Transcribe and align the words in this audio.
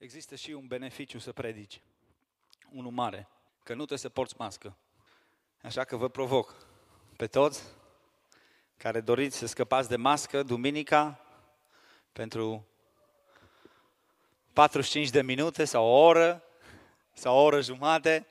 există 0.00 0.34
și 0.34 0.50
un 0.50 0.66
beneficiu 0.66 1.18
să 1.18 1.32
predici. 1.32 1.80
Unul 2.72 2.90
mare, 2.90 3.28
că 3.62 3.72
nu 3.72 3.76
trebuie 3.76 3.98
să 3.98 4.08
porți 4.08 4.34
mască. 4.38 4.76
Așa 5.62 5.84
că 5.84 5.96
vă 5.96 6.08
provoc 6.08 6.66
pe 7.16 7.26
toți 7.26 7.64
care 8.76 9.00
doriți 9.00 9.36
să 9.36 9.46
scăpați 9.46 9.88
de 9.88 9.96
mască 9.96 10.42
duminica 10.42 11.20
pentru 12.12 12.66
45 14.52 15.10
de 15.10 15.22
minute 15.22 15.64
sau 15.64 15.84
o 15.84 15.98
oră 15.98 16.44
sau 17.12 17.36
o 17.36 17.42
oră 17.42 17.60
jumate. 17.60 18.26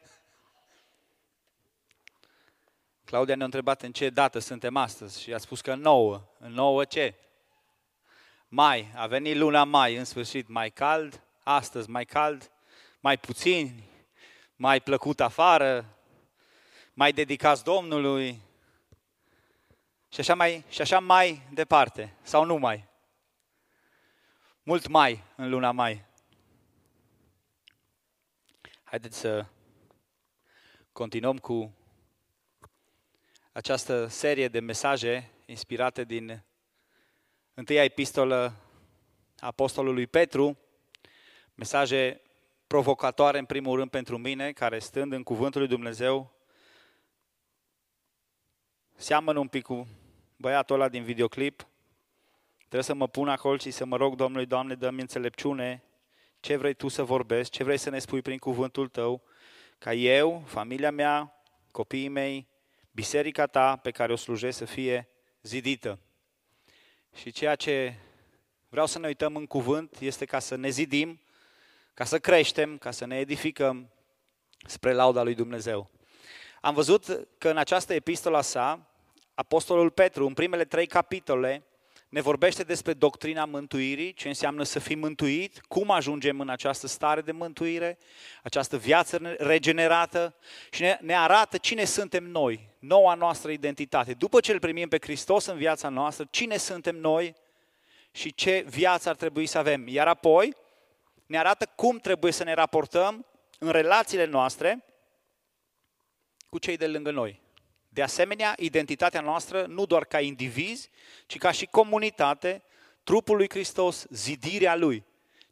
Claudia 3.06 3.36
ne-a 3.36 3.46
întrebat 3.46 3.82
în 3.82 3.92
ce 3.92 4.10
dată 4.10 4.40
suntem 4.40 4.76
astăzi 4.76 5.22
și 5.22 5.34
a 5.34 5.38
spus 5.38 5.62
că 5.62 5.76
nouă. 5.76 6.24
În 6.40 6.52
nouă 6.52 6.86
ce? 6.86 7.16
Mai. 8.48 8.92
A 8.96 9.08
venit 9.08 9.36
luna 9.36 9.64
mai, 9.64 9.96
în 9.96 10.06
sfârșit, 10.06 10.48
mai 10.48 10.72
cald, 10.72 11.24
astăzi 11.56 11.90
mai 11.90 12.06
cald, 12.06 12.52
mai 13.00 13.18
puțin, 13.18 13.84
mai 14.56 14.82
plăcut 14.82 15.20
afară, 15.20 15.98
mai 16.94 17.12
dedicați 17.12 17.64
Domnului 17.64 18.42
și 20.10 20.20
așa 20.20 20.36
mai, 20.36 20.64
și 20.70 20.82
așa 20.82 21.00
mai 21.00 21.42
departe, 21.52 22.14
sau 22.22 22.44
nu 22.46 22.56
mai. 22.56 22.88
Mult 24.64 24.88
mai 24.88 25.24
în 25.36 25.50
luna 25.50 25.72
mai. 25.72 26.06
Haideți 28.84 29.18
să 29.18 29.46
continuăm 30.92 31.38
cu 31.38 31.74
această 33.52 34.08
serie 34.08 34.48
de 34.48 34.60
mesaje 34.60 35.32
inspirate 35.46 36.04
din 36.04 36.44
întâia 37.54 37.84
epistolă 37.84 38.54
Apostolului 39.40 40.08
Petru, 40.08 40.58
mesaje 41.60 42.22
provocatoare 42.68 43.38
în 43.38 43.46
primul 43.46 43.78
rând 43.78 43.90
pentru 43.90 44.18
mine, 44.18 44.52
care 44.52 44.80
stând 44.80 45.14
în 45.14 45.24
cuvântul 45.24 45.60
lui 45.60 45.70
Dumnezeu, 45.70 46.32
seamănă 48.96 49.40
un 49.40 49.48
pic 49.48 49.64
cu 49.64 49.88
băiatul 50.36 50.76
ăla 50.76 50.90
din 50.90 51.04
videoclip, 51.04 51.68
trebuie 52.58 52.84
să 52.84 52.94
mă 52.94 53.08
pun 53.08 53.30
acolo 53.30 53.58
și 53.58 53.72
să 53.72 53.86
mă 53.86 53.96
rog 53.96 54.16
Domnului, 54.16 54.46
Doamne, 54.46 54.76
dă-mi 54.76 55.02
înțelepciune, 55.02 55.84
ce 56.40 56.56
vrei 56.56 56.74
Tu 56.74 56.88
să 56.88 57.04
vorbești, 57.04 57.58
ce 57.58 57.64
vrei 57.64 57.78
să 57.78 57.90
ne 57.90 58.00
spui 58.00 58.22
prin 58.22 58.38
cuvântul 58.38 58.88
Tău, 58.88 59.22
ca 59.78 59.94
eu, 59.94 60.44
familia 60.46 60.92
mea, 60.92 61.44
copiii 61.72 62.08
mei, 62.08 62.48
biserica 62.92 63.46
Ta 63.46 63.76
pe 63.76 63.92
care 63.92 64.12
o 64.12 64.16
slujesc 64.16 64.58
să 64.58 64.66
fie 64.66 65.08
zidită. 65.42 66.00
Și 67.16 67.32
ceea 67.32 67.56
ce 67.56 67.94
vreau 68.70 68.86
să 68.86 69.00
ne 69.00 69.08
uităm 69.08 69.36
în 69.36 69.46
cuvânt 69.46 70.00
este 70.00 70.26
ca 70.26 70.40
să 70.40 70.56
ne 70.56 70.70
zidim, 70.70 71.20
ca 72.00 72.06
să 72.06 72.20
creștem, 72.20 72.78
ca 72.78 72.92
să 72.92 73.06
ne 73.06 73.18
edificăm 73.18 73.90
spre 74.66 74.94
lauda 74.94 75.24
lui 75.24 75.36
Dumnezeu. 75.36 75.90
Am 76.62 76.74
văzut 76.74 77.28
că 77.38 77.50
în 77.50 77.58
această 77.58 77.94
epistola 77.94 78.42
sa, 78.42 78.92
Apostolul 79.34 79.90
Petru, 79.90 80.26
în 80.26 80.34
primele 80.34 80.66
trei 80.66 80.86
capitole, 80.86 81.64
ne 82.10 82.22
vorbește 82.22 82.64
despre 82.64 82.94
doctrina 82.94 83.46
mântuirii, 83.46 84.14
ce 84.14 84.28
înseamnă 84.28 84.64
să 84.64 84.80
fii 84.80 84.96
mântuit, 84.96 85.62
cum 85.62 85.92
ajungem 85.92 86.40
în 86.40 86.50
această 86.50 86.88
stare 86.88 87.22
de 87.22 87.32
mântuire, 87.32 87.98
această 88.44 88.78
viață 88.78 89.36
regenerată 89.38 90.36
și 90.72 90.82
ne, 90.82 90.98
ne 91.02 91.18
arată 91.18 91.58
cine 91.58 91.84
suntem 91.84 92.24
noi, 92.24 92.70
noua 92.80 93.14
noastră 93.14 93.52
identitate. 93.52 94.14
După 94.14 94.40
ce 94.40 94.52
îl 94.52 94.60
primim 94.60 94.88
pe 94.88 94.98
Hristos 95.02 95.46
în 95.46 95.58
viața 95.58 95.90
noastră, 95.90 96.28
cine 96.30 96.58
suntem 96.58 96.96
noi 96.96 97.36
și 98.12 98.34
ce 98.34 98.66
viață 98.68 99.10
ar 99.10 99.16
trebui 99.16 99.46
să 99.46 99.58
avem. 99.58 99.88
Iar 99.88 100.08
apoi 100.08 100.68
ne 101.30 101.38
arată 101.38 101.66
cum 101.66 101.98
trebuie 101.98 102.32
să 102.32 102.44
ne 102.44 102.54
raportăm 102.54 103.26
în 103.60 103.70
relațiile 103.72 104.26
noastre 104.26 104.86
cu 106.50 106.58
cei 106.58 106.78
de 106.78 106.88
lângă 106.88 107.12
noi. 107.12 107.42
De 107.90 108.02
asemenea, 108.02 108.54
identitatea 108.58 109.22
noastră, 109.22 109.66
nu 109.66 109.86
doar 109.86 110.06
ca 110.06 110.20
indivizi, 110.20 110.90
ci 111.26 111.38
ca 111.38 111.52
și 111.52 111.66
comunitate, 111.66 112.64
trupul 113.04 113.36
lui 113.36 113.50
Hristos, 113.50 114.06
zidirea 114.10 114.76
lui. 114.76 115.06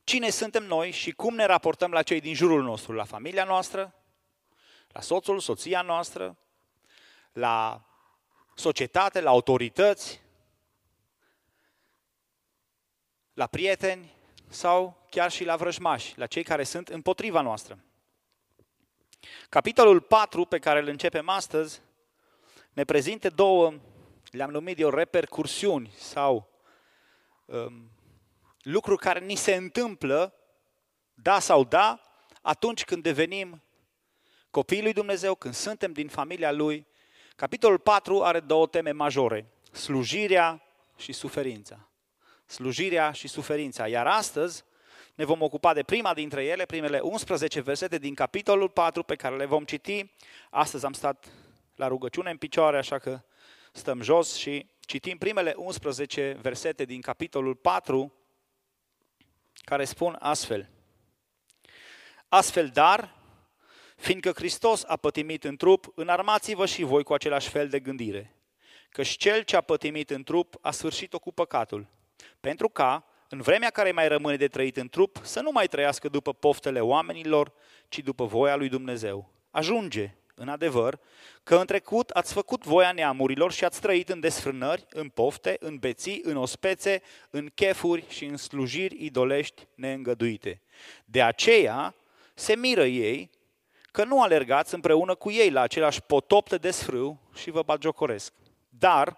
Cine 0.03 0.29
suntem 0.29 0.63
noi 0.63 0.91
și 0.91 1.11
cum 1.11 1.35
ne 1.35 1.45
raportăm 1.45 1.91
la 1.91 2.03
cei 2.03 2.19
din 2.19 2.33
jurul 2.33 2.63
nostru, 2.63 2.93
la 2.93 3.03
familia 3.03 3.43
noastră, 3.43 3.95
la 4.87 5.01
soțul, 5.01 5.39
soția 5.39 5.81
noastră, 5.81 6.37
la 7.31 7.85
societate, 8.55 9.21
la 9.21 9.29
autorități, 9.29 10.21
la 13.33 13.47
prieteni 13.47 14.16
sau 14.47 15.05
chiar 15.09 15.31
și 15.31 15.43
la 15.43 15.55
vrăjmași, 15.55 16.17
la 16.17 16.25
cei 16.25 16.43
care 16.43 16.63
sunt 16.63 16.87
împotriva 16.87 17.41
noastră. 17.41 17.79
Capitolul 19.49 20.01
4 20.01 20.45
pe 20.45 20.59
care 20.59 20.79
îl 20.79 20.87
începem 20.87 21.29
astăzi 21.29 21.81
ne 22.73 22.83
prezintă 22.83 23.29
două, 23.29 23.73
le-am 24.31 24.51
numit 24.51 24.79
eu 24.79 24.89
repercursiuni 24.89 25.91
sau 25.95 26.49
um, 27.45 27.91
lucruri 28.61 28.99
care 28.99 29.19
ni 29.19 29.35
se 29.35 29.55
întâmplă, 29.55 30.33
da 31.13 31.39
sau 31.39 31.63
da, 31.63 32.01
atunci 32.41 32.85
când 32.85 33.03
devenim 33.03 33.61
copiii 34.49 34.81
lui 34.81 34.93
Dumnezeu, 34.93 35.35
când 35.35 35.53
suntem 35.53 35.93
din 35.93 36.07
familia 36.07 36.51
lui. 36.51 36.87
Capitolul 37.35 37.79
4 37.79 38.23
are 38.23 38.39
două 38.39 38.67
teme 38.67 38.91
majore, 38.91 39.45
slujirea 39.71 40.61
și 40.95 41.13
suferința. 41.13 41.86
Slujirea 42.47 43.11
și 43.11 43.27
suferința. 43.27 43.87
Iar 43.87 44.07
astăzi 44.07 44.63
ne 45.15 45.25
vom 45.25 45.41
ocupa 45.41 45.73
de 45.73 45.83
prima 45.83 46.13
dintre 46.13 46.43
ele, 46.43 46.65
primele 46.65 46.99
11 46.99 47.61
versete 47.61 47.97
din 47.97 48.13
capitolul 48.13 48.69
4 48.69 49.03
pe 49.03 49.15
care 49.15 49.35
le 49.35 49.45
vom 49.45 49.63
citi. 49.63 50.11
Astăzi 50.49 50.85
am 50.85 50.93
stat 50.93 51.27
la 51.75 51.87
rugăciune 51.87 52.29
în 52.29 52.37
picioare, 52.37 52.77
așa 52.77 52.97
că 52.97 53.21
stăm 53.71 54.01
jos 54.01 54.35
și 54.35 54.69
citim 54.79 55.17
primele 55.17 55.53
11 55.57 56.37
versete 56.41 56.85
din 56.85 57.01
capitolul 57.01 57.55
4, 57.55 58.13
care 59.53 59.85
spun 59.85 60.15
astfel. 60.19 60.69
Astfel, 62.29 62.67
dar, 62.67 63.15
fiindcă 63.95 64.31
Hristos 64.31 64.83
a 64.83 64.95
pătimit 64.95 65.43
în 65.43 65.55
trup, 65.55 65.91
înarmați-vă 65.95 66.65
și 66.65 66.83
voi 66.83 67.03
cu 67.03 67.13
același 67.13 67.49
fel 67.49 67.69
de 67.69 67.79
gândire, 67.79 68.35
căci 68.89 69.09
cel 69.09 69.41
ce 69.41 69.55
a 69.55 69.61
pătimit 69.61 70.09
în 70.09 70.23
trup 70.23 70.55
a 70.61 70.71
sfârșit-o 70.71 71.19
cu 71.19 71.31
păcatul, 71.31 71.87
pentru 72.39 72.69
ca, 72.69 73.05
în 73.29 73.41
vremea 73.41 73.69
care 73.69 73.91
mai 73.91 74.07
rămâne 74.07 74.35
de 74.35 74.47
trăit 74.47 74.77
în 74.77 74.89
trup, 74.89 75.19
să 75.21 75.39
nu 75.39 75.49
mai 75.51 75.67
trăiască 75.67 76.07
după 76.09 76.33
poftele 76.33 76.79
oamenilor, 76.79 77.53
ci 77.87 77.99
după 77.99 78.25
voia 78.25 78.55
lui 78.55 78.69
Dumnezeu. 78.69 79.31
Ajunge, 79.51 80.15
în 80.39 80.49
adevăr, 80.49 80.99
că 81.43 81.55
în 81.55 81.65
trecut 81.65 82.09
ați 82.09 82.33
făcut 82.33 82.63
voia 82.63 82.91
neamurilor 82.91 83.51
și 83.51 83.65
ați 83.65 83.81
trăit 83.81 84.09
în 84.09 84.19
desfrânări, 84.19 84.85
în 84.89 85.09
pofte, 85.09 85.57
în 85.59 85.77
beții, 85.77 86.21
în 86.23 86.37
ospețe, 86.37 87.01
în 87.29 87.49
chefuri 87.55 88.05
și 88.07 88.25
în 88.25 88.37
slujiri 88.37 89.05
idolești 89.05 89.67
neîngăduite. 89.75 90.61
De 91.05 91.21
aceea 91.21 91.95
se 92.33 92.55
miră 92.55 92.85
ei 92.85 93.29
că 93.91 94.03
nu 94.03 94.21
alergați 94.21 94.73
împreună 94.73 95.15
cu 95.15 95.31
ei 95.31 95.49
la 95.49 95.61
același 95.61 96.01
potop 96.01 96.49
de 96.49 96.57
desfrâu 96.57 97.19
și 97.35 97.49
vă 97.49 97.61
bagiocoresc. 97.61 98.33
Dar 98.69 99.17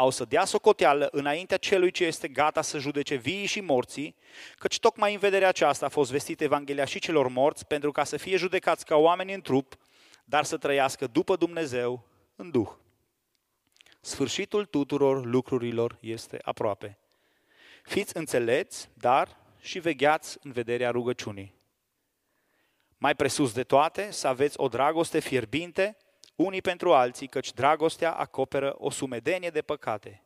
au 0.00 0.10
să 0.10 0.24
dea 0.24 0.44
socoteală 0.44 1.08
înaintea 1.12 1.56
celui 1.56 1.90
ce 1.90 2.04
este 2.04 2.28
gata 2.28 2.62
să 2.62 2.78
judece 2.78 3.14
vii 3.14 3.46
și 3.46 3.60
morții, 3.60 4.16
căci 4.58 4.78
tocmai 4.78 5.12
în 5.12 5.18
vederea 5.18 5.48
aceasta 5.48 5.86
a 5.86 5.88
fost 5.88 6.10
vestită 6.10 6.44
Evanghelia 6.44 6.84
și 6.84 6.98
celor 6.98 7.28
morți, 7.28 7.66
pentru 7.66 7.92
ca 7.92 8.04
să 8.04 8.16
fie 8.16 8.36
judecați 8.36 8.84
ca 8.84 8.96
oameni 8.96 9.34
în 9.34 9.40
trup, 9.40 9.76
dar 10.24 10.44
să 10.44 10.56
trăiască 10.56 11.06
după 11.06 11.36
Dumnezeu 11.36 12.06
în 12.36 12.50
Duh. 12.50 12.68
Sfârșitul 14.00 14.64
tuturor 14.64 15.24
lucrurilor 15.24 15.96
este 16.00 16.38
aproape. 16.42 16.98
Fiți 17.82 18.16
înțelepți, 18.16 18.88
dar 18.94 19.36
și 19.60 19.78
vegheați 19.78 20.38
în 20.42 20.52
vederea 20.52 20.90
rugăciunii. 20.90 21.54
Mai 22.98 23.14
presus 23.14 23.52
de 23.52 23.62
toate, 23.62 24.10
să 24.10 24.28
aveți 24.28 24.60
o 24.60 24.68
dragoste 24.68 25.18
fierbinte 25.18 25.96
unii 26.44 26.60
pentru 26.60 26.92
alții, 26.92 27.26
căci 27.26 27.52
dragostea 27.52 28.12
acoperă 28.12 28.74
o 28.78 28.90
sumedenie 28.90 29.50
de 29.50 29.62
păcate. 29.62 30.22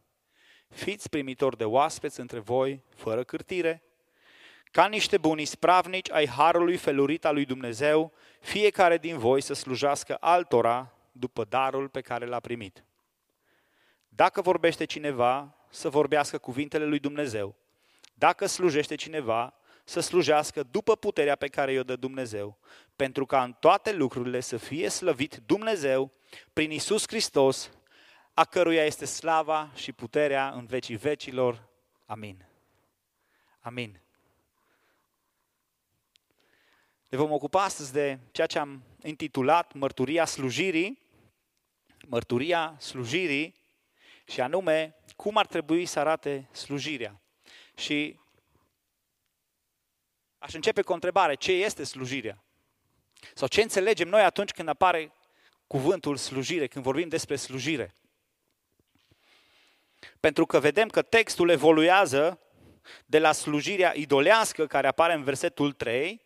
Fiți 0.69 1.09
primitori 1.09 1.57
de 1.57 1.65
oaspeți 1.65 2.21
între 2.21 2.39
voi, 2.39 2.83
fără 2.95 3.25
cârtire, 3.25 3.83
ca 4.71 4.87
niște 4.87 5.19
buni 5.19 5.45
spravnici 5.45 6.11
ai 6.11 6.29
harului 6.29 6.77
felurit 6.77 7.25
al 7.25 7.35
lui 7.35 7.45
Dumnezeu, 7.45 8.13
fiecare 8.41 8.99
din 8.99 9.19
voi 9.19 9.41
să 9.41 9.55
slujească 9.55 10.17
altora 10.21 10.95
după 11.13 11.45
darul 11.45 11.89
pe 11.89 12.01
care 12.01 12.27
l-a 12.27 12.41
primit. 12.41 12.85
Dacă 14.09 14.41
vorbește 14.41 14.85
cineva, 14.85 15.57
să 15.71 15.89
vorbească 15.89 16.39
cuvintele 16.39 16.85
lui 16.85 16.99
Dumnezeu. 16.99 17.55
Dacă 18.15 18.47
slujește 18.47 18.95
cineva, 18.95 19.55
să 19.85 20.01
slujească 20.01 20.63
după 20.63 20.97
puterea 20.97 21.37
pe 21.37 21.49
care 21.49 21.73
i-o 21.73 21.83
dă 21.83 21.97
Dumnezeu, 21.97 22.59
pentru 22.97 23.27
ca 23.27 23.43
în 23.43 23.53
toate 23.53 23.93
lucrurile 23.93 24.41
să 24.41 24.57
fie 24.57 24.89
slăvit 24.89 25.41
Dumnezeu 25.47 26.13
prin 26.53 26.71
Isus 26.71 27.05
Hristos, 27.07 27.71
a 28.35 28.45
căruia 28.45 28.85
este 28.85 29.05
slava 29.05 29.71
și 29.75 29.93
puterea 29.93 30.51
în 30.51 30.67
vecii 30.67 30.97
vecilor. 30.97 31.69
Amin. 32.07 32.47
Amin. 33.61 34.01
Ne 37.09 37.19
vom 37.19 37.33
ocupa 37.33 37.63
astăzi 37.63 37.93
de 37.93 38.19
ceea 38.31 38.47
ce 38.47 38.59
am 38.59 38.83
intitulat 39.03 39.73
Mărturia 39.73 40.25
slujirii, 40.25 41.03
mărturia 42.07 42.77
slujirii 42.79 43.55
și 44.25 44.41
anume 44.41 44.95
cum 45.17 45.37
ar 45.37 45.47
trebui 45.47 45.87
să 45.87 45.99
arate 45.99 46.49
slujirea. 46.53 47.21
Și 47.77 48.21
aș 50.45 50.53
începe 50.55 50.83
cu 50.83 50.91
o 50.91 50.95
întrebare, 50.95 51.35
ce 51.35 51.53
este 51.53 51.85
slujirea? 51.85 52.45
Sau 53.35 53.49
ce 53.49 53.63
înțelegem 53.63 54.09
noi 54.09 54.23
atunci 54.23 54.51
când 54.51 54.69
apare 54.69 55.13
cuvântul 55.67 56.17
slujire, 56.17 56.67
când 56.67 56.85
vorbim 56.85 57.09
despre 57.09 57.37
slujire? 57.37 57.95
Pentru 60.21 60.47
că 60.47 60.59
vedem 60.59 60.89
că 60.89 61.03
textul 61.03 61.49
evoluează 61.49 62.41
de 63.07 63.19
la 63.19 63.33
slujirea 63.33 63.93
idolească 63.97 64.67
care 64.67 64.87
apare 64.87 65.15
în 65.15 65.23
versetul 65.23 65.73
3 65.73 66.23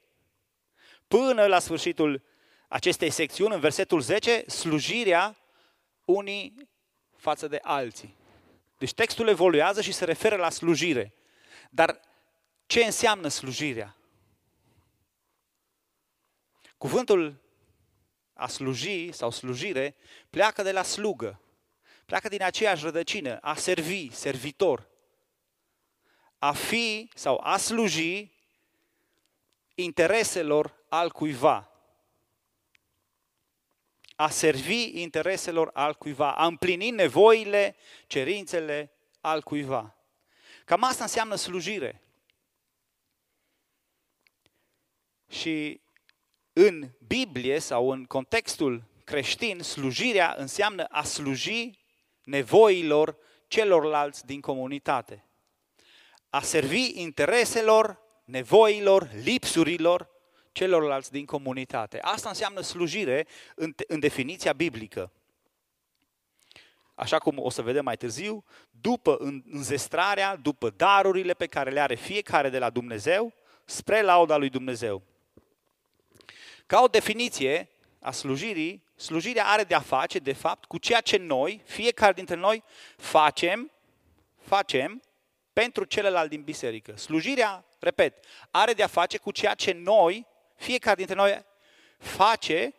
până 1.09 1.47
la 1.47 1.59
sfârșitul 1.59 2.23
acestei 2.69 3.11
secțiuni, 3.11 3.55
în 3.55 3.61
versetul 3.61 4.01
10, 4.01 4.45
slujirea 4.47 5.37
unii 6.05 6.69
față 7.17 7.49
de 7.49 7.59
alții. 7.63 8.17
Deci 8.79 8.95
textul 8.95 9.29
evoluează 9.29 9.81
și 9.81 9.93
se 9.93 10.05
referă 10.05 10.37
la 10.37 10.51
slujire. 10.51 11.15
Dar 11.71 12.01
ce 12.67 12.85
înseamnă 12.85 13.29
slujirea? 13.29 13.98
Cuvântul 16.79 17.41
a 18.33 18.49
sluji 18.49 19.13
sau 19.13 19.31
slujire 19.31 19.97
pleacă 20.31 20.63
de 20.63 20.73
la 20.73 20.83
slugă. 20.83 21.41
Pleacă 22.07 22.29
din 22.29 22.43
aceeași 22.43 22.85
rădăcină, 22.85 23.39
a 23.41 23.55
servi, 23.55 24.11
servitor. 24.11 24.89
A 26.39 26.53
fi 26.53 27.11
sau 27.15 27.41
a 27.43 27.57
sluji 27.57 28.33
intereselor 29.75 30.85
al 30.89 31.11
cuiva. 31.11 31.71
A 34.17 34.31
servi 34.31 35.01
intereselor 35.01 35.71
al 35.73 35.95
cuiva, 35.95 36.35
a 36.35 36.47
împlini 36.47 36.91
nevoile, 36.91 37.77
cerințele 38.07 38.93
al 39.21 39.43
cuiva. 39.43 39.97
Cam 40.65 40.83
asta 40.83 41.03
înseamnă 41.03 41.35
slujire. 41.35 42.03
Și 45.29 45.81
în 46.61 46.89
Biblie 47.07 47.59
sau 47.59 47.91
în 47.91 48.05
contextul 48.05 48.83
creștin, 49.05 49.63
slujirea 49.63 50.35
înseamnă 50.39 50.85
a 50.85 51.03
sluji 51.03 51.71
nevoilor 52.25 53.17
celorlalți 53.49 54.27
din 54.27 54.41
comunitate. 54.41 55.25
A 56.31 56.41
servi 56.41 57.01
intereselor, 57.01 58.01
nevoilor, 58.25 59.11
lipsurilor 59.23 60.11
celorlalți 60.53 61.11
din 61.11 61.25
comunitate. 61.25 61.99
Asta 62.01 62.29
înseamnă 62.29 62.61
slujire 62.61 63.27
în, 63.55 63.75
în 63.87 64.01
definiția 64.01 64.53
biblică. 64.53 65.13
Așa 66.95 67.19
cum 67.19 67.39
o 67.39 67.51
să 67.51 67.63
vedem 67.63 67.85
mai 67.85 67.97
târziu, 67.97 68.45
după 68.71 69.17
înzestrarea, 69.51 70.37
după 70.37 70.71
darurile 70.71 71.33
pe 71.33 71.47
care 71.47 71.71
le 71.71 71.81
are 71.81 71.95
fiecare 71.95 72.49
de 72.49 72.59
la 72.59 72.71
Dumnezeu, 72.71 73.33
spre 73.65 74.03
lauda 74.03 74.37
lui 74.37 74.49
Dumnezeu. 74.49 75.03
Ca 76.69 76.83
o 76.83 76.87
definiție 76.87 77.69
a 78.01 78.11
slujirii, 78.11 78.85
slujirea 78.97 79.47
are 79.47 79.65
de 79.65 79.75
a 79.75 79.81
face, 79.81 80.19
de 80.19 80.33
fapt, 80.33 80.65
cu 80.65 80.79
ceea 80.79 81.01
ce 81.01 81.17
noi, 81.17 81.63
fiecare 81.65 82.13
dintre 82.13 82.35
noi, 82.35 82.65
facem, 82.97 83.71
facem 84.37 85.03
pentru 85.53 85.85
celălalt 85.85 86.29
din 86.29 86.43
biserică. 86.43 86.97
Slujirea, 86.97 87.65
repet, 87.79 88.25
are 88.51 88.73
de 88.73 88.83
a 88.83 88.87
face 88.87 89.19
cu 89.19 89.31
ceea 89.31 89.55
ce 89.55 89.73
noi, 89.73 90.27
fiecare 90.57 90.97
dintre 90.97 91.15
noi, 91.15 91.45
face 91.99 92.75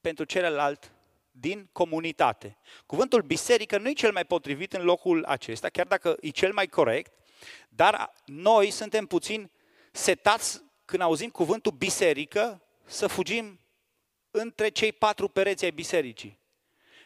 pentru 0.00 0.24
celălalt 0.24 0.92
din 1.30 1.68
comunitate. 1.72 2.58
Cuvântul 2.86 3.22
biserică 3.22 3.78
nu 3.78 3.88
e 3.88 3.92
cel 3.92 4.12
mai 4.12 4.24
potrivit 4.24 4.72
în 4.72 4.84
locul 4.84 5.24
acesta, 5.24 5.68
chiar 5.68 5.86
dacă 5.86 6.16
e 6.20 6.28
cel 6.28 6.52
mai 6.52 6.66
corect, 6.66 7.12
dar 7.68 8.12
noi 8.24 8.70
suntem 8.70 9.06
puțin 9.06 9.50
setați 9.92 10.62
când 10.84 11.02
auzim 11.02 11.30
cuvântul 11.30 11.72
biserică 11.72 12.60
să 12.86 13.06
fugim 13.06 13.60
între 14.30 14.68
cei 14.68 14.92
patru 14.92 15.28
pereți 15.28 15.64
ai 15.64 15.70
bisericii. 15.70 16.38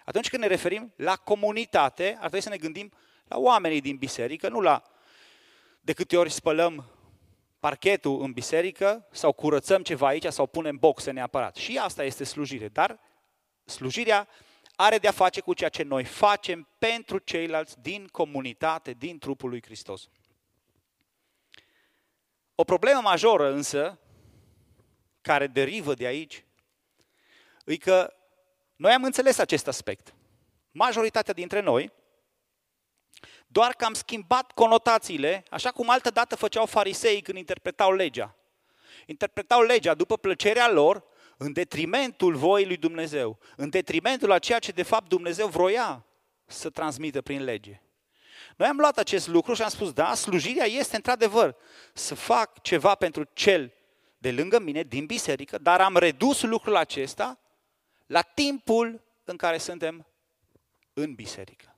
Atunci 0.05 0.29
când 0.29 0.43
ne 0.43 0.49
referim 0.49 0.93
la 0.97 1.17
comunitate, 1.17 2.09
ar 2.09 2.19
trebui 2.19 2.41
să 2.41 2.49
ne 2.49 2.57
gândim 2.57 2.93
la 3.25 3.39
oamenii 3.39 3.81
din 3.81 3.97
biserică, 3.97 4.49
nu 4.49 4.61
la 4.61 4.83
de 5.81 5.93
câte 5.93 6.17
ori 6.17 6.31
spălăm 6.31 6.85
parchetul 7.59 8.23
în 8.23 8.33
biserică 8.33 9.07
sau 9.11 9.33
curățăm 9.33 9.83
ceva 9.83 10.07
aici 10.07 10.27
sau 10.27 10.47
punem 10.47 10.77
boxe 10.77 11.11
neapărat. 11.11 11.57
Și 11.57 11.79
asta 11.79 12.05
este 12.05 12.25
slujire, 12.25 12.69
dar 12.69 13.01
slujirea 13.65 14.29
are 14.77 14.99
de-a 14.99 15.11
face 15.11 15.41
cu 15.41 15.55
ceea 15.55 15.71
ce 15.71 15.83
noi 15.83 16.05
facem 16.05 16.69
pentru 16.79 17.19
ceilalți 17.19 17.81
din 17.81 18.07
comunitate, 18.07 18.93
din 18.93 19.19
trupul 19.19 19.49
lui 19.49 19.63
Hristos. 19.63 20.09
O 22.55 22.65
problemă 22.65 23.01
majoră 23.01 23.53
însă 23.53 23.99
care 25.21 25.47
derivă 25.47 25.95
de 25.95 26.07
aici, 26.07 26.45
e 27.65 27.77
că 27.77 28.15
noi 28.77 28.93
am 28.93 29.05
înțeles 29.05 29.39
acest 29.39 29.67
aspect. 29.67 30.15
Majoritatea 30.71 31.35
dintre 31.35 31.61
noi, 31.61 31.93
doar 33.47 33.73
că 33.73 33.85
am 33.85 33.95
schimbat 33.95 34.53
conotațiile, 34.53 35.45
așa 35.51 35.71
cum 35.71 35.91
altă 35.91 36.11
dată 36.11 36.37
făceau 36.37 36.67
farisei 36.67 37.21
când 37.21 37.39
interpretau 37.39 37.93
legea. 37.93 38.37
Interpretau 39.07 39.63
legea 39.63 39.95
după 39.95 40.17
plăcerea 40.17 40.71
lor, 40.71 41.05
în 41.37 41.53
detrimentul 41.53 42.35
voii 42.35 42.67
lui 42.67 42.77
Dumnezeu, 42.77 43.39
în 43.57 43.69
detrimentul 43.69 44.31
a 44.33 44.39
ceea 44.39 44.59
ce 44.59 44.73
de 44.73 44.83
fapt 44.83 45.09
Dumnezeu 45.09 45.47
vroia 45.47 46.07
să 46.47 46.71
transmită 46.71 47.23
prin 47.23 47.45
lege. 47.45 47.83
Noi 48.57 48.69
am 48.69 48.77
luat 48.77 48.99
acest 48.99 49.29
lucru 49.29 49.55
și 49.55 49.63
am 49.63 49.69
spus, 49.69 49.93
da, 49.93 50.15
slujirea 50.15 50.67
este 50.67 50.97
într-adevăr 50.97 51.57
să 51.95 52.15
fac 52.15 52.63
ceva 52.63 52.95
pentru 52.95 53.25
cel 53.33 53.73
de 54.21 54.33
lângă 54.33 54.59
mine, 54.59 54.83
din 54.83 55.07
biserică, 55.07 55.59
dar 55.59 55.81
am 55.81 55.97
redus 55.97 56.43
lucrul 56.43 56.77
acesta 56.77 57.39
la 58.07 58.23
timpul 58.23 59.03
în 59.25 59.37
care 59.37 59.59
suntem 59.59 60.07
în 60.93 61.15
biserică. 61.15 61.77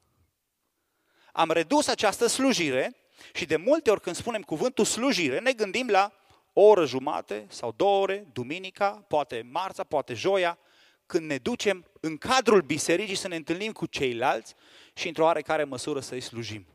Am 1.32 1.50
redus 1.50 1.86
această 1.86 2.26
slujire 2.26 2.96
și 3.32 3.46
de 3.46 3.56
multe 3.56 3.90
ori 3.90 4.00
când 4.00 4.16
spunem 4.16 4.42
cuvântul 4.42 4.84
slujire, 4.84 5.38
ne 5.38 5.52
gândim 5.52 5.88
la 5.88 6.12
o 6.52 6.62
oră 6.62 6.84
jumate 6.84 7.46
sau 7.48 7.72
două 7.76 8.00
ore, 8.00 8.26
duminica, 8.32 8.90
poate 8.90 9.48
marța, 9.50 9.84
poate 9.84 10.14
joia, 10.14 10.58
când 11.06 11.26
ne 11.26 11.38
ducem 11.38 11.86
în 12.00 12.16
cadrul 12.16 12.60
bisericii 12.60 13.14
să 13.14 13.28
ne 13.28 13.36
întâlnim 13.36 13.72
cu 13.72 13.86
ceilalți 13.86 14.54
și 14.94 15.08
într-o 15.08 15.24
oarecare 15.24 15.64
măsură 15.64 16.00
să-i 16.00 16.20
slujim. 16.20 16.66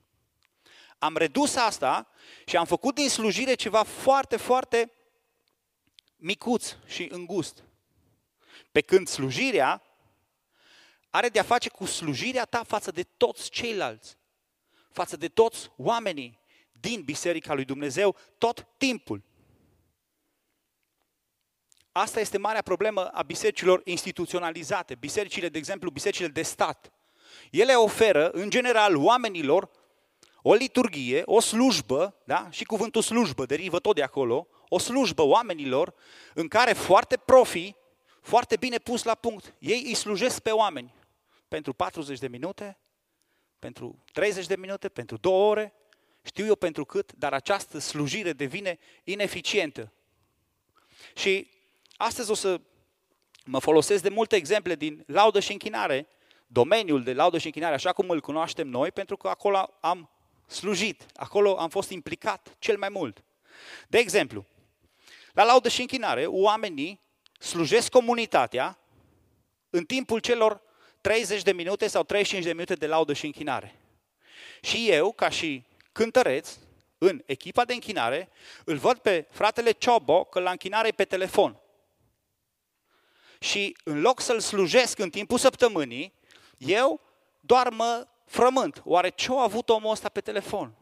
Am 0.98 1.18
redus 1.18 1.56
asta 1.56 2.08
și 2.46 2.58
am 2.58 2.66
făcut 2.66 2.96
din 2.96 3.10
slujire 3.10 3.54
ceva 3.54 3.84
foarte, 3.84 4.38
foarte 4.38 4.92
micuț 6.18 6.76
și 6.86 7.08
îngust. 7.12 7.64
Pe 8.72 8.82
când 8.82 9.08
slujirea 9.08 9.82
are 11.10 11.30
de-a 11.30 11.44
face 11.44 11.70
cu 11.70 11.86
slujirea 11.86 12.46
ta 12.46 12.64
față 12.64 12.92
de 12.92 13.04
toți 13.04 13.50
ceilalți, 13.50 14.18
față 14.92 15.18
de 15.18 15.28
toți 15.28 15.72
oamenii 15.78 16.40
din 16.72 17.02
Biserica 17.02 17.54
lui 17.54 17.66
Dumnezeu 17.66 18.16
tot 18.38 18.68
timpul. 18.78 19.24
Asta 21.92 22.20
este 22.20 22.38
marea 22.38 22.62
problemă 22.62 23.08
a 23.08 23.22
bisericilor 23.22 23.82
instituționalizate, 23.84 24.96
bisericile, 24.96 25.50
de 25.50 25.58
exemplu, 25.58 25.90
bisericile 25.90 26.28
de 26.28 26.42
stat. 26.42 26.92
Ele 27.52 27.74
oferă, 27.74 28.30
în 28.30 28.50
general, 28.50 28.96
oamenilor 28.96 29.70
o 30.42 30.54
liturghie, 30.54 31.22
o 31.26 31.40
slujbă, 31.40 32.16
da? 32.26 32.48
și 32.50 32.64
cuvântul 32.64 33.02
slujbă 33.02 33.46
derivă 33.46 33.80
tot 33.80 33.96
de 33.96 34.04
acolo, 34.04 34.48
o 34.70 34.78
slujbă 34.78 35.22
oamenilor 35.22 35.94
în 36.34 36.48
care 36.48 36.74
foarte 36.74 37.18
profi, 37.18 37.76
foarte 38.22 38.58
bine 38.58 38.78
pus 38.78 39.04
la 39.04 39.16
punct, 39.16 39.54
ei 39.60 39.84
îi 39.86 39.94
slujesc 39.94 40.40
pe 40.40 40.52
oameni 40.52 40.94
pentru 41.48 41.74
40 41.74 42.20
de 42.20 42.28
minute, 42.28 42.78
pentru 43.60 44.04
30 44.14 44.46
de 44.46 44.56
minute, 44.56 44.90
pentru 44.90 45.18
două 45.18 45.50
ore, 45.50 45.74
știu 46.22 46.46
eu 46.46 46.56
pentru 46.56 46.86
cât, 46.86 47.14
dar 47.14 47.34
această 47.34 47.80
slujire 47.80 48.34
devine 48.34 48.80
ineficientă. 49.04 49.92
Și 51.16 51.50
astăzi 51.98 52.32
o 52.32 52.34
să 52.34 52.62
mă 53.46 53.60
folosesc 53.60 54.04
de 54.04 54.10
multe 54.10 54.36
exemple 54.36 54.76
din 54.76 55.04
laudă 55.08 55.40
și 55.40 55.52
închinare, 55.52 56.08
domeniul 56.48 57.04
de 57.04 57.14
laudă 57.14 57.38
și 57.38 57.46
închinare, 57.46 57.74
așa 57.74 57.94
cum 57.94 58.10
îl 58.10 58.22
cunoaștem 58.22 58.68
noi, 58.68 58.92
pentru 58.92 59.18
că 59.18 59.28
acolo 59.28 59.78
am 59.80 60.10
slujit, 60.48 61.06
acolo 61.16 61.58
am 61.58 61.70
fost 61.70 61.90
implicat 61.90 62.56
cel 62.60 62.78
mai 62.78 62.90
mult. 62.90 63.24
De 63.88 63.98
exemplu, 63.98 64.46
la 65.38 65.44
laudă 65.44 65.70
și 65.70 65.82
închinare, 65.82 66.26
oamenii 66.26 67.02
slujesc 67.40 67.90
comunitatea 67.90 68.78
în 69.70 69.86
timpul 69.86 70.20
celor 70.20 70.62
30 71.02 71.42
de 71.42 71.52
minute 71.52 71.88
sau 71.88 72.04
35 72.04 72.46
de 72.46 72.54
minute 72.54 72.74
de 72.74 72.88
laudă 72.88 73.14
și 73.14 73.26
închinare. 73.26 73.80
Și 74.62 74.90
eu, 74.90 75.12
ca 75.12 75.30
și 75.30 75.64
cântăreț, 75.92 76.58
în 76.98 77.24
echipa 77.26 77.66
de 77.66 77.74
închinare, 77.74 78.30
îl 78.66 78.78
văd 78.78 78.98
pe 78.98 79.28
fratele 79.30 79.72
Ciobo 79.72 80.24
că 80.24 80.40
la 80.40 80.52
închinare 80.52 80.88
e 80.88 80.92
pe 80.92 81.06
telefon. 81.06 81.60
Și 83.40 83.78
în 83.84 84.02
loc 84.02 84.20
să-l 84.20 84.40
slujesc 84.40 85.00
în 85.00 85.10
timpul 85.10 85.38
săptămânii, 85.38 86.14
eu 86.58 87.02
doar 87.40 87.70
mă 87.70 88.08
frământ. 88.26 88.82
Oare 88.86 89.10
ce-a 89.10 89.36
avut 89.36 89.70
omul 89.70 89.92
ăsta 89.92 90.10
pe 90.10 90.22
telefon? 90.22 90.76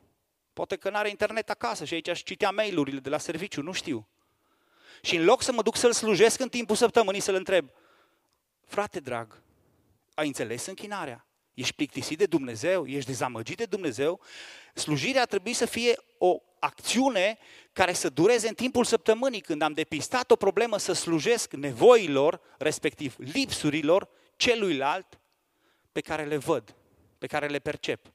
Poate 0.54 0.76
că 0.76 0.90
nu 0.90 0.98
are 0.98 1.10
internet 1.10 1.50
acasă 1.50 1.86
și 1.86 1.94
aici 1.94 2.08
aș 2.08 2.22
citea 2.22 2.52
mail-urile 2.52 3.00
de 3.00 3.10
la 3.10 3.18
serviciu, 3.18 3.62
nu 3.62 3.72
știu. 3.72 4.08
Și 5.06 5.16
în 5.16 5.24
loc 5.24 5.42
să 5.42 5.52
mă 5.52 5.62
duc 5.62 5.76
să-l 5.76 5.92
slujesc 5.92 6.40
în 6.40 6.50
timpul 6.50 6.76
săptămânii, 6.76 7.20
să-l 7.20 7.36
întreb, 7.36 7.70
frate 8.66 9.00
drag, 9.00 9.42
ai 10.14 10.28
înțeles 10.28 10.66
închinarea? 10.66 11.26
Ești 11.54 11.74
plictisit 11.74 12.18
de 12.18 12.26
Dumnezeu? 12.26 12.88
Ești 12.88 13.10
dezamăgit 13.10 13.58
de 13.58 13.66
Dumnezeu? 13.66 14.20
Slujirea 14.74 15.22
ar 15.22 15.28
trebui 15.28 15.54
să 15.54 15.66
fie 15.66 15.98
o 16.18 16.42
acțiune 16.60 17.38
care 17.74 17.94
să 17.94 18.10
dureze 18.10 18.48
în 18.48 18.54
timpul 18.54 18.84
săptămânii, 18.84 19.42
când 19.42 19.62
am 19.62 19.74
depistat 19.74 20.32
o 20.32 20.36
problemă 20.36 20.78
să 20.78 20.94
slujesc 20.94 21.54
nevoilor, 21.54 22.42
respectiv 22.58 23.16
lipsurilor 23.18 24.10
celuilalt 24.36 25.20
pe 25.92 26.02
care 26.02 26.24
le 26.24 26.38
văd, 26.38 26.76
pe 27.18 27.28
care 27.28 27.48
le 27.48 27.60
percep. 27.60 28.06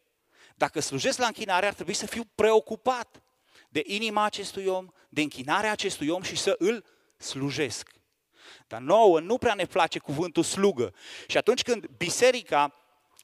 Dacă 0.54 0.80
slujesc 0.80 1.18
la 1.18 1.26
închinare, 1.26 1.66
ar 1.66 1.74
trebui 1.74 1.94
să 1.94 2.06
fiu 2.06 2.22
preocupat 2.34 3.22
de 3.70 3.82
inima 3.86 4.24
acestui 4.24 4.66
om, 4.66 4.88
de 5.08 5.20
închinarea 5.20 5.70
acestui 5.70 6.08
om 6.08 6.22
și 6.22 6.36
să 6.36 6.54
îl 6.58 6.84
slujesc. 7.16 7.90
Dar 8.66 8.80
nouă 8.80 9.20
nu 9.20 9.38
prea 9.38 9.54
ne 9.54 9.66
place 9.66 9.98
cuvântul 9.98 10.42
slugă. 10.42 10.94
Și 11.26 11.36
atunci 11.36 11.62
când 11.62 11.86
biserica 11.96 12.74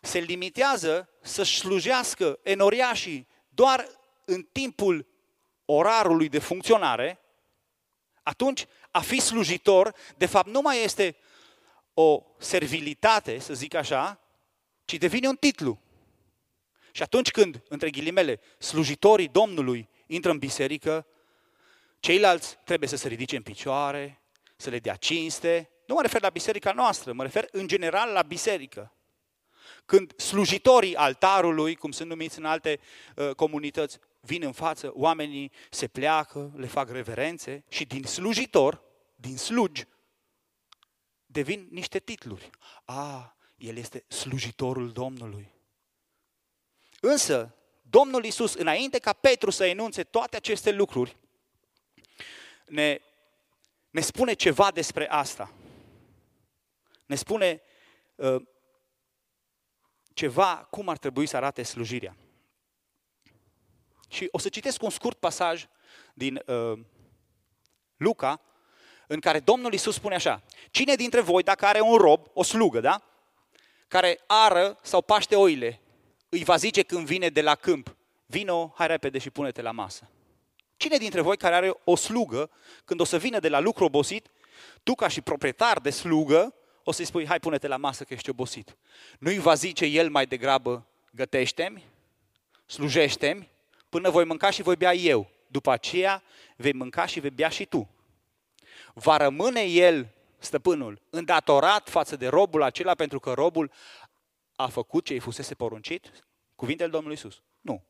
se 0.01 0.19
limitează 0.19 1.09
să 1.23 1.43
slujească 1.43 2.39
enoriașii 2.43 3.29
doar 3.49 3.89
în 4.25 4.43
timpul 4.43 5.07
orarului 5.65 6.29
de 6.29 6.39
funcționare, 6.39 7.21
atunci 8.23 8.67
a 8.91 9.01
fi 9.01 9.21
slujitor, 9.21 9.95
de 10.17 10.27
fapt, 10.27 10.49
nu 10.49 10.61
mai 10.61 10.83
este 10.83 11.17
o 11.95 12.23
servilitate, 12.39 13.39
să 13.39 13.55
zic 13.55 13.75
așa, 13.75 14.21
ci 14.85 14.95
devine 14.95 15.29
un 15.29 15.37
titlu. 15.37 15.81
Și 16.93 17.03
atunci 17.03 17.31
când, 17.31 17.63
între 17.69 17.91
ghilimele, 17.91 18.41
slujitorii 18.59 19.29
Domnului 19.29 19.89
intră 20.07 20.31
în 20.31 20.39
biserică, 20.39 21.07
ceilalți 22.01 22.59
trebuie 22.65 22.89
să 22.89 22.97
se 22.97 23.09
ridice 23.09 23.37
în 23.37 23.43
picioare, 23.43 24.21
să 24.57 24.71
le 24.71 24.79
dea 24.79 24.95
cinste. 24.95 25.71
Nu 25.87 25.95
mă 25.95 26.03
refer 26.03 26.23
la 26.23 26.29
biserica 26.29 26.73
noastră, 26.73 27.13
mă 27.13 27.23
refer 27.23 27.49
în 27.51 27.67
general 27.67 28.13
la 28.13 28.23
biserică. 28.23 28.93
Când 29.85 30.21
slujitorii 30.21 30.97
altarului, 30.97 31.75
cum 31.75 31.91
sunt 31.91 32.09
numiți 32.09 32.39
în 32.39 32.45
alte 32.45 32.81
uh, 33.17 33.31
comunități, 33.31 33.99
vin 34.21 34.43
în 34.43 34.53
față, 34.53 34.91
oamenii 34.95 35.53
se 35.71 35.87
pleacă, 35.89 36.53
le 36.57 36.67
fac 36.67 36.91
reverențe 36.91 37.65
și 37.69 37.85
din 37.85 38.05
slujitor, 38.05 38.83
din 39.15 39.37
slugi, 39.37 39.85
devin 41.27 41.69
niște 41.71 41.99
titluri. 41.99 42.51
A, 42.85 43.37
el 43.57 43.77
este 43.77 44.05
slujitorul 44.09 44.93
Domnului. 44.93 45.55
Însă, 47.01 47.55
Domnul 47.97 48.25
Isus, 48.25 48.55
înainte 48.55 48.99
ca 48.99 49.13
Petru 49.13 49.51
să 49.51 49.65
enunțe 49.67 50.05
toate 50.05 50.37
aceste 50.37 50.71
lucruri, 50.71 51.17
ne, 52.67 53.01
ne 53.91 54.01
spune 54.01 54.33
ceva 54.33 54.71
despre 54.71 55.11
asta. 55.11 55.53
Ne 57.07 57.15
spune 57.15 57.63
uh, 58.15 58.43
ceva 60.15 60.67
cum 60.71 60.89
ar 60.89 60.99
trebui 60.99 61.27
să 61.27 61.37
arate 61.37 61.63
slujirea. 61.63 62.17
Și 64.09 64.29
o 64.31 64.39
să 64.39 64.49
citesc 64.49 64.83
un 64.83 64.91
scurt 64.91 65.19
pasaj 65.19 65.67
din 66.15 66.43
uh, 66.47 66.79
Luca, 67.97 68.41
în 69.07 69.21
care 69.21 69.41
Domnul 69.41 69.73
Isus 69.73 69.95
spune 69.95 70.15
așa, 70.15 70.43
cine 70.71 70.95
dintre 70.95 71.21
voi, 71.21 71.43
dacă 71.43 71.67
are 71.67 71.81
un 71.81 71.97
rob, 71.97 72.27
o 72.33 72.43
slugă, 72.43 72.81
da? 72.81 73.03
Care 73.89 74.21
ară 74.27 74.79
sau 74.83 75.03
paște 75.03 75.37
oile, 75.37 75.81
îi 76.29 76.45
va 76.45 76.57
zice 76.57 76.83
când 76.83 77.07
vine 77.07 77.29
de 77.29 77.43
la 77.43 77.55
câmp, 77.55 77.97
vino, 78.27 78.73
hai 78.77 78.87
repede 78.87 79.19
și 79.19 79.31
pune-te 79.31 79.63
la 79.63 79.71
masă. 79.71 80.11
Cine 80.77 80.97
dintre 80.97 81.21
voi 81.21 81.37
care 81.37 81.55
are 81.55 81.81
o 81.85 81.97
slugă, 81.97 82.51
când 82.85 83.01
o 83.01 83.05
să 83.05 83.19
vină 83.19 83.39
de 83.39 83.49
la 83.49 83.61
lucru 83.61 83.85
obosit, 83.85 84.27
tu 84.83 84.95
ca 84.95 85.09
și 85.09 85.21
proprietar 85.21 85.79
de 85.79 85.91
slugă, 85.91 86.55
o 86.85 86.93
să-i 86.93 87.05
spui, 87.05 87.27
hai 87.27 87.41
pune-te 87.41 87.67
la 87.67 87.77
masă 87.77 88.05
că 88.05 88.15
ești 88.15 88.31
obosit. 88.31 88.77
Nu-i 89.19 89.39
va 89.39 89.55
zice 89.55 89.85
el 89.85 90.11
mai 90.11 90.27
degrabă, 90.27 90.87
gătește-mi, 91.11 91.85
slujește-mi, 92.67 93.49
până 93.89 94.11
voi 94.11 94.25
mânca 94.25 94.51
și 94.51 94.63
voi 94.63 94.77
bea 94.77 94.95
eu. 94.95 95.31
După 95.47 95.71
aceea 95.71 96.23
vei 96.57 96.73
mânca 96.73 97.07
și 97.07 97.21
vei 97.21 97.31
bea 97.31 97.49
și 97.49 97.65
tu. 97.65 97.89
Va 98.95 99.17
rămâne 99.17 99.63
el, 99.63 100.09
stăpânul, 100.39 101.01
îndatorat 101.11 101.89
față 101.89 102.17
de 102.17 102.29
robul 102.29 102.63
acela 102.63 102.95
pentru 102.95 103.21
că 103.21 103.33
robul 103.33 103.71
a 104.57 104.69
făcut 104.69 105.05
ce 105.05 105.13
îi 105.13 105.19
fusese 105.19 105.55
poruncit? 105.55 106.27
Cuvintele 106.55 106.91
Domnului 106.91 107.17
Isus. 107.17 107.43
Nu. 107.61 107.85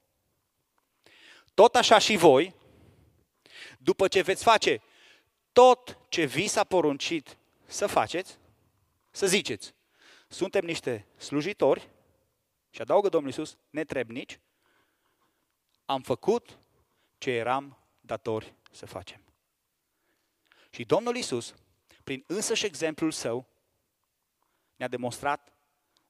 Tot 1.54 1.74
așa 1.74 1.98
și 1.98 2.16
voi, 2.16 2.54
după 3.78 4.08
ce 4.08 4.22
veți 4.22 4.42
face 4.42 4.82
tot 5.52 5.98
ce 6.08 6.24
vi 6.24 6.46
s-a 6.46 6.64
poruncit 6.64 7.36
să 7.66 7.86
faceți, 7.86 8.38
să 9.10 9.26
ziceți, 9.26 9.74
suntem 10.28 10.64
niște 10.64 11.06
slujitori, 11.16 11.90
și 12.70 12.80
adaugă 12.80 13.08
Domnul 13.08 13.30
Iisus, 13.30 13.56
netrebnici, 13.70 14.40
am 15.84 16.02
făcut 16.02 16.58
ce 17.18 17.30
eram 17.30 17.78
datori 18.00 18.54
să 18.70 18.86
facem. 18.86 19.20
Și 20.70 20.84
Domnul 20.84 21.16
Iisus, 21.16 21.54
prin 22.04 22.24
însăși 22.26 22.66
exemplul 22.66 23.10
său, 23.10 23.46
ne-a 24.76 24.88
demonstrat 24.88 25.55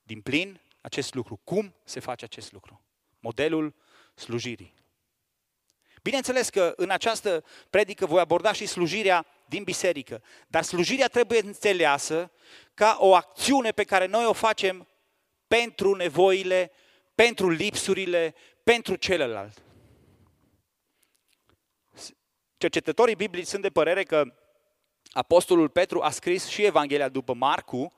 din 0.07 0.21
plin 0.21 0.61
acest 0.81 1.15
lucru. 1.15 1.41
Cum 1.45 1.75
se 1.85 2.01
face 2.01 2.25
acest 2.25 2.53
lucru? 2.53 2.81
Modelul 3.19 3.75
slujirii. 4.15 4.75
Bineînțeles 6.03 6.49
că 6.49 6.73
în 6.77 6.91
această 6.91 7.45
predică 7.71 8.07
voi 8.07 8.21
aborda 8.21 8.53
și 8.53 8.67
slujirea 8.67 9.27
din 9.47 9.63
biserică, 9.63 10.23
dar 10.47 10.63
slujirea 10.63 11.09
trebuie 11.09 11.41
înțeleasă 11.41 12.31
ca 12.75 12.97
o 13.01 13.15
acțiune 13.15 13.71
pe 13.71 13.85
care 13.85 14.07
noi 14.07 14.25
o 14.25 14.33
facem 14.33 14.89
pentru 15.47 15.95
nevoile, 15.95 16.71
pentru 17.15 17.51
lipsurile, 17.51 18.35
pentru 18.63 18.97
celălalt. 18.97 19.63
Cercetătorii 22.57 23.17
biblici 23.17 23.47
sunt 23.47 23.63
de 23.63 23.71
părere 23.71 24.03
că 24.03 24.35
Apostolul 25.11 25.69
Petru 25.69 26.03
a 26.03 26.11
scris 26.11 26.47
și 26.47 26.65
Evanghelia 26.65 27.09
după 27.09 27.35
Marcu, 27.35 27.93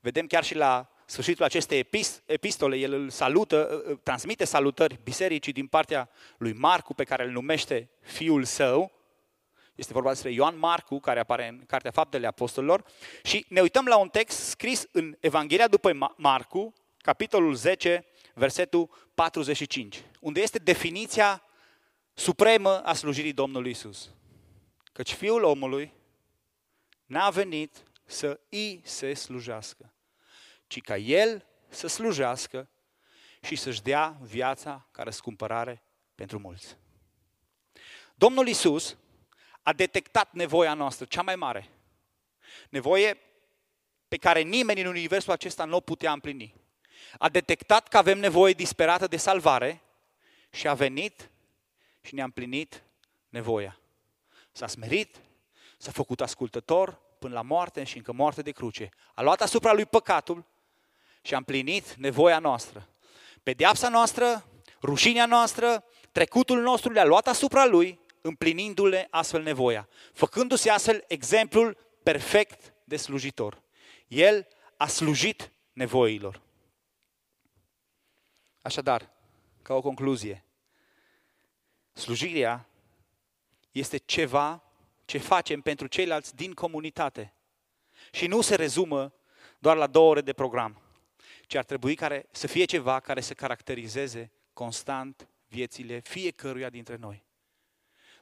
vedem 0.00 0.26
chiar 0.26 0.44
și 0.44 0.54
la 0.54 0.91
sfârșitul 1.12 1.44
acestei 1.44 1.86
epistole, 2.26 2.76
el 2.76 2.92
îl 2.92 3.10
salută, 3.10 3.82
transmite 4.02 4.44
salutări 4.44 4.98
bisericii 5.02 5.52
din 5.52 5.66
partea 5.66 6.10
lui 6.36 6.52
Marcu, 6.52 6.94
pe 6.94 7.04
care 7.04 7.24
îl 7.24 7.30
numește 7.30 7.90
fiul 8.00 8.44
său. 8.44 8.92
Este 9.74 9.92
vorba 9.92 10.08
despre 10.08 10.30
Ioan 10.30 10.58
Marcu, 10.58 11.00
care 11.00 11.20
apare 11.20 11.48
în 11.48 11.64
Cartea 11.66 11.90
Faptele 11.90 12.26
Apostolilor. 12.26 12.84
Și 13.22 13.46
ne 13.48 13.60
uităm 13.60 13.86
la 13.86 13.96
un 13.96 14.08
text 14.08 14.38
scris 14.38 14.86
în 14.92 15.16
Evanghelia 15.20 15.68
după 15.68 16.14
Marcu, 16.16 16.72
capitolul 16.98 17.54
10, 17.54 18.04
versetul 18.34 19.10
45, 19.14 20.02
unde 20.20 20.40
este 20.40 20.58
definiția 20.58 21.42
supremă 22.14 22.82
a 22.84 22.92
slujirii 22.92 23.32
Domnului 23.32 23.70
Isus. 23.70 24.10
Căci 24.92 25.12
Fiul 25.12 25.42
omului 25.42 25.92
n-a 27.06 27.30
venit 27.30 27.82
să 28.04 28.40
îi 28.48 28.80
se 28.84 29.14
slujească, 29.14 29.91
ci 30.72 30.80
ca 30.80 30.96
El 30.96 31.46
să 31.68 31.86
slujească 31.86 32.68
și 33.42 33.56
să-și 33.56 33.82
dea 33.82 34.16
viața 34.20 34.88
ca 34.90 35.02
răscumpărare 35.02 35.82
pentru 36.14 36.38
mulți. 36.38 36.76
Domnul 38.14 38.48
Isus 38.48 38.96
a 39.62 39.72
detectat 39.72 40.32
nevoia 40.32 40.74
noastră 40.74 41.04
cea 41.04 41.22
mai 41.22 41.36
mare. 41.36 41.68
Nevoie 42.68 43.18
pe 44.08 44.16
care 44.16 44.40
nimeni 44.40 44.80
în 44.80 44.86
universul 44.86 45.32
acesta 45.32 45.64
nu 45.64 45.76
o 45.76 45.80
putea 45.80 46.12
împlini. 46.12 46.54
A 47.18 47.28
detectat 47.28 47.88
că 47.88 47.96
avem 47.96 48.18
nevoie 48.18 48.52
disperată 48.52 49.06
de 49.06 49.16
salvare 49.16 49.82
și 50.50 50.68
a 50.68 50.74
venit 50.74 51.30
și 52.00 52.14
ne-a 52.14 52.24
împlinit 52.24 52.82
nevoia. 53.28 53.78
S-a 54.52 54.66
smerit, 54.66 55.20
s-a 55.78 55.90
făcut 55.90 56.20
ascultător 56.20 57.00
până 57.18 57.34
la 57.34 57.42
moarte 57.42 57.84
și 57.84 57.96
încă 57.96 58.12
moarte 58.12 58.42
de 58.42 58.50
cruce. 58.50 58.88
A 59.14 59.22
luat 59.22 59.40
asupra 59.40 59.72
lui 59.72 59.86
păcatul 59.86 60.50
și 61.22 61.34
a 61.34 61.36
împlinit 61.36 61.94
nevoia 61.94 62.38
noastră. 62.38 62.88
Pedeapsa 63.42 63.88
noastră, 63.88 64.46
rușinea 64.82 65.26
noastră, 65.26 65.84
trecutul 66.12 66.60
nostru 66.62 66.92
le-a 66.92 67.04
luat 67.04 67.26
asupra 67.26 67.66
lui, 67.66 68.00
împlinindu-le 68.20 69.06
astfel 69.10 69.42
nevoia, 69.42 69.88
făcându-se 70.12 70.70
astfel 70.70 71.04
exemplul 71.08 71.76
perfect 72.02 72.74
de 72.84 72.96
slujitor. 72.96 73.62
El 74.08 74.46
a 74.76 74.86
slujit 74.86 75.52
nevoilor. 75.72 76.40
Așadar, 78.62 79.10
ca 79.62 79.74
o 79.74 79.80
concluzie, 79.80 80.44
Slujirea 81.92 82.68
este 83.70 83.96
ceva 83.96 84.62
ce 85.04 85.18
facem 85.18 85.60
pentru 85.60 85.86
ceilalți 85.86 86.36
din 86.36 86.52
comunitate. 86.54 87.34
Și 88.12 88.26
nu 88.26 88.40
se 88.40 88.54
rezumă 88.54 89.12
doar 89.58 89.76
la 89.76 89.86
două 89.86 90.10
ore 90.10 90.20
de 90.20 90.32
program, 90.32 90.81
ci 91.52 91.54
ar 91.54 91.64
trebui 91.64 91.94
care, 91.94 92.26
să 92.30 92.46
fie 92.46 92.64
ceva 92.64 93.00
care 93.00 93.20
să 93.20 93.34
caracterizeze 93.34 94.30
constant 94.52 95.28
viețile 95.48 95.98
fiecăruia 95.98 96.70
dintre 96.70 96.96
noi. 96.96 97.24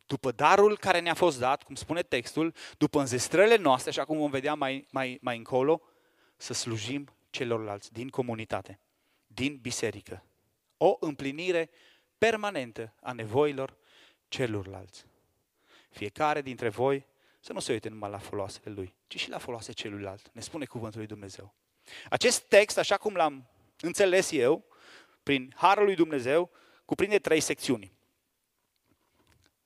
După 0.07 0.31
darul 0.31 0.79
care 0.79 1.01
ne-a 1.01 1.15
fost 1.15 1.39
dat, 1.39 1.63
cum 1.63 1.75
spune 1.75 2.03
textul, 2.03 2.55
după 2.79 3.01
înzestrările 3.01 3.57
noastre, 3.57 3.91
așa 3.91 4.05
cum 4.05 4.19
vom 4.19 4.31
vedea 4.31 4.55
mai, 4.55 4.87
mai, 4.91 5.19
mai 5.21 5.37
încolo, 5.37 5.83
să 6.37 6.53
slujim 6.53 7.09
celorlalți 7.31 7.93
din 7.93 8.09
comunitate, 8.09 8.81
din 9.27 9.59
biserică. 9.63 10.25
O 10.77 10.97
împlinire 11.01 11.71
permanentă 12.19 12.95
a 13.01 13.13
nevoilor 13.13 13.77
celorlalți. 14.29 15.05
Fiecare 15.91 16.43
dintre 16.43 16.69
voi 16.69 17.07
să 17.41 17.53
nu 17.53 17.61
se 17.61 17.73
uite 17.73 17.89
numai 17.89 18.11
la 18.11 18.19
foloasele 18.19 18.75
lui, 18.75 18.95
ci 19.07 19.19
și 19.19 19.29
la 19.29 19.39
foloase 19.39 19.73
celuilalt. 19.73 20.31
Ne 20.33 20.41
spune 20.41 20.65
cuvântul 20.65 20.99
lui 20.99 21.09
Dumnezeu. 21.09 21.55
Acest 22.09 22.41
text, 22.41 22.79
așa 22.79 22.97
cum 22.97 23.15
l-am 23.15 23.51
înțeles 23.81 24.31
eu, 24.31 24.65
prin 25.23 25.53
Harul 25.57 25.85
lui 25.85 25.95
Dumnezeu, 25.95 26.51
cuprinde 26.85 27.19
trei 27.19 27.41
secțiuni. 27.41 27.93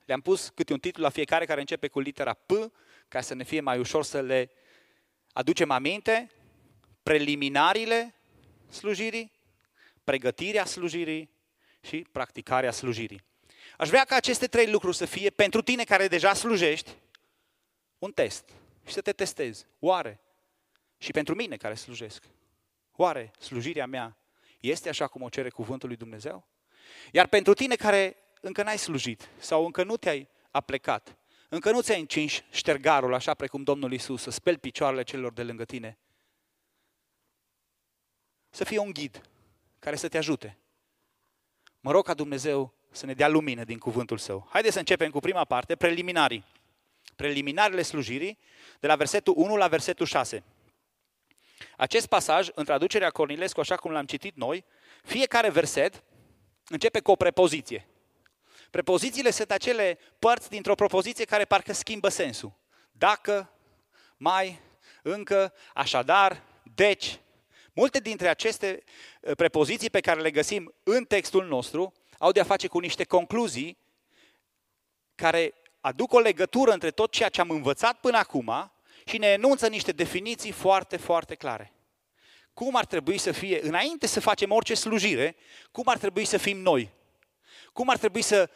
Le-am 0.04 0.20
pus 0.20 0.48
câte 0.48 0.72
un 0.72 0.78
titlu 0.78 1.02
la 1.02 1.08
fiecare 1.08 1.44
care 1.44 1.60
începe 1.60 1.88
cu 1.88 2.00
litera 2.00 2.32
P, 2.32 2.52
ca 3.08 3.20
să 3.20 3.34
ne 3.34 3.44
fie 3.44 3.60
mai 3.60 3.78
ușor 3.78 4.04
să 4.04 4.20
le 4.20 4.50
aducem 5.32 5.70
aminte, 5.70 6.30
preliminariile 7.02 8.14
slujirii, 8.68 9.32
pregătirea 10.04 10.64
slujirii 10.64 11.30
și 11.80 12.06
practicarea 12.12 12.70
slujirii. 12.70 13.24
Aș 13.76 13.88
vrea 13.88 14.04
ca 14.04 14.16
aceste 14.16 14.46
trei 14.46 14.70
lucruri 14.70 14.96
să 14.96 15.04
fie 15.04 15.30
pentru 15.30 15.62
tine 15.62 15.84
care 15.84 16.08
deja 16.08 16.34
slujești 16.34 16.90
un 17.98 18.12
test 18.12 18.48
și 18.86 18.92
să 18.92 19.00
te 19.00 19.12
testezi. 19.12 19.66
Oare? 19.78 20.20
Și 20.98 21.10
pentru 21.10 21.34
mine 21.34 21.56
care 21.56 21.74
slujesc. 21.74 22.24
Oare 22.96 23.30
slujirea 23.38 23.86
mea 23.86 24.16
este 24.60 24.88
așa 24.88 25.06
cum 25.06 25.22
o 25.22 25.28
cere 25.28 25.50
cuvântul 25.50 25.88
lui 25.88 25.96
Dumnezeu? 25.96 26.46
Iar 27.12 27.26
pentru 27.26 27.54
tine 27.54 27.74
care 27.74 28.16
încă 28.40 28.62
n-ai 28.62 28.78
slujit 28.78 29.28
sau 29.38 29.64
încă 29.64 29.84
nu 29.84 29.96
te-ai 29.96 30.28
aplecat, 30.50 31.16
încă 31.48 31.70
nu 31.70 31.80
ți-ai 31.80 32.00
încins 32.00 32.42
ștergarul 32.50 33.14
așa 33.14 33.34
precum 33.34 33.62
Domnul 33.62 33.92
Isus, 33.92 34.22
să 34.22 34.30
speli 34.30 34.58
picioarele 34.58 35.02
celor 35.02 35.32
de 35.32 35.42
lângă 35.42 35.64
tine, 35.64 35.98
să 38.50 38.64
fie 38.64 38.78
un 38.78 38.90
ghid 38.90 39.28
care 39.78 39.96
să 39.96 40.08
te 40.08 40.18
ajute. 40.18 40.58
Mă 41.80 41.90
rog 41.90 42.04
ca 42.04 42.14
Dumnezeu 42.14 42.74
să 42.90 43.06
ne 43.06 43.14
dea 43.14 43.28
lumină 43.28 43.64
din 43.64 43.78
cuvântul 43.78 44.18
său. 44.18 44.46
Haideți 44.50 44.72
să 44.72 44.78
începem 44.78 45.10
cu 45.10 45.20
prima 45.20 45.44
parte, 45.44 45.76
preliminarii. 45.76 46.44
Preliminarele 47.16 47.82
slujirii, 47.82 48.38
de 48.80 48.86
la 48.86 48.96
versetul 48.96 49.34
1 49.36 49.56
la 49.56 49.68
versetul 49.68 50.06
6. 50.06 50.42
Acest 51.76 52.06
pasaj, 52.06 52.48
în 52.54 52.64
traducerea 52.64 53.10
Cornilescu, 53.10 53.60
așa 53.60 53.76
cum 53.76 53.90
l-am 53.90 54.06
citit 54.06 54.36
noi, 54.36 54.64
fiecare 55.02 55.50
verset 55.50 56.02
începe 56.68 57.00
cu 57.00 57.10
o 57.10 57.16
prepoziție. 57.16 57.88
Prepozițiile 58.70 59.30
sunt 59.30 59.50
acele 59.50 59.98
părți 60.18 60.50
dintr-o 60.50 60.74
propoziție 60.74 61.24
care 61.24 61.44
parcă 61.44 61.72
schimbă 61.72 62.08
sensul. 62.08 62.52
Dacă, 62.92 63.50
mai, 64.16 64.60
încă, 65.02 65.52
așadar, 65.74 66.42
deci. 66.74 67.18
Multe 67.72 67.98
dintre 67.98 68.28
aceste 68.28 68.82
uh, 69.20 69.32
prepoziții 69.36 69.90
pe 69.90 70.00
care 70.00 70.20
le 70.20 70.30
găsim 70.30 70.74
în 70.82 71.04
textul 71.04 71.46
nostru 71.46 71.92
au 72.18 72.32
de 72.32 72.40
a 72.40 72.44
face 72.44 72.66
cu 72.66 72.78
niște 72.78 73.04
concluzii 73.04 73.78
care 75.14 75.54
aduc 75.80 76.12
o 76.12 76.18
legătură 76.18 76.72
între 76.72 76.90
tot 76.90 77.10
ceea 77.12 77.28
ce 77.28 77.40
am 77.40 77.50
învățat 77.50 78.00
până 78.00 78.16
acum 78.16 78.72
și 79.04 79.18
ne 79.18 79.26
enunță 79.26 79.68
niște 79.68 79.92
definiții 79.92 80.50
foarte, 80.50 80.96
foarte 80.96 81.34
clare. 81.34 81.72
Cum 82.54 82.76
ar 82.76 82.84
trebui 82.84 83.18
să 83.18 83.32
fie, 83.32 83.64
înainte 83.66 84.06
să 84.06 84.20
facem 84.20 84.50
orice 84.50 84.74
slujire, 84.74 85.36
cum 85.70 85.84
ar 85.86 85.98
trebui 85.98 86.24
să 86.24 86.36
fim 86.36 86.58
noi? 86.58 86.90
Cum 87.72 87.88
ar 87.88 87.98
trebui 87.98 88.22
să, 88.22 88.50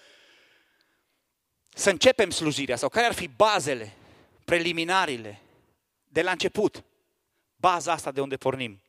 să 1.68 1.90
începem 1.90 2.30
slujirea 2.30 2.76
sau 2.76 2.88
care 2.88 3.06
ar 3.06 3.12
fi 3.12 3.28
bazele, 3.28 3.92
preliminarile, 4.44 5.40
de 6.04 6.22
la 6.22 6.30
început? 6.30 6.84
Baza 7.56 7.92
asta 7.92 8.10
de 8.10 8.20
unde 8.20 8.36
pornim. 8.36 8.82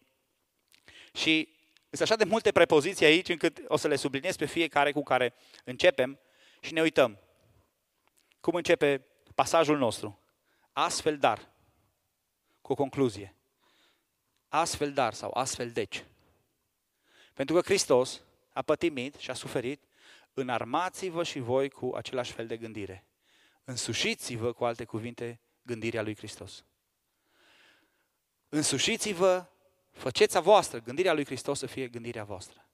Și 1.14 1.50
sunt 1.90 2.02
așa 2.02 2.16
de 2.16 2.24
multe 2.24 2.52
prepoziții 2.52 3.06
aici 3.06 3.30
încât 3.30 3.62
o 3.68 3.78
să 3.78 3.88
le 3.88 3.96
subliniez 3.96 4.36
pe 4.36 4.46
fiecare 4.46 4.92
cu 4.92 5.04
care 5.04 5.34
începem 5.64 6.20
și 6.60 6.74
ne 6.74 6.82
uităm. 6.82 7.20
Cum 8.40 8.56
începe 8.56 9.06
pasajul 9.36 9.78
nostru? 9.78 10.20
Astfel 10.74 11.18
dar, 11.18 11.52
cu 12.62 12.72
o 12.72 12.76
concluzie. 12.76 13.36
Astfel 14.48 14.94
dar 14.94 15.14
sau 15.14 15.32
astfel 15.34 15.72
deci. 15.72 16.06
Pentru 17.34 17.56
că 17.56 17.62
Hristos 17.62 18.22
a 18.54 18.62
pătimit 18.62 19.16
și 19.16 19.30
a 19.30 19.34
suferit, 19.34 19.84
înarmați-vă 20.34 21.24
și 21.24 21.40
voi 21.40 21.70
cu 21.70 21.92
același 21.96 22.32
fel 22.32 22.48
de 22.48 22.58
gândire. 22.58 23.06
Însușiți-vă, 23.64 24.54
cu 24.54 24.66
alte 24.66 24.86
cuvinte, 24.86 25.40
gândirea 25.62 26.02
lui 26.02 26.16
Hristos. 26.16 26.64
Însușiți-vă 28.50 29.48
Faceți 30.00 30.38
a 30.38 30.40
voastră, 30.40 30.80
gândirea 30.80 31.14
lui 31.14 31.26
Hristos 31.26 31.60
să 31.60 31.66
fie 31.66 31.88
gândirea 31.88 32.24
voastră. 32.24 32.66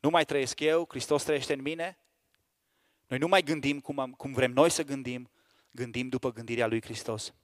Nu 0.00 0.10
mai 0.10 0.24
trăiesc 0.24 0.60
eu, 0.60 0.86
Hristos 0.88 1.22
trăiește 1.22 1.52
în 1.52 1.62
mine. 1.62 1.98
Noi 3.06 3.18
nu 3.18 3.28
mai 3.28 3.42
gândim 3.42 3.80
cum, 3.80 3.98
am, 3.98 4.12
cum 4.12 4.32
vrem 4.32 4.52
noi 4.52 4.70
să 4.70 4.82
gândim, 4.82 5.30
gândim 5.70 6.08
după 6.08 6.32
gândirea 6.32 6.66
lui 6.66 6.82
Hristos. 6.82 7.34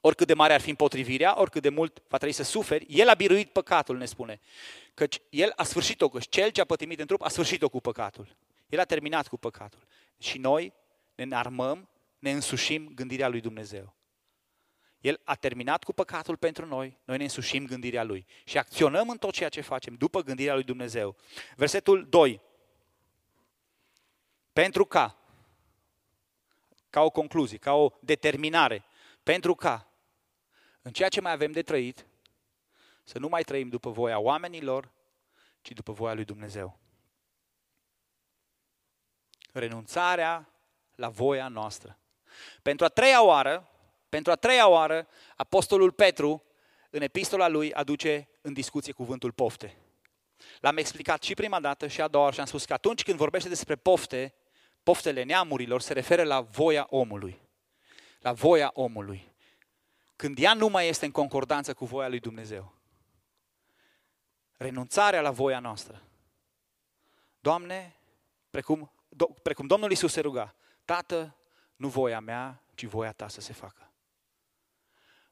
Oricât 0.00 0.26
de 0.26 0.34
mare 0.34 0.52
ar 0.52 0.60
fi 0.60 0.70
împotrivirea, 0.70 1.40
oricât 1.40 1.62
de 1.62 1.68
mult 1.68 2.02
va 2.08 2.16
trebui 2.16 2.34
să 2.34 2.42
suferi, 2.42 2.86
El 2.88 3.08
a 3.08 3.14
biruit 3.14 3.50
păcatul, 3.50 3.96
ne 3.96 4.04
spune. 4.04 4.40
Căci 4.94 5.20
El 5.30 5.52
a 5.56 5.62
sfârșit-o, 5.62 6.08
căci 6.08 6.28
Cel 6.28 6.50
ce 6.50 6.60
a 6.60 6.64
pătimit 6.64 7.00
în 7.00 7.06
trup 7.06 7.22
a 7.22 7.28
sfârșit-o 7.28 7.68
cu 7.68 7.80
păcatul. 7.80 8.36
El 8.68 8.78
a 8.78 8.84
terminat 8.84 9.28
cu 9.28 9.36
păcatul. 9.36 9.86
Și 10.18 10.38
noi 10.38 10.72
ne 11.14 11.22
înarmăm, 11.22 11.88
ne 12.18 12.30
însușim 12.30 12.92
gândirea 12.94 13.28
lui 13.28 13.40
Dumnezeu. 13.40 13.94
El 15.02 15.20
a 15.24 15.34
terminat 15.34 15.84
cu 15.84 15.92
păcatul 15.92 16.36
pentru 16.36 16.66
noi, 16.66 16.98
noi 17.04 17.16
ne 17.16 17.22
însușim 17.22 17.66
gândirea 17.66 18.02
Lui 18.02 18.26
și 18.44 18.58
acționăm 18.58 19.08
în 19.08 19.16
tot 19.16 19.32
ceea 19.32 19.48
ce 19.48 19.60
facem 19.60 19.94
după 19.94 20.22
gândirea 20.22 20.54
Lui 20.54 20.62
Dumnezeu. 20.62 21.16
Versetul 21.56 22.06
2. 22.08 22.40
Pentru 24.52 24.84
ca, 24.84 25.21
ca 26.92 27.00
o 27.00 27.10
concluzie, 27.10 27.58
ca 27.58 27.72
o 27.72 27.90
determinare, 28.00 28.84
pentru 29.22 29.54
ca, 29.54 29.88
în 30.82 30.92
ceea 30.92 31.08
ce 31.08 31.20
mai 31.20 31.32
avem 31.32 31.52
de 31.52 31.62
trăit, 31.62 32.06
să 33.04 33.18
nu 33.18 33.28
mai 33.28 33.42
trăim 33.42 33.68
după 33.68 33.90
voia 33.90 34.18
oamenilor, 34.18 34.90
ci 35.60 35.72
după 35.72 35.92
voia 35.92 36.14
lui 36.14 36.24
Dumnezeu. 36.24 36.78
Renunțarea 39.52 40.48
la 40.94 41.08
voia 41.08 41.48
noastră. 41.48 41.98
Pentru 42.62 42.84
a 42.84 42.88
treia 42.88 43.22
oară, 43.22 43.68
pentru 44.08 44.32
a 44.32 44.36
treia 44.36 44.68
oară, 44.68 45.08
Apostolul 45.36 45.92
Petru, 45.92 46.42
în 46.90 47.02
epistola 47.02 47.48
lui, 47.48 47.72
aduce 47.72 48.28
în 48.40 48.52
discuție 48.52 48.92
cuvântul 48.92 49.32
pofte. 49.32 49.76
L-am 50.60 50.76
explicat 50.76 51.22
și 51.22 51.34
prima 51.34 51.60
dată 51.60 51.86
și 51.86 52.00
a 52.00 52.08
doua 52.08 52.22
oară 52.22 52.34
și 52.34 52.40
am 52.40 52.46
spus 52.46 52.64
că 52.64 52.72
atunci 52.72 53.02
când 53.02 53.18
vorbește 53.18 53.48
despre 53.48 53.76
pofte, 53.76 54.34
poftele 54.82 55.22
neamurilor 55.22 55.80
se 55.80 55.92
referă 55.92 56.22
la 56.22 56.40
voia 56.40 56.86
omului. 56.90 57.40
La 58.20 58.32
voia 58.32 58.70
omului. 58.74 59.32
Când 60.16 60.38
ea 60.38 60.54
nu 60.54 60.68
mai 60.68 60.88
este 60.88 61.04
în 61.04 61.10
concordanță 61.10 61.74
cu 61.74 61.84
voia 61.84 62.08
lui 62.08 62.20
Dumnezeu. 62.20 62.74
Renunțarea 64.56 65.20
la 65.20 65.30
voia 65.30 65.58
noastră. 65.58 66.02
Doamne, 67.40 67.96
precum, 68.50 68.92
do, 69.08 69.26
precum 69.26 69.66
Domnul 69.66 69.90
Isus 69.90 70.12
se 70.12 70.20
ruga, 70.20 70.54
Tată, 70.84 71.36
nu 71.76 71.88
voia 71.88 72.20
mea, 72.20 72.62
ci 72.74 72.84
voia 72.84 73.12
ta 73.12 73.28
să 73.28 73.40
se 73.40 73.52
facă. 73.52 73.92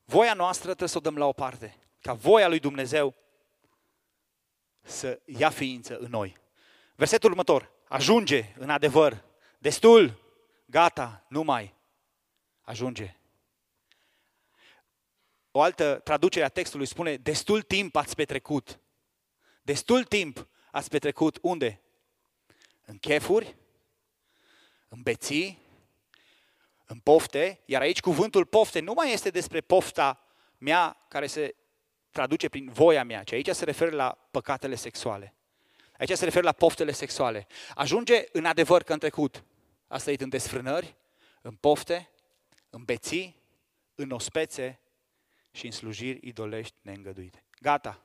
Voia 0.05 0.35
noastră 0.35 0.65
trebuie 0.65 0.89
să 0.89 0.99
o 0.99 1.01
dăm 1.01 1.17
la 1.17 1.27
o 1.27 1.33
parte, 1.33 1.77
ca 2.01 2.13
voia 2.13 2.49
lui 2.49 2.59
Dumnezeu 2.59 3.15
să 4.83 5.21
ia 5.25 5.51
ființă 5.51 5.99
în 5.99 6.11
noi. 6.11 6.37
Versetul 6.95 7.31
următor. 7.31 7.73
Ajunge 7.89 8.55
în 8.59 8.71
adevăr. 8.71 9.25
Destul. 9.61 10.21
Gata. 10.67 11.25
Nu 11.29 11.43
mai. 11.43 11.75
Ajunge. 12.61 13.17
O 15.51 15.63
altă 15.63 16.01
traducere 16.05 16.45
a 16.45 16.49
textului 16.49 16.87
spune, 16.87 17.17
destul 17.17 17.63
timp 17.63 17.97
ați 17.97 18.15
petrecut. 18.15 18.81
Destul 19.63 20.05
timp 20.05 20.49
ați 20.71 20.89
petrecut 20.89 21.39
unde? 21.43 21.81
În 22.85 22.99
chefuri, 22.99 23.57
în 24.89 25.03
beții, 25.03 25.59
în 26.87 26.99
pofte, 26.99 27.61
iar 27.65 27.81
aici 27.81 28.01
cuvântul 28.01 28.45
pofte 28.45 28.81
nu 28.81 28.93
mai 28.93 29.13
este 29.13 29.31
despre 29.31 29.61
pofta 29.61 30.27
mea 30.59 30.97
care 31.09 31.27
se 31.27 31.55
traduce 32.11 32.49
prin 32.49 32.71
voia 32.73 33.05
mea, 33.05 33.23
ci 33.23 33.33
aici 33.33 33.49
se 33.49 33.65
referă 33.65 33.91
la 33.97 34.19
păcatele 34.31 34.75
sexuale. 34.75 35.35
Aici 35.99 36.13
se 36.13 36.25
referă 36.25 36.45
la 36.45 36.53
poftele 36.53 36.93
sexuale. 36.93 37.47
Ajunge 37.75 38.25
în 38.33 38.45
adevăr 38.45 38.83
că 38.83 38.93
în 38.93 38.99
trecut 38.99 39.45
a 39.91 39.99
trăit 39.99 40.21
în 40.21 40.29
desfrânări, 40.29 40.97
în 41.43 41.55
pofte, 41.55 42.11
în 42.71 42.85
beții, 42.85 43.43
în 43.95 44.11
ospețe 44.11 44.81
și 45.51 45.67
în 45.67 45.73
slujiri 45.73 46.19
idolești 46.23 46.75
neîngăduite. 46.83 47.45
Gata. 47.61 48.03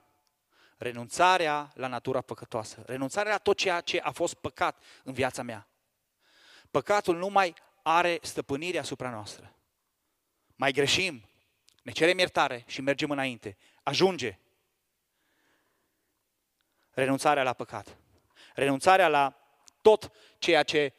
Renunțarea 0.76 1.72
la 1.74 1.86
natura 1.86 2.20
păcătoasă. 2.20 2.82
Renunțarea 2.86 3.32
la 3.32 3.38
tot 3.38 3.56
ceea 3.56 3.80
ce 3.80 3.98
a 3.98 4.10
fost 4.10 4.34
păcat 4.34 4.82
în 5.02 5.12
viața 5.12 5.42
mea. 5.42 5.68
Păcatul 6.70 7.16
nu 7.16 7.28
mai 7.28 7.54
are 7.82 8.18
stăpânire 8.22 8.78
asupra 8.78 9.10
noastră. 9.10 9.54
Mai 10.54 10.72
greșim, 10.72 11.28
ne 11.82 11.92
cerem 11.92 12.18
iertare 12.18 12.64
și 12.66 12.80
mergem 12.80 13.10
înainte. 13.10 13.56
Ajunge. 13.82 14.38
Renunțarea 16.90 17.42
la 17.42 17.52
păcat. 17.52 17.96
Renunțarea 18.54 19.08
la 19.08 19.36
tot 19.82 20.10
ceea 20.38 20.62
ce, 20.62 20.92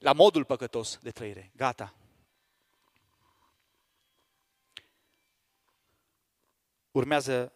la 0.00 0.12
modul 0.12 0.44
păcătos 0.44 0.98
de 0.98 1.10
trăire. 1.10 1.50
Gata. 1.56 1.94
Urmează 6.90 7.52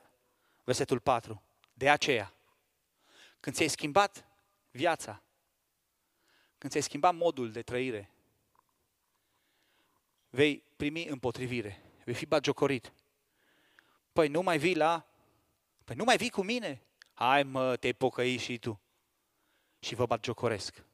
versetul 0.65 1.01
4. 1.01 1.43
De 1.73 1.91
aceea, 1.91 2.35
când 3.41 3.57
ți-ai 3.57 3.69
schimbat 3.69 4.27
viața, 4.71 5.23
când 6.59 6.73
ți-ai 6.73 6.85
schimbat 6.85 7.15
modul 7.15 7.53
de 7.53 7.63
trăire, 7.63 8.11
vei 10.29 10.63
primi 10.77 11.07
împotrivire, 11.07 11.83
vei 12.05 12.15
fi 12.15 12.27
bagiocorit. 12.27 12.93
Păi 14.13 14.29
nu 14.29 14.43
mai 14.43 14.59
vii 14.59 14.77
la... 14.77 15.07
Păi 15.85 15.97
nu 15.97 16.05
mai 16.05 16.17
vii 16.17 16.31
cu 16.31 16.43
mine. 16.43 16.83
Hai 17.15 17.43
mă, 17.43 17.77
te-ai 17.77 17.93
pocăit 17.93 18.41
și 18.41 18.59
tu. 18.59 18.81
Și 19.79 19.95
vă 19.95 20.07
bagiocoresc. 20.07 20.85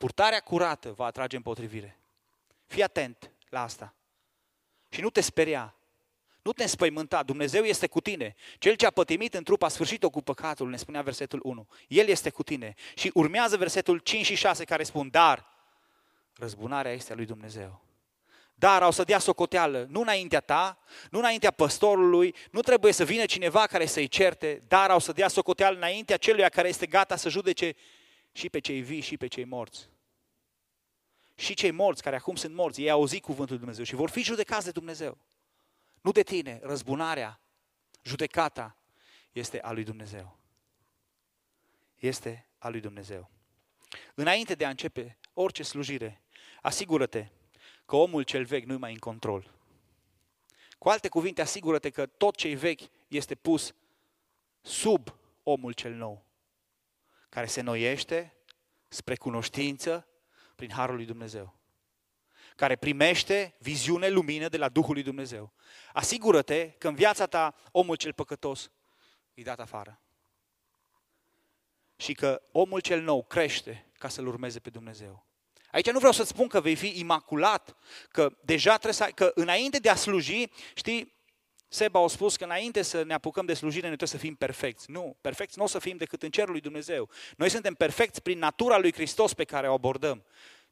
Purtarea 0.00 0.40
curată 0.40 0.92
va 0.92 1.04
atrage 1.04 1.36
împotrivire. 1.36 1.98
Fii 2.66 2.82
atent 2.82 3.30
la 3.48 3.62
asta. 3.62 3.94
Și 4.88 5.00
nu 5.00 5.10
te 5.10 5.20
speria. 5.20 5.74
Nu 6.42 6.52
te 6.52 6.62
înspăimânta, 6.62 7.22
Dumnezeu 7.22 7.64
este 7.64 7.86
cu 7.86 8.00
tine. 8.00 8.34
Cel 8.58 8.74
ce 8.74 8.86
a 8.86 8.90
pătimit 8.90 9.34
în 9.34 9.42
trup 9.42 9.62
a 9.62 9.68
sfârșit-o 9.68 10.10
cu 10.10 10.22
păcatul, 10.22 10.70
ne 10.70 10.76
spunea 10.76 11.02
versetul 11.02 11.40
1. 11.42 11.68
El 11.88 12.08
este 12.08 12.30
cu 12.30 12.42
tine. 12.42 12.74
Și 12.94 13.10
urmează 13.14 13.56
versetul 13.56 13.98
5 13.98 14.24
și 14.24 14.34
6 14.34 14.64
care 14.64 14.82
spun, 14.82 15.08
dar 15.10 15.46
răzbunarea 16.36 16.92
este 16.92 17.12
a 17.12 17.14
lui 17.14 17.26
Dumnezeu. 17.26 17.80
Dar 18.54 18.82
au 18.82 18.90
să 18.90 19.04
dea 19.04 19.18
socoteală, 19.18 19.86
nu 19.90 20.00
înaintea 20.00 20.40
ta, 20.40 20.78
nu 21.10 21.18
înaintea 21.18 21.50
păstorului, 21.50 22.34
nu 22.50 22.60
trebuie 22.60 22.92
să 22.92 23.04
vină 23.04 23.24
cineva 23.24 23.66
care 23.66 23.86
să-i 23.86 24.08
certe, 24.08 24.62
dar 24.68 24.90
au 24.90 24.98
să 24.98 25.12
dea 25.12 25.28
socoteală 25.28 25.76
înaintea 25.76 26.16
celuia 26.16 26.48
care 26.48 26.68
este 26.68 26.86
gata 26.86 27.16
să 27.16 27.28
judece 27.28 27.76
și 28.32 28.50
pe 28.50 28.58
cei 28.58 28.80
vii 28.80 29.00
și 29.00 29.16
pe 29.16 29.26
cei 29.26 29.44
morți. 29.44 29.88
Și 31.34 31.54
cei 31.54 31.70
morți, 31.70 32.02
care 32.02 32.16
acum 32.16 32.36
sunt 32.36 32.54
morți, 32.54 32.82
ei 32.82 32.90
au 32.90 32.98
auzit 32.98 33.22
cuvântul 33.22 33.48
lui 33.48 33.58
Dumnezeu 33.58 33.84
și 33.84 33.94
vor 33.94 34.10
fi 34.10 34.22
judecați 34.22 34.64
de 34.64 34.70
Dumnezeu. 34.70 35.18
Nu 36.00 36.12
de 36.12 36.22
tine, 36.22 36.58
răzbunarea, 36.62 37.40
judecata 38.02 38.76
este 39.32 39.60
a 39.60 39.72
lui 39.72 39.84
Dumnezeu. 39.84 40.38
Este 41.96 42.46
a 42.58 42.68
lui 42.68 42.80
Dumnezeu. 42.80 43.30
Înainte 44.14 44.54
de 44.54 44.64
a 44.64 44.68
începe 44.68 45.18
orice 45.34 45.62
slujire, 45.62 46.22
asigură-te 46.62 47.28
că 47.86 47.96
omul 47.96 48.22
cel 48.22 48.44
vechi 48.44 48.64
nu-i 48.64 48.76
mai 48.76 48.92
în 48.92 48.98
control. 48.98 49.54
Cu 50.78 50.88
alte 50.88 51.08
cuvinte, 51.08 51.40
asigură-te 51.40 51.90
că 51.90 52.06
tot 52.06 52.36
ce 52.36 52.54
vechi 52.54 52.80
este 53.08 53.34
pus 53.34 53.74
sub 54.60 55.14
omul 55.42 55.72
cel 55.72 55.94
nou, 55.94 56.24
care 57.30 57.46
se 57.46 57.60
noiește 57.60 58.34
spre 58.88 59.16
cunoștință 59.16 60.08
prin 60.54 60.70
Harul 60.70 60.96
lui 60.96 61.04
Dumnezeu 61.04 61.60
care 62.60 62.76
primește 62.76 63.54
viziune, 63.58 64.08
lumină 64.08 64.48
de 64.48 64.56
la 64.56 64.68
Duhul 64.68 64.94
lui 64.94 65.02
Dumnezeu. 65.02 65.52
Asigură-te 65.92 66.70
că 66.70 66.88
în 66.88 66.94
viața 66.94 67.26
ta 67.26 67.54
omul 67.72 67.96
cel 67.96 68.12
păcătos 68.12 68.70
e 69.34 69.42
dat 69.42 69.60
afară. 69.60 70.00
Și 71.96 72.14
că 72.14 72.42
omul 72.52 72.80
cel 72.80 73.02
nou 73.02 73.24
crește 73.24 73.90
ca 73.98 74.08
să-L 74.08 74.26
urmeze 74.26 74.58
pe 74.58 74.70
Dumnezeu. 74.70 75.26
Aici 75.70 75.90
nu 75.90 75.98
vreau 75.98 76.12
să-ți 76.12 76.28
spun 76.28 76.48
că 76.48 76.60
vei 76.60 76.74
fi 76.74 76.98
imaculat, 76.98 77.76
că 78.10 78.36
deja 78.44 78.70
trebuie 78.70 78.92
să 78.92 79.02
ai, 79.02 79.12
că 79.12 79.32
înainte 79.34 79.78
de 79.78 79.88
a 79.88 79.94
sluji, 79.94 80.50
știi, 80.74 81.14
Seba 81.72 82.02
a 82.02 82.06
spus 82.06 82.36
că 82.36 82.44
înainte 82.44 82.82
să 82.82 83.02
ne 83.02 83.14
apucăm 83.14 83.46
de 83.46 83.54
slujire, 83.54 83.86
noi 83.86 83.96
trebuie 83.96 84.18
să 84.20 84.26
fim 84.26 84.34
perfecți. 84.34 84.90
Nu, 84.90 85.16
perfecți 85.20 85.58
nu 85.58 85.64
o 85.64 85.66
să 85.66 85.78
fim 85.78 85.96
decât 85.96 86.22
în 86.22 86.30
cerul 86.30 86.50
lui 86.50 86.60
Dumnezeu. 86.60 87.08
Noi 87.36 87.48
suntem 87.48 87.74
perfecți 87.74 88.22
prin 88.22 88.38
natura 88.38 88.78
lui 88.78 88.92
Hristos 88.92 89.34
pe 89.34 89.44
care 89.44 89.68
o 89.68 89.72
abordăm. 89.72 90.24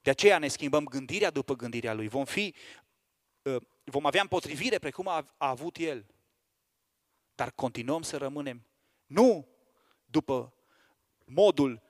De 0.03 0.11
aceea 0.11 0.39
ne 0.39 0.49
schimbăm 0.49 0.85
gândirea 0.85 1.31
după 1.31 1.55
gândirea 1.55 1.95
Lui. 1.95 2.09
Vom, 2.09 2.25
fi, 2.25 2.55
ă, 3.47 3.61
vom 3.85 4.07
avea 4.07 4.21
împotrivire 4.21 4.79
precum 4.79 5.09
a, 5.09 5.35
a 5.37 5.49
avut 5.49 5.77
El. 5.77 6.07
Dar 7.35 7.51
continuăm 7.51 8.03
să 8.03 8.17
rămânem 8.17 8.67
nu 9.07 9.49
după 10.05 10.55
modul 11.25 11.83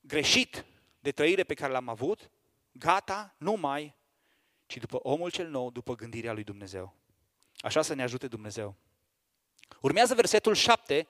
greșit 0.00 0.64
de 1.00 1.10
trăire 1.10 1.44
pe 1.44 1.54
care 1.54 1.72
l-am 1.72 1.88
avut, 1.88 2.30
gata, 2.72 3.34
nu 3.38 3.52
mai, 3.52 3.94
ci 4.66 4.76
după 4.76 4.96
omul 5.02 5.30
cel 5.30 5.48
nou, 5.48 5.70
după 5.70 5.94
gândirea 5.94 6.32
lui 6.32 6.44
Dumnezeu. 6.44 7.03
Așa 7.64 7.82
să 7.82 7.94
ne 7.94 8.02
ajute 8.02 8.26
Dumnezeu. 8.26 8.76
Urmează 9.80 10.14
versetul 10.14 10.54
7, 10.54 11.08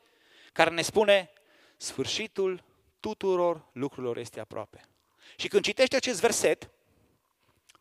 care 0.52 0.70
ne 0.70 0.82
spune, 0.82 1.30
sfârșitul 1.76 2.64
tuturor 3.00 3.68
lucrurilor 3.72 4.16
este 4.16 4.40
aproape. 4.40 4.88
Și 5.36 5.48
când 5.48 5.64
citești 5.64 5.96
acest 5.96 6.20
verset, 6.20 6.70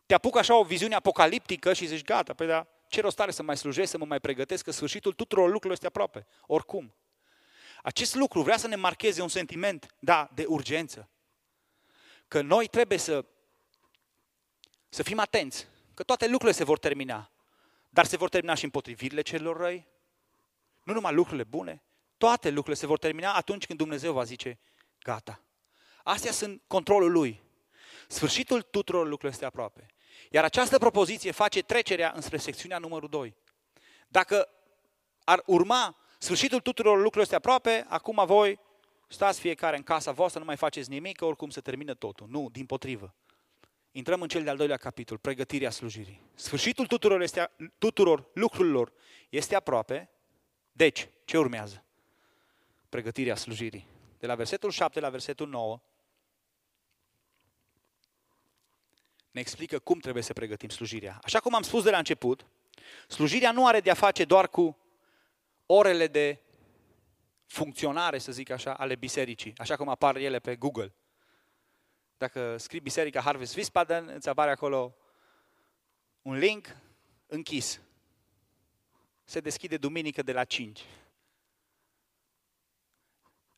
te 0.06 0.14
apucă 0.14 0.38
așa 0.38 0.56
o 0.58 0.64
viziune 0.64 0.94
apocaliptică 0.94 1.72
și 1.72 1.86
zici, 1.86 2.04
gata, 2.04 2.34
păi 2.34 2.46
da, 2.46 2.66
ce 2.88 3.00
rost 3.00 3.20
are 3.20 3.30
să 3.30 3.42
mai 3.42 3.56
slujesc, 3.56 3.90
să 3.90 3.98
mă 3.98 4.04
mai 4.04 4.20
pregătesc, 4.20 4.64
că 4.64 4.70
sfârșitul 4.70 5.12
tuturor 5.12 5.44
lucrurilor 5.44 5.72
este 5.72 5.86
aproape, 5.86 6.26
oricum. 6.46 6.94
Acest 7.82 8.14
lucru 8.14 8.42
vrea 8.42 8.56
să 8.56 8.66
ne 8.66 8.76
marcheze 8.76 9.22
un 9.22 9.28
sentiment, 9.28 9.94
da, 9.98 10.30
de 10.34 10.44
urgență. 10.48 11.08
Că 12.28 12.42
noi 12.42 12.66
trebuie 12.66 12.98
să, 12.98 13.24
să 14.88 15.02
fim 15.02 15.18
atenți, 15.18 15.66
că 15.94 16.02
toate 16.02 16.26
lucrurile 16.26 16.56
se 16.56 16.64
vor 16.64 16.78
termina, 16.78 17.28
dar 17.94 18.04
se 18.04 18.16
vor 18.16 18.28
termina 18.28 18.54
și 18.54 18.64
împotrivirile 18.64 19.20
celor 19.20 19.56
răi, 19.56 19.86
nu 20.82 20.92
numai 20.92 21.14
lucrurile 21.14 21.44
bune, 21.44 21.82
toate 22.16 22.48
lucrurile 22.48 22.74
se 22.74 22.86
vor 22.86 22.98
termina 22.98 23.34
atunci 23.34 23.66
când 23.66 23.78
Dumnezeu 23.78 24.12
va 24.12 24.24
zice, 24.24 24.58
gata. 25.02 25.40
Astea 26.02 26.32
sunt 26.32 26.62
controlul 26.66 27.12
lui. 27.12 27.42
Sfârșitul 28.08 28.62
tuturor 28.62 29.02
lucrurilor 29.02 29.32
este 29.32 29.44
aproape. 29.44 29.86
Iar 30.30 30.44
această 30.44 30.78
propoziție 30.78 31.30
face 31.30 31.62
trecerea 31.62 32.12
înspre 32.14 32.36
secțiunea 32.36 32.78
numărul 32.78 33.08
2. 33.08 33.34
Dacă 34.08 34.48
ar 35.24 35.42
urma 35.46 35.96
sfârșitul 36.18 36.60
tuturor 36.60 36.94
lucrurilor 36.94 37.22
este 37.22 37.34
aproape, 37.34 37.86
acum 37.88 38.26
voi 38.26 38.60
stați 39.08 39.40
fiecare 39.40 39.76
în 39.76 39.82
casa 39.82 40.12
voastră, 40.12 40.38
nu 40.38 40.46
mai 40.46 40.56
faceți 40.56 40.90
nimic, 40.90 41.16
că 41.16 41.24
oricum 41.24 41.50
se 41.50 41.60
termină 41.60 41.94
totul. 41.94 42.26
Nu, 42.30 42.48
din 42.52 42.66
potrivă. 42.66 43.14
Intrăm 43.96 44.22
în 44.22 44.28
cel 44.28 44.42
de-al 44.42 44.56
doilea 44.56 44.76
capitol, 44.76 45.18
pregătirea 45.18 45.70
slujirii. 45.70 46.20
Sfârșitul 46.34 46.86
tuturor, 46.86 47.20
este, 47.20 47.50
tuturor 47.78 48.30
lucrurilor 48.32 48.92
este 49.28 49.54
aproape. 49.54 50.10
Deci, 50.72 51.08
ce 51.24 51.38
urmează? 51.38 51.84
Pregătirea 52.88 53.34
slujirii. 53.34 53.86
De 54.18 54.26
la 54.26 54.34
versetul 54.34 54.70
7 54.70 55.00
la 55.00 55.08
versetul 55.08 55.48
9, 55.48 55.80
ne 59.30 59.40
explică 59.40 59.78
cum 59.78 59.98
trebuie 59.98 60.22
să 60.22 60.32
pregătim 60.32 60.68
slujirea. 60.68 61.18
Așa 61.22 61.40
cum 61.40 61.54
am 61.54 61.62
spus 61.62 61.82
de 61.82 61.90
la 61.90 61.98
început, 61.98 62.46
slujirea 63.08 63.52
nu 63.52 63.66
are 63.66 63.80
de-a 63.80 63.94
face 63.94 64.24
doar 64.24 64.48
cu 64.48 64.78
orele 65.66 66.06
de 66.06 66.40
funcționare, 67.46 68.18
să 68.18 68.32
zic 68.32 68.50
așa, 68.50 68.74
ale 68.74 68.94
bisericii, 68.94 69.52
așa 69.56 69.76
cum 69.76 69.88
apar 69.88 70.16
ele 70.16 70.38
pe 70.38 70.56
Google. 70.56 70.94
Dacă 72.18 72.56
scrii 72.56 72.80
Biserica 72.80 73.20
Harvest 73.20 73.54
Wiesbaden, 73.54 74.08
îți 74.08 74.28
apare 74.28 74.50
acolo 74.50 74.96
un 76.22 76.38
link 76.38 76.76
închis. 77.26 77.80
Se 79.24 79.40
deschide 79.40 79.76
duminică 79.76 80.22
de 80.22 80.32
la 80.32 80.44
5. 80.44 80.80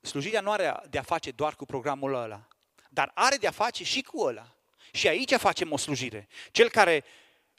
Slujirea 0.01 0.41
nu 0.41 0.51
are 0.51 0.81
de 0.91 0.99
a 0.99 1.03
face 1.03 1.31
doar 1.31 1.55
cu 1.55 1.65
programul 1.65 2.15
ăla, 2.15 2.49
dar 2.91 3.11
are 3.15 3.37
de 3.37 3.47
a 3.47 3.51
face 3.51 3.85
și 3.85 4.03
cu 4.03 4.21
ăla. 4.21 4.55
Și 4.93 5.09
aici 5.09 5.35
facem 5.35 5.73
o 5.73 5.77
slujire. 5.77 6.29
Cel 6.51 6.71
care 6.71 7.05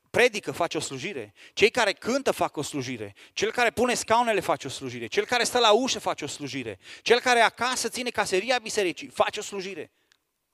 predică 0.09 0.51
face 0.51 0.77
o 0.77 0.79
slujire, 0.79 1.33
cei 1.53 1.69
care 1.69 1.93
cântă 1.93 2.31
fac 2.31 2.57
o 2.57 2.61
slujire, 2.61 3.15
cel 3.33 3.51
care 3.51 3.71
pune 3.71 3.93
scaunele 3.93 4.39
face 4.39 4.67
o 4.67 4.69
slujire, 4.69 5.07
cel 5.07 5.25
care 5.25 5.43
stă 5.43 5.59
la 5.59 5.71
ușă 5.71 5.99
face 5.99 6.23
o 6.23 6.27
slujire, 6.27 6.79
cel 7.01 7.19
care 7.19 7.39
acasă 7.39 7.89
ține 7.89 8.09
caseria 8.09 8.59
bisericii 8.59 9.07
face 9.07 9.39
o 9.39 9.43
slujire. 9.43 9.91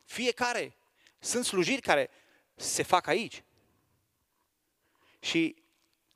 Fiecare. 0.04 0.76
Sunt 1.20 1.46
slujiri 1.46 1.82
care 1.82 2.10
se 2.56 2.84
fac 2.84 3.08
aici. 3.08 3.44
Și 5.20 5.56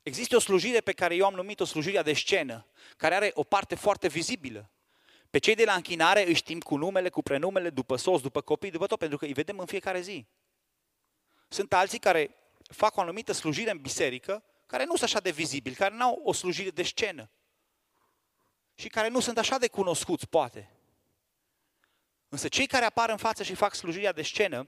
există 0.02 0.36
o 0.36 0.40
slujire 0.40 0.80
pe 0.80 0.92
care 0.92 1.14
eu 1.14 1.26
am 1.26 1.34
numit-o 1.34 1.64
slujirea 1.64 2.02
de 2.02 2.12
scenă, 2.12 2.66
care 2.96 3.14
are 3.14 3.30
o 3.34 3.44
parte 3.44 3.74
foarte 3.74 4.08
vizibilă. 4.08 4.70
Pe 5.30 5.38
cei 5.38 5.54
de 5.54 5.64
la 5.64 5.74
închinare 5.74 6.26
îi 6.26 6.34
știm 6.34 6.60
cu 6.60 6.76
numele, 6.76 7.08
cu 7.08 7.22
prenumele, 7.22 7.70
după 7.70 7.96
sos, 7.96 8.20
după 8.20 8.40
copii, 8.40 8.70
după 8.70 8.86
tot, 8.86 8.98
pentru 8.98 9.18
că 9.18 9.24
îi 9.24 9.32
vedem 9.32 9.58
în 9.58 9.66
fiecare 9.66 10.00
zi. 10.00 10.26
Sunt 11.48 11.72
alții 11.72 11.98
care 11.98 12.34
fac 12.62 12.96
o 12.96 13.00
anumită 13.00 13.32
slujire 13.32 13.70
în 13.70 13.78
biserică, 13.78 14.42
care 14.66 14.84
nu 14.84 14.90
sunt 14.90 15.02
așa 15.02 15.20
de 15.20 15.30
vizibili, 15.30 15.74
care 15.74 15.94
nu 15.94 16.04
au 16.04 16.20
o 16.24 16.32
slujire 16.32 16.70
de 16.70 16.82
scenă 16.82 17.30
și 18.74 18.88
care 18.88 19.08
nu 19.08 19.20
sunt 19.20 19.38
așa 19.38 19.58
de 19.58 19.68
cunoscuți, 19.68 20.28
poate. 20.28 20.70
Însă 22.28 22.48
cei 22.48 22.66
care 22.66 22.84
apar 22.84 23.10
în 23.10 23.16
față 23.16 23.42
și 23.42 23.54
fac 23.54 23.74
slujirea 23.74 24.12
de 24.12 24.22
scenă, 24.22 24.66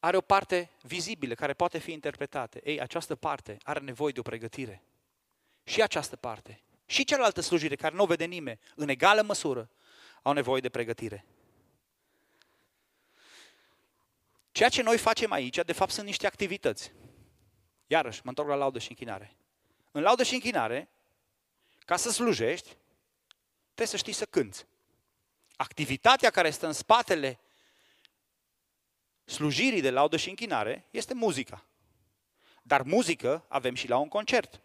are 0.00 0.16
o 0.16 0.20
parte 0.20 0.70
vizibilă 0.82 1.34
care 1.34 1.52
poate 1.52 1.78
fi 1.78 1.92
interpretată. 1.92 2.58
Ei, 2.64 2.80
această 2.80 3.14
parte 3.14 3.56
are 3.62 3.80
nevoie 3.80 4.12
de 4.12 4.20
o 4.20 4.22
pregătire. 4.22 4.82
Și 5.64 5.82
această 5.82 6.16
parte. 6.16 6.62
Și 6.86 7.04
cealaltă 7.04 7.40
slujire 7.40 7.76
care 7.76 7.94
nu 7.94 8.02
o 8.02 8.06
vede 8.06 8.24
nimeni, 8.24 8.60
în 8.74 8.88
egală 8.88 9.22
măsură, 9.22 9.70
au 10.22 10.32
nevoie 10.32 10.60
de 10.60 10.68
pregătire. 10.68 11.24
Ceea 14.52 14.68
ce 14.68 14.82
noi 14.82 14.98
facem 14.98 15.32
aici, 15.32 15.56
de 15.56 15.72
fapt, 15.72 15.90
sunt 15.90 16.06
niște 16.06 16.26
activități. 16.26 16.92
Iarăși, 17.86 18.20
mă 18.22 18.28
întorc 18.28 18.48
la 18.48 18.54
laudă 18.54 18.78
și 18.78 18.90
închinare. 18.90 19.36
În 19.90 20.02
laudă 20.02 20.22
și 20.22 20.34
închinare, 20.34 20.88
ca 21.78 21.96
să 21.96 22.10
slujești, 22.10 22.76
trebuie 23.64 23.86
să 23.86 23.96
știi 23.96 24.12
să 24.12 24.24
cânți. 24.24 24.66
Activitatea 25.60 26.30
care 26.30 26.50
stă 26.50 26.66
în 26.66 26.72
spatele 26.72 27.40
slujirii 29.24 29.80
de 29.80 29.90
laudă 29.90 30.16
și 30.16 30.28
închinare 30.28 30.86
este 30.90 31.14
muzica. 31.14 31.64
Dar 32.62 32.82
muzică 32.82 33.44
avem 33.48 33.74
și 33.74 33.88
la 33.88 33.96
un 33.96 34.08
concert. 34.08 34.60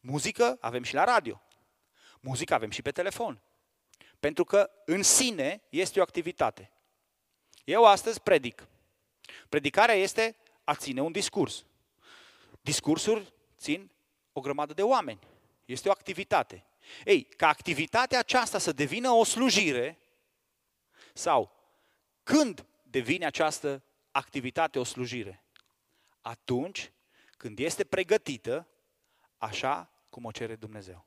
Muzică 0.00 0.58
avem 0.60 0.82
și 0.82 0.94
la 0.94 1.04
radio. 1.04 1.42
Muzică 2.20 2.54
avem 2.54 2.70
și 2.70 2.82
pe 2.82 2.90
telefon. 2.90 3.42
Pentru 4.20 4.44
că 4.44 4.70
în 4.84 5.02
sine 5.02 5.62
este 5.68 5.98
o 5.98 6.02
activitate. 6.02 6.70
Eu 7.64 7.84
astăzi 7.84 8.20
predic. 8.20 8.68
Predicarea 9.48 9.94
este 9.94 10.36
a 10.64 10.74
ține 10.74 11.00
un 11.00 11.12
discurs. 11.12 11.64
Discursuri 12.60 13.32
țin 13.58 13.90
o 14.32 14.40
grămadă 14.40 14.72
de 14.72 14.82
oameni. 14.82 15.20
Este 15.64 15.88
o 15.88 15.90
activitate. 15.90 16.64
Ei, 17.04 17.24
ca 17.24 17.48
activitatea 17.48 18.18
aceasta 18.18 18.58
să 18.58 18.72
devină 18.72 19.10
o 19.10 19.24
slujire, 19.24 19.98
sau 21.14 21.52
când 22.22 22.66
devine 22.82 23.26
această 23.26 23.82
activitate 24.10 24.78
o 24.78 24.84
slujire? 24.84 25.44
Atunci 26.20 26.92
când 27.36 27.58
este 27.58 27.84
pregătită 27.84 28.68
așa 29.38 29.90
cum 30.10 30.24
o 30.24 30.30
cere 30.30 30.56
Dumnezeu. 30.56 31.06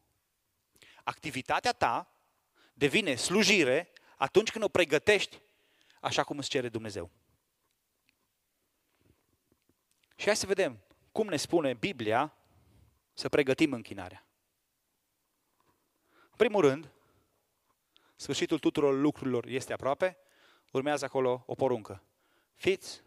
Activitatea 1.03 1.71
ta 1.71 2.11
devine 2.73 3.15
slujire 3.15 3.91
atunci 4.17 4.51
când 4.51 4.63
o 4.63 4.69
pregătești 4.69 5.41
așa 6.01 6.23
cum 6.23 6.37
îți 6.37 6.49
cere 6.49 6.69
Dumnezeu. 6.69 7.11
Și 10.15 10.25
hai 10.25 10.35
să 10.35 10.45
vedem 10.45 10.79
cum 11.11 11.27
ne 11.27 11.37
spune 11.37 11.73
Biblia 11.73 12.33
să 13.13 13.29
pregătim 13.29 13.73
închinarea. 13.73 14.28
În 16.39 16.45
primul 16.45 16.63
rând, 16.69 16.91
sfârșitul 18.15 18.59
tuturor 18.59 18.93
lucrurilor 18.93 19.45
este 19.45 19.73
aproape, 19.73 20.17
urmează 20.71 21.05
acolo 21.05 21.43
o 21.45 21.55
poruncă. 21.55 22.03
Fiți 22.55 23.01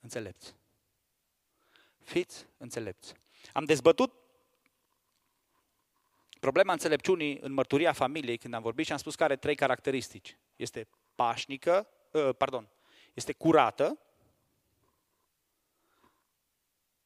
înțelepți. 0.00 0.54
Fiți 2.02 2.46
înțelepți. 2.56 3.14
Am 3.52 3.64
dezbătut 3.64 4.12
problema 6.40 6.72
înțelepciunii 6.72 7.38
în 7.40 7.52
mărturia 7.52 7.92
familiei 7.92 8.36
când 8.36 8.54
am 8.54 8.62
vorbit 8.62 8.86
și 8.86 8.92
am 8.92 8.98
spus 8.98 9.14
că 9.14 9.24
are 9.24 9.36
trei 9.36 9.54
caracteristici. 9.54 10.38
Este 10.56 10.88
pașnică, 11.14 11.88
ă, 12.14 12.32
pardon, 12.32 12.68
este 13.14 13.32
curată, 13.32 13.98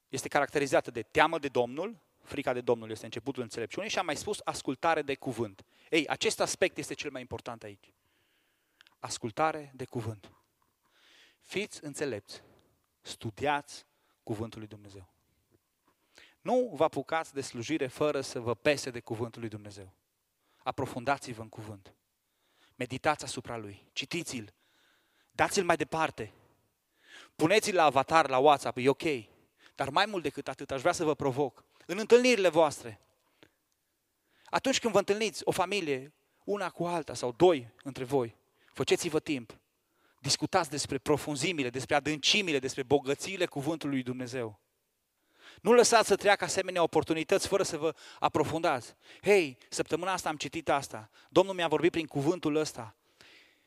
este 0.09 0.28
caracterizată 0.28 0.90
de 0.90 1.02
teamă 1.02 1.38
de 1.38 1.48
Domnul, 1.48 1.96
frica 2.30 2.52
de 2.52 2.60
Domnul 2.60 2.90
este 2.90 3.04
începutul 3.04 3.42
înțelepciunii 3.42 3.90
și 3.90 3.98
am 3.98 4.04
mai 4.04 4.16
spus 4.16 4.40
ascultare 4.44 5.02
de 5.02 5.14
cuvânt. 5.14 5.64
Ei, 5.90 6.08
acest 6.08 6.40
aspect 6.40 6.78
este 6.78 6.94
cel 6.94 7.10
mai 7.10 7.20
important 7.20 7.62
aici. 7.62 7.92
Ascultare 8.98 9.72
de 9.74 9.84
cuvânt. 9.84 10.30
Fiți 11.40 11.84
înțelepți, 11.84 12.42
studiați 13.00 13.86
cuvântul 14.22 14.58
lui 14.58 14.68
Dumnezeu. 14.68 15.12
Nu 16.40 16.70
vă 16.74 16.84
apucați 16.84 17.34
de 17.34 17.40
slujire 17.40 17.86
fără 17.86 18.20
să 18.20 18.40
vă 18.40 18.54
pese 18.54 18.90
de 18.90 19.00
cuvântul 19.00 19.40
lui 19.40 19.50
Dumnezeu. 19.50 19.92
Aprofundați-vă 20.58 21.42
în 21.42 21.48
cuvânt. 21.48 21.94
Meditați 22.74 23.24
asupra 23.24 23.56
lui. 23.56 23.88
Citiți-l. 23.92 24.54
Dați-l 25.30 25.64
mai 25.64 25.76
departe. 25.76 26.32
Puneți-l 27.36 27.74
la 27.74 27.84
avatar, 27.84 28.28
la 28.28 28.38
WhatsApp, 28.38 28.76
e 28.76 28.88
ok. 28.88 29.02
Dar 29.74 29.88
mai 29.88 30.06
mult 30.06 30.22
decât 30.22 30.48
atât, 30.48 30.70
aș 30.70 30.80
vrea 30.80 30.92
să 30.92 31.04
vă 31.04 31.14
provoc. 31.14 31.64
În 31.90 31.98
întâlnirile 31.98 32.48
voastre, 32.48 33.00
atunci 34.44 34.81
când 34.81 34.92
vă 34.92 34.98
întâlniți 34.98 35.42
o 35.44 35.50
familie, 35.50 36.12
una 36.44 36.70
cu 36.70 36.85
alta 36.85 37.14
sau 37.14 37.33
doi 37.37 37.70
între 37.83 38.05
voi, 38.05 38.37
faceți-vă 38.72 39.20
timp. 39.20 39.59
Discutați 40.20 40.70
despre 40.70 40.98
profunzimile, 40.98 41.70
despre 41.70 41.94
adâncimile, 41.94 42.59
despre 42.59 42.83
bogățiile 42.83 43.46
cuvântului 43.46 43.94
lui 43.94 44.05
Dumnezeu. 44.05 44.61
Nu 45.61 45.72
lăsați 45.72 46.09
să 46.09 46.16
treacă 46.16 46.44
asemenea 46.44 46.83
oportunități 46.83 47.48
fără 47.48 47.62
să 47.62 47.76
vă 47.76 47.94
aprofundați. 48.18 48.94
Hei, 49.22 49.59
săptămâna 49.68 50.12
asta 50.12 50.29
am 50.29 50.37
citit 50.37 50.68
asta. 50.68 51.11
Domnul 51.29 51.55
mi-a 51.55 51.68
vorbit 51.68 51.90
prin 51.90 52.07
cuvântul 52.07 52.57
ăsta. 52.57 52.96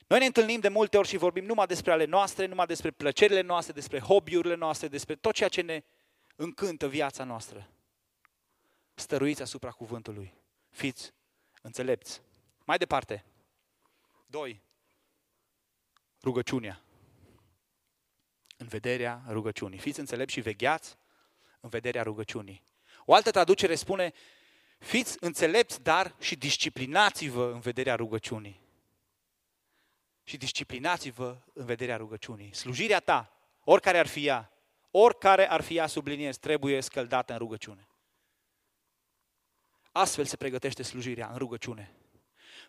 Noi 0.07 0.19
ne 0.19 0.25
întâlnim 0.25 0.59
de 0.59 0.69
multe 0.69 0.97
ori 0.97 1.07
și 1.07 1.17
vorbim 1.17 1.45
numai 1.45 1.65
despre 1.67 1.91
ale 1.91 2.05
noastre, 2.05 2.45
numai 2.45 2.65
despre 2.65 2.91
plăcerile 2.91 3.41
noastre, 3.41 3.73
despre 3.73 3.99
hobby-urile 3.99 4.55
noastre, 4.55 4.87
despre 4.87 5.15
tot 5.15 5.33
ceea 5.33 5.49
ce 5.49 5.61
ne 5.61 5.83
încântă 6.35 6.87
viața 6.87 7.23
noastră. 7.23 7.67
Stăruiți 8.93 9.41
asupra 9.41 9.71
cuvântului. 9.71 10.33
Fiți 10.69 11.13
înțelepți. 11.61 12.21
Mai 12.65 12.77
departe. 12.77 13.25
Doi. 14.25 14.61
Rugăciunea. 16.23 16.83
În 18.57 18.67
vederea 18.67 19.23
rugăciunii. 19.27 19.79
Fiți 19.79 19.99
înțelepți 19.99 20.33
și 20.33 20.41
vegheați 20.41 20.97
în 21.59 21.69
vederea 21.69 22.03
rugăciunii. 22.03 22.63
O 23.05 23.13
altă 23.13 23.31
traducere 23.31 23.75
spune, 23.75 24.13
fiți 24.79 25.17
înțelepți, 25.19 25.81
dar 25.81 26.15
și 26.19 26.35
disciplinați-vă 26.35 27.51
în 27.53 27.59
vederea 27.59 27.95
rugăciunii. 27.95 28.61
Și 30.23 30.37
disciplinați-vă 30.37 31.37
în 31.53 31.65
vederea 31.65 31.97
rugăciunii. 31.97 32.53
Slujirea 32.53 32.99
ta, 32.99 33.31
oricare 33.63 33.97
ar 33.97 34.07
fi 34.07 34.25
ea, 34.25 34.51
oricare 34.91 35.49
ar 35.49 35.61
fi 35.61 35.75
ea, 35.75 35.87
subliniez, 35.87 36.37
trebuie 36.37 36.81
scăldată 36.81 37.31
în 37.31 37.37
rugăciune. 37.37 37.87
Astfel 39.93 40.25
se 40.25 40.37
pregătește 40.37 40.83
slujirea 40.83 41.29
în 41.31 41.37
rugăciune. 41.37 41.91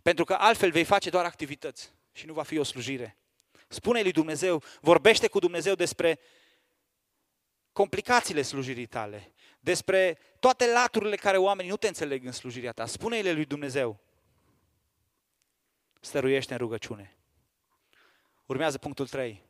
Pentru 0.02 0.24
că 0.24 0.32
altfel 0.32 0.70
vei 0.70 0.84
face 0.84 1.10
doar 1.10 1.24
activități 1.24 1.92
și 2.12 2.26
nu 2.26 2.32
va 2.32 2.42
fi 2.42 2.58
o 2.58 2.62
slujire. 2.62 3.16
Spune 3.68 4.02
lui 4.02 4.12
Dumnezeu, 4.12 4.62
vorbește 4.80 5.28
cu 5.28 5.38
Dumnezeu 5.38 5.74
despre 5.74 6.18
complicațiile 7.72 8.42
slujirii 8.42 8.86
tale, 8.86 9.32
despre 9.60 10.18
toate 10.40 10.72
laturile 10.72 11.16
care 11.16 11.36
oamenii 11.36 11.70
nu 11.70 11.76
te 11.76 11.86
înțeleg 11.86 12.24
în 12.24 12.32
slujirea 12.32 12.72
ta. 12.72 12.86
Spune-le 12.86 13.32
lui 13.32 13.44
Dumnezeu. 13.44 13.98
Stăruiește 16.00 16.52
în 16.52 16.58
rugăciune. 16.58 17.16
Urmează 18.46 18.78
punctul 18.78 19.08
3. 19.08 19.42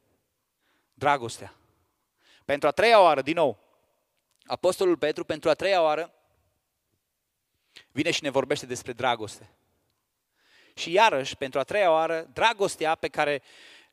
Dragostea. 0.95 1.55
Pentru 2.45 2.69
a 2.69 2.71
treia 2.71 3.01
oară, 3.01 3.23
din 3.23 3.35
nou, 3.35 3.59
Apostolul 4.47 4.97
Petru, 4.97 5.25
pentru 5.25 5.49
a 5.49 5.55
treia 5.55 5.83
oară, 5.83 6.15
vine 7.91 8.11
și 8.11 8.23
ne 8.23 8.31
vorbește 8.31 8.67
despre 8.67 8.93
dragoste. 8.93 9.51
Și 10.75 10.93
iarăși, 10.93 11.37
pentru 11.37 11.59
a 11.59 11.63
treia 11.63 11.91
oară, 11.91 12.31
dragostea 12.33 12.95
pe 12.95 13.09
care 13.09 13.43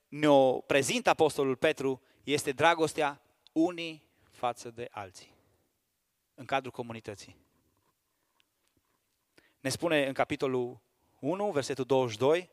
ne-o 0.08 0.60
prezintă 0.60 1.10
Apostolul 1.10 1.56
Petru 1.56 2.02
este 2.24 2.52
dragostea 2.52 3.22
unii 3.52 4.10
față 4.30 4.70
de 4.70 4.88
alții, 4.92 5.36
în 6.34 6.46
cadrul 6.46 6.72
comunității. 6.72 7.36
Ne 9.60 9.70
spune 9.70 10.08
în 10.08 10.14
capitolul 10.14 10.82
1, 11.20 11.52
versetul 11.52 11.86
22, 11.86 12.50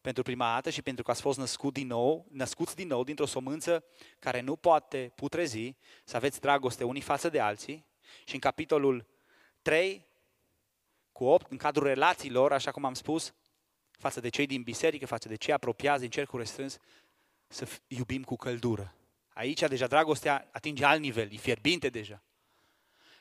pentru 0.00 0.22
prima 0.22 0.52
dată 0.54 0.70
și 0.70 0.82
pentru 0.82 1.04
că 1.04 1.10
ați 1.10 1.20
fost 1.20 1.38
născut 1.38 1.72
din 1.72 1.86
nou, 1.86 2.26
născuți 2.30 2.76
din 2.76 2.86
nou 2.86 3.04
dintr-o 3.04 3.26
somânță 3.26 3.84
care 4.18 4.40
nu 4.40 4.56
poate 4.56 5.12
putrezi, 5.14 5.74
să 6.04 6.16
aveți 6.16 6.40
dragoste 6.40 6.84
unii 6.84 7.00
față 7.00 7.28
de 7.28 7.40
alții. 7.40 7.86
Și 8.24 8.34
în 8.34 8.40
capitolul 8.40 9.06
3, 9.62 10.06
cu 11.12 11.24
8, 11.24 11.50
în 11.50 11.56
cadrul 11.56 11.86
relațiilor, 11.86 12.52
așa 12.52 12.70
cum 12.70 12.84
am 12.84 12.94
spus, 12.94 13.34
față 13.90 14.20
de 14.20 14.28
cei 14.28 14.46
din 14.46 14.62
biserică, 14.62 15.06
față 15.06 15.28
de 15.28 15.34
cei 15.34 15.54
apropiați 15.54 16.00
din 16.00 16.10
cercul 16.10 16.38
restrâns, 16.38 16.78
să 17.46 17.68
iubim 17.86 18.22
cu 18.22 18.36
căldură. 18.36 18.94
Aici 19.34 19.60
deja 19.60 19.86
dragostea 19.86 20.48
atinge 20.52 20.84
alt 20.84 21.00
nivel, 21.00 21.32
e 21.32 21.36
fierbinte 21.36 21.88
deja. 21.88 22.22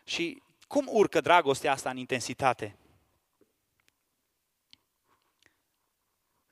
Și 0.03 0.41
cum 0.67 0.87
urcă 0.89 1.21
dragostea 1.21 1.71
asta 1.71 1.89
în 1.89 1.97
intensitate? 1.97 2.75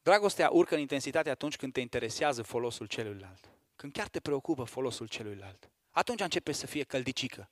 Dragostea 0.01 0.49
urcă 0.49 0.73
în 0.73 0.79
intensitate 0.79 1.29
atunci 1.29 1.55
când 1.55 1.73
te 1.73 1.79
interesează 1.79 2.41
folosul 2.41 2.85
celuilalt. 2.85 3.49
Când 3.75 3.93
chiar 3.93 4.07
te 4.07 4.19
preocupă 4.19 4.63
folosul 4.63 5.07
celuilalt. 5.07 5.69
Atunci 5.89 6.21
începe 6.21 6.51
să 6.51 6.65
fie 6.65 6.83
căldicică. 6.83 7.49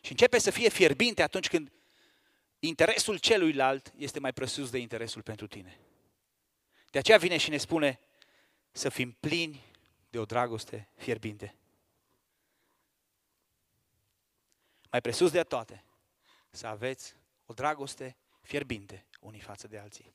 Și 0.00 0.10
începe 0.10 0.38
să 0.38 0.50
fie 0.50 0.68
fierbinte 0.68 1.22
atunci 1.22 1.48
când 1.48 1.72
interesul 2.66 3.18
celuilalt 3.18 3.92
este 3.96 4.18
mai 4.20 4.32
presus 4.32 4.70
de 4.70 4.78
interesul 4.78 5.22
pentru 5.22 5.46
tine. 5.46 5.78
De 6.90 6.98
aceea 6.98 7.18
vine 7.18 7.36
și 7.36 7.50
ne 7.50 7.56
spune 7.56 8.00
să 8.72 8.88
fim 8.88 9.16
plini 9.20 9.64
de 10.10 10.18
o 10.18 10.24
dragoste 10.24 10.88
fierbinte. 10.96 11.54
Mai 14.90 15.00
presus 15.00 15.30
de 15.30 15.42
toate, 15.42 15.84
să 16.50 16.66
aveți 16.66 17.14
o 17.46 17.52
dragoste 17.52 18.16
fierbinte 18.42 19.06
unii 19.20 19.40
față 19.40 19.68
de 19.68 19.78
alții. 19.78 20.14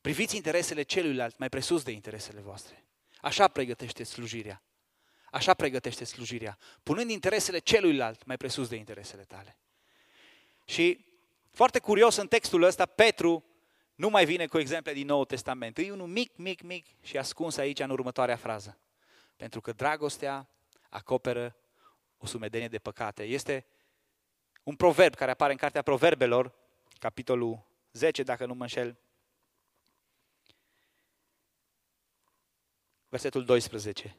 Priviți 0.00 0.36
interesele 0.36 0.82
celuilalt 0.82 1.38
mai 1.38 1.48
presus 1.48 1.82
de 1.82 1.90
interesele 1.90 2.40
voastre. 2.40 2.84
Așa 3.16 3.48
pregătește 3.48 4.02
slujirea. 4.02 4.62
Așa 5.30 5.54
pregătește 5.54 6.04
slujirea, 6.04 6.58
punând 6.82 7.10
interesele 7.10 7.58
celuilalt 7.58 8.24
mai 8.24 8.36
presus 8.36 8.68
de 8.68 8.76
interesele 8.76 9.24
tale. 9.24 9.58
Și 10.64 11.04
foarte 11.56 11.78
curios 11.78 12.16
în 12.16 12.28
textul 12.28 12.62
ăsta, 12.62 12.86
Petru 12.86 13.44
nu 13.94 14.08
mai 14.08 14.24
vine 14.24 14.46
cu 14.46 14.58
exemple 14.58 14.92
din 14.92 15.06
Noul 15.06 15.24
Testament. 15.24 15.78
E 15.78 15.92
unul 15.92 16.06
mic, 16.06 16.36
mic, 16.36 16.62
mic 16.62 16.86
și 17.02 17.18
ascuns 17.18 17.56
aici 17.56 17.80
în 17.80 17.90
următoarea 17.90 18.36
frază. 18.36 18.78
Pentru 19.36 19.60
că 19.60 19.72
dragostea 19.72 20.48
acoperă 20.90 21.56
o 22.18 22.26
sumedenie 22.26 22.68
de 22.68 22.78
păcate. 22.78 23.22
Este 23.22 23.66
un 24.62 24.76
proverb 24.76 25.14
care 25.14 25.30
apare 25.30 25.52
în 25.52 25.58
Cartea 25.58 25.82
Proverbelor, 25.82 26.54
capitolul 26.98 27.66
10, 27.92 28.22
dacă 28.22 28.46
nu 28.46 28.54
mă 28.54 28.62
înșel, 28.62 28.98
versetul 33.08 33.44
12. 33.44 34.16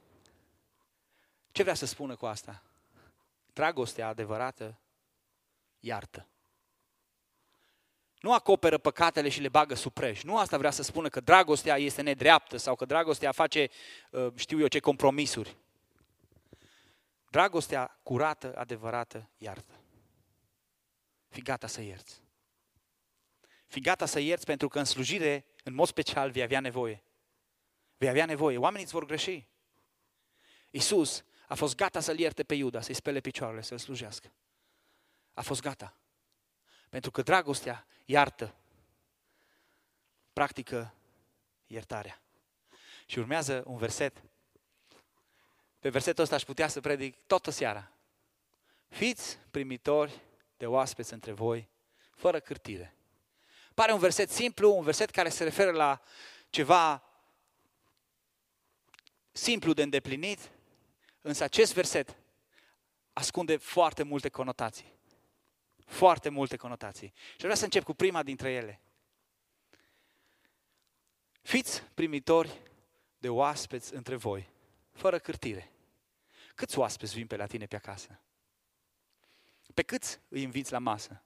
Ce 1.51 1.63
vrea 1.63 1.73
să 1.73 1.85
spună 1.85 2.15
cu 2.15 2.25
asta? 2.25 2.63
Dragostea 3.53 4.07
adevărată 4.07 4.79
iartă. 5.79 6.27
Nu 8.19 8.33
acoperă 8.33 8.77
păcatele 8.77 9.29
și 9.29 9.41
le 9.41 9.49
bagă 9.49 9.75
sub 9.75 9.93
preș. 9.93 10.23
Nu 10.23 10.37
asta 10.37 10.57
vrea 10.57 10.71
să 10.71 10.83
spună 10.83 11.09
că 11.09 11.19
dragostea 11.19 11.77
este 11.77 12.01
nedreaptă 12.01 12.57
sau 12.57 12.75
că 12.75 12.85
dragostea 12.85 13.31
face, 13.31 13.69
uh, 14.11 14.27
știu 14.35 14.59
eu 14.59 14.67
ce, 14.67 14.79
compromisuri. 14.79 15.57
Dragostea 17.29 17.99
curată, 18.03 18.55
adevărată, 18.55 19.29
iartă. 19.37 19.73
Fii 21.29 21.41
gata 21.41 21.67
să 21.67 21.81
ierți. 21.81 22.21
Fii 23.67 23.81
gata 23.81 24.05
să 24.05 24.19
ierți 24.19 24.45
pentru 24.45 24.67
că 24.67 24.79
în 24.79 24.85
slujire, 24.85 25.45
în 25.63 25.73
mod 25.73 25.87
special, 25.87 26.31
vei 26.31 26.41
avea 26.41 26.59
nevoie. 26.59 27.03
Vei 27.97 28.09
avea 28.09 28.25
nevoie. 28.25 28.57
Oamenii 28.57 28.83
îți 28.83 28.93
vor 28.93 29.05
greși. 29.05 29.47
Iisus 30.69 31.23
a 31.47 31.55
fost 31.55 31.75
gata 31.75 31.99
să-l 31.99 32.19
ierte 32.19 32.43
pe 32.43 32.53
Iuda, 32.55 32.81
să-i 32.81 32.93
spele 32.93 33.19
picioarele, 33.19 33.61
să-l 33.61 33.77
slujească. 33.77 34.31
A 35.33 35.41
fost 35.41 35.61
gata. 35.61 35.97
Pentru 36.89 37.11
că 37.11 37.21
dragostea 37.21 37.87
iartă. 38.05 38.55
Practică 40.33 40.93
iertarea. 41.67 42.21
Și 43.05 43.19
urmează 43.19 43.63
un 43.65 43.77
verset. 43.77 44.23
Pe 45.79 45.89
versetul 45.89 46.23
ăsta 46.23 46.35
aș 46.35 46.43
putea 46.43 46.67
să 46.67 46.81
predic 46.81 47.15
toată 47.25 47.51
seara. 47.51 47.91
Fiți 48.87 49.39
primitori 49.51 50.21
de 50.57 50.65
oaspeți 50.65 51.13
între 51.13 51.31
voi, 51.31 51.69
fără 52.15 52.39
cârtire. 52.39 52.95
Pare 53.73 53.91
un 53.91 53.99
verset 53.99 54.29
simplu, 54.29 54.75
un 54.75 54.83
verset 54.83 55.09
care 55.09 55.29
se 55.29 55.43
referă 55.43 55.71
la 55.71 56.01
ceva 56.49 57.03
simplu 59.31 59.73
de 59.73 59.81
îndeplinit, 59.81 60.51
însă 61.21 61.43
acest 61.43 61.73
verset 61.73 62.17
ascunde 63.13 63.57
foarte 63.57 64.03
multe 64.03 64.29
conotații. 64.29 64.96
Foarte 65.87 66.29
multe 66.29 66.55
conotații. 66.55 67.13
Și 67.31 67.37
vreau 67.37 67.55
să 67.55 67.63
încep 67.63 67.83
cu 67.83 67.93
prima 67.93 68.23
dintre 68.23 68.51
ele. 68.51 68.81
Fiți 71.41 71.83
primitori 71.83 72.61
de 73.17 73.29
oaspeți 73.29 73.93
între 73.93 74.15
voi, 74.15 74.49
fără 74.91 75.19
cârtire. 75.19 75.71
Câți 76.55 76.77
oaspeți 76.77 77.13
vin 77.13 77.27
pe 77.27 77.35
la 77.35 77.45
tine 77.45 77.65
pe 77.65 77.75
acasă? 77.75 78.19
Pe 79.73 79.83
câți 79.83 80.19
îi 80.27 80.41
inviți 80.41 80.71
la 80.71 80.79
masă? 80.79 81.23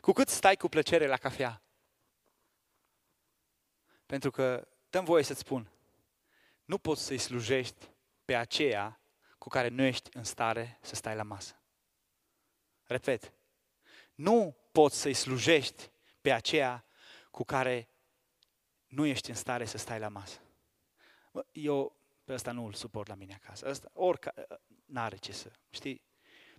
Cu 0.00 0.12
cât 0.12 0.28
stai 0.28 0.56
cu 0.56 0.68
plăcere 0.68 1.06
la 1.06 1.16
cafea? 1.16 1.62
Pentru 4.06 4.30
că 4.30 4.68
dăm 4.90 5.04
voie 5.04 5.22
să-ți 5.22 5.40
spun, 5.40 5.70
nu 6.64 6.78
poți 6.78 7.04
să-i 7.04 7.18
slujești 7.18 7.88
pe 8.24 8.34
aceea 8.34 9.00
cu 9.38 9.48
care 9.48 9.68
nu 9.68 9.82
ești 9.82 10.16
în 10.16 10.24
stare 10.24 10.78
să 10.80 10.94
stai 10.94 11.14
la 11.14 11.22
masă. 11.22 11.60
Repet, 12.82 13.32
nu 14.14 14.56
poți 14.72 15.00
să-i 15.00 15.14
slujești 15.14 15.90
pe 16.20 16.32
aceea 16.32 16.84
cu 17.30 17.44
care 17.44 17.88
nu 18.86 19.06
ești 19.06 19.30
în 19.30 19.36
stare 19.36 19.64
să 19.64 19.78
stai 19.78 19.98
la 19.98 20.08
masă. 20.08 20.40
Eu 21.52 21.96
pe 22.24 22.32
ăsta 22.32 22.52
nu 22.52 22.66
îl 22.66 22.72
suport 22.72 23.08
la 23.08 23.14
mine 23.14 23.40
acasă. 23.42 23.68
Ăsta, 23.68 23.90
orica, 23.92 24.34
n-are 24.84 25.16
ce 25.16 25.32
să, 25.32 25.50
știi? 25.70 26.02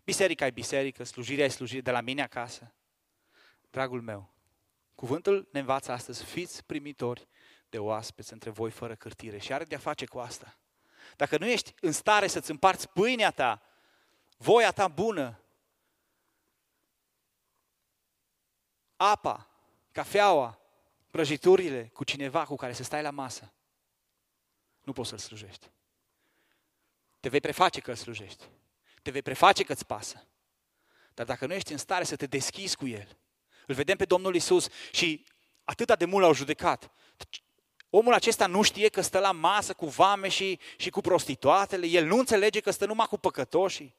Biserica 0.04 0.46
e 0.46 0.52
biserică, 0.52 1.04
slujirea 1.04 1.46
e 1.46 1.48
slujire 1.48 1.82
de 1.82 1.92
la 1.92 2.02
mine 2.02 2.22
acasă. 2.22 2.74
Dragul 3.70 4.02
meu, 4.02 4.34
cuvântul 4.96 5.48
ne 5.52 5.60
învață 5.60 5.92
astăzi, 5.92 6.24
fiți 6.24 6.66
primitori 6.66 7.28
de 7.70 7.80
oaspeți 7.80 8.34
între 8.34 8.50
voi 8.50 8.72
fără 8.72 8.96
cârtire 8.96 9.38
și 9.38 9.54
are 9.54 9.63
de-a 9.63 9.78
face 9.78 10.06
cu 10.06 10.20
asta. 10.20 10.58
Dacă 11.16 11.38
nu 11.38 11.48
ești 11.48 11.74
în 11.82 11.92
stare 11.92 12.28
să-ți 12.28 12.52
împarți 12.52 12.89
pâinea 12.89 13.32
ta, 13.32 13.62
voia 14.38 14.72
ta 14.72 14.88
bună, 14.88 15.42
apa, 19.12 19.50
cafeaua, 19.92 20.60
prăjiturile 21.12 21.89
cu 21.94 22.04
cineva 22.04 22.46
cu 22.46 22.56
care 22.56 22.74
să 22.74 22.84
stai 22.84 23.02
la 23.02 23.10
masă, 23.10 23.54
nu 24.84 24.94
poți 24.94 25.10
să-l 25.10 25.18
slujești. 25.18 25.70
Te 27.20 27.30
vei 27.30 27.39
preface 27.39 27.80
că 27.80 27.89
îl 27.89 27.96
slujești. 27.96 28.44
Te 29.02 29.12
vei 29.12 29.22
preface 29.22 29.63
că 29.63 29.72
îți 29.72 29.86
pasă. 29.86 30.28
Dar 31.13 31.26
dacă 31.26 31.46
nu 31.46 31.54
ești 31.54 31.72
în 31.72 31.78
stare 31.78 32.04
să 32.04 32.16
te 32.16 32.26
deschizi 32.26 32.76
cu 32.76 32.88
El, 32.88 33.18
îl 33.68 33.76
vedem 33.76 33.98
pe 33.98 34.06
Domnul 34.06 34.36
Isus 34.36 34.68
și 34.92 35.26
atâta 35.63 35.96
de 35.96 36.06
mult 36.06 36.24
l-au 36.24 36.34
judecat. 36.34 36.92
Omul 37.89 38.13
acesta 38.13 38.48
nu 38.48 38.62
știe 38.62 38.89
că 38.89 39.02
stă 39.02 39.20
la 39.20 39.32
masă 39.32 39.74
cu 39.74 39.86
vame 39.86 40.28
și, 40.28 40.60
și 40.78 40.89
cu 40.89 41.02
prostituatele, 41.02 41.88
el 41.88 42.06
nu 42.06 42.18
înțelege 42.18 42.60
că 42.60 42.72
stă 42.72 42.86
numai 42.86 43.08
cu 43.08 43.18
păcătoșii. 43.18 43.96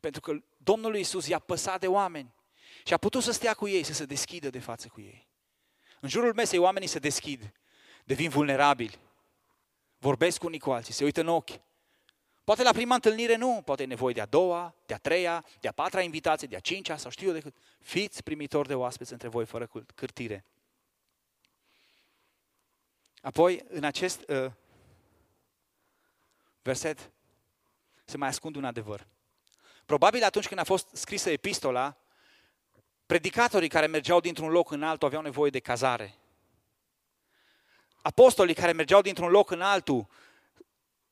Pentru 0.00 0.20
că 0.20 0.32
Domnul 0.56 0.96
Iisus 0.96 1.26
i-a 1.26 1.38
păsat 1.38 1.80
de 1.80 1.86
oameni 1.86 2.34
și 2.84 2.92
a 2.92 2.96
putut 2.96 3.22
să 3.22 3.32
stea 3.32 3.54
cu 3.54 3.68
ei, 3.68 3.82
să 3.82 3.92
se 3.92 4.04
deschidă 4.04 4.50
de 4.50 4.58
față 4.58 4.88
cu 4.88 5.00
ei. 5.00 5.28
În 6.00 6.08
jurul 6.08 6.34
mesei 6.34 6.58
oamenii 6.58 6.88
se 6.88 6.98
deschid, 6.98 7.52
devin 8.04 8.28
vulnerabili, 8.28 8.98
vorbesc 9.98 10.42
unii 10.42 10.58
cu 10.58 10.70
alții, 10.70 10.94
se 10.94 11.04
uită 11.04 11.20
în 11.20 11.28
ochi. 11.28 11.60
Poate 12.44 12.62
la 12.62 12.72
prima 12.72 12.94
întâlnire 12.94 13.36
nu, 13.36 13.62
poate 13.64 13.82
e 13.82 13.86
nevoie 13.86 14.14
de 14.14 14.20
a 14.20 14.26
doua, 14.26 14.74
de 14.86 14.94
a 14.94 14.98
treia, 14.98 15.44
de 15.60 15.68
a 15.68 15.72
patra 15.72 16.00
invitație, 16.00 16.48
de 16.48 16.56
a 16.56 16.60
cincea 16.60 16.96
sau 16.96 17.10
știu 17.10 17.26
eu 17.26 17.32
decât. 17.32 17.56
Fiți 17.80 18.22
primitori 18.22 18.68
de 18.68 18.74
oaspeți 18.74 19.12
între 19.12 19.28
voi 19.28 19.46
fără 19.46 19.70
cârtire. 19.94 20.44
Apoi, 23.22 23.64
în 23.68 23.84
acest 23.84 24.24
uh, 24.28 24.50
verset 26.62 27.10
se 28.04 28.16
mai 28.16 28.28
ascunde 28.28 28.58
un 28.58 28.64
adevăr. 28.64 29.06
Probabil 29.86 30.22
atunci 30.24 30.48
când 30.48 30.60
a 30.60 30.64
fost 30.64 30.88
scrisă 30.92 31.30
epistola, 31.30 31.96
predicatorii 33.10 33.68
care 33.68 33.86
mergeau 33.86 34.20
dintr-un 34.20 34.50
loc 34.50 34.70
în 34.70 34.82
altul 34.82 35.06
aveau 35.06 35.22
nevoie 35.22 35.50
de 35.50 35.58
cazare. 35.58 36.14
Apostolii 38.02 38.54
care 38.54 38.72
mergeau 38.72 39.00
dintr-un 39.00 39.28
loc 39.28 39.50
în 39.50 39.60
altul, 39.60 40.06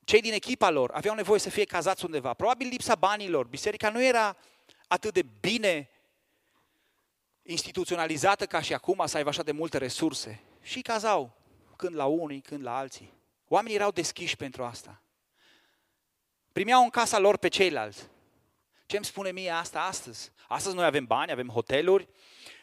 cei 0.03 0.21
din 0.21 0.33
echipa 0.33 0.69
lor, 0.69 0.91
aveau 0.91 1.15
nevoie 1.15 1.39
să 1.39 1.49
fie 1.49 1.63
cazați 1.63 2.05
undeva. 2.05 2.33
Probabil 2.33 2.67
lipsa 2.67 2.95
banilor. 2.95 3.47
Biserica 3.47 3.89
nu 3.89 4.03
era 4.03 4.37
atât 4.87 5.13
de 5.13 5.25
bine 5.39 5.89
instituționalizată 7.41 8.45
ca 8.45 8.61
și 8.61 8.73
acum 8.73 9.03
să 9.05 9.17
aibă 9.17 9.29
așa 9.29 9.43
de 9.43 9.51
multe 9.51 9.77
resurse. 9.77 10.39
Și 10.61 10.81
cazau 10.81 11.37
când 11.75 11.95
la 11.95 12.05
unii, 12.05 12.41
când 12.41 12.63
la 12.63 12.77
alții. 12.77 13.13
Oamenii 13.47 13.75
erau 13.75 13.91
deschiși 13.91 14.35
pentru 14.35 14.63
asta. 14.63 15.01
Primeau 16.51 16.83
în 16.83 16.89
casa 16.89 17.19
lor 17.19 17.37
pe 17.37 17.47
ceilalți. 17.47 18.07
Ce 18.89 18.95
îmi 18.95 19.05
spune 19.05 19.31
mie 19.31 19.49
asta 19.49 19.81
astăzi? 19.81 20.31
Astăzi 20.47 20.75
noi 20.75 20.85
avem 20.85 21.05
bani, 21.05 21.31
avem 21.31 21.47
hoteluri, 21.47 22.07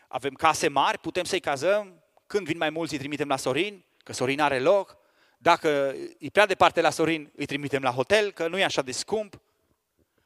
avem 0.09 0.35
case 0.35 0.68
mari, 0.68 0.99
putem 0.99 1.24
să-i 1.24 1.41
cazăm. 1.41 2.03
Când 2.27 2.47
vin 2.47 2.57
mai 2.57 2.70
mulți, 2.70 2.93
îi 2.93 2.99
trimitem 2.99 3.29
la 3.29 3.37
Sorin, 3.37 3.85
că 4.05 4.12
Sorin 4.12 4.41
are 4.41 4.59
loc. 4.59 4.97
Dacă 5.39 5.95
e 6.18 6.31
prea 6.31 6.47
departe 6.47 6.81
la 6.81 6.91
Sorin, 6.91 7.33
îi 7.37 7.47
trimitem 7.47 7.83
la 7.83 7.91
hotel, 7.91 8.33
că 8.33 8.49
nu 8.49 8.59
e 8.59 8.64
așa 8.64 8.83
de 8.83 8.93
scump. 8.93 9.41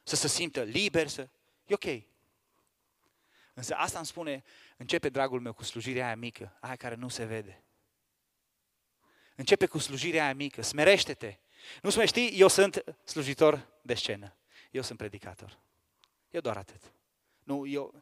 Să 0.03 0.15
se 0.15 0.27
simtă 0.27 0.61
liber, 0.61 1.07
să... 1.07 1.27
E 1.65 1.73
ok. 1.73 2.03
Însă 3.53 3.75
asta 3.75 3.97
îmi 3.97 4.07
spune, 4.07 4.43
începe 4.77 5.09
dragul 5.09 5.39
meu 5.39 5.53
cu 5.53 5.63
slujirea 5.63 6.05
aia 6.05 6.15
mică, 6.15 6.57
aia 6.59 6.75
care 6.75 6.95
nu 6.95 7.07
se 7.07 7.23
vede. 7.23 7.63
Începe 9.35 9.65
cu 9.65 9.77
slujirea 9.77 10.23
aia 10.23 10.33
mică, 10.33 10.61
smerește-te. 10.61 11.37
Nu 11.81 11.89
spune, 11.89 12.05
știi, 12.05 12.39
eu 12.39 12.47
sunt 12.47 12.83
slujitor 13.03 13.67
de 13.81 13.93
scenă. 13.93 14.35
Eu 14.71 14.81
sunt 14.81 14.97
predicator. 14.97 15.59
Eu 16.31 16.41
doar 16.41 16.57
atât. 16.57 16.93
Nu, 17.43 17.65
eu 17.65 18.01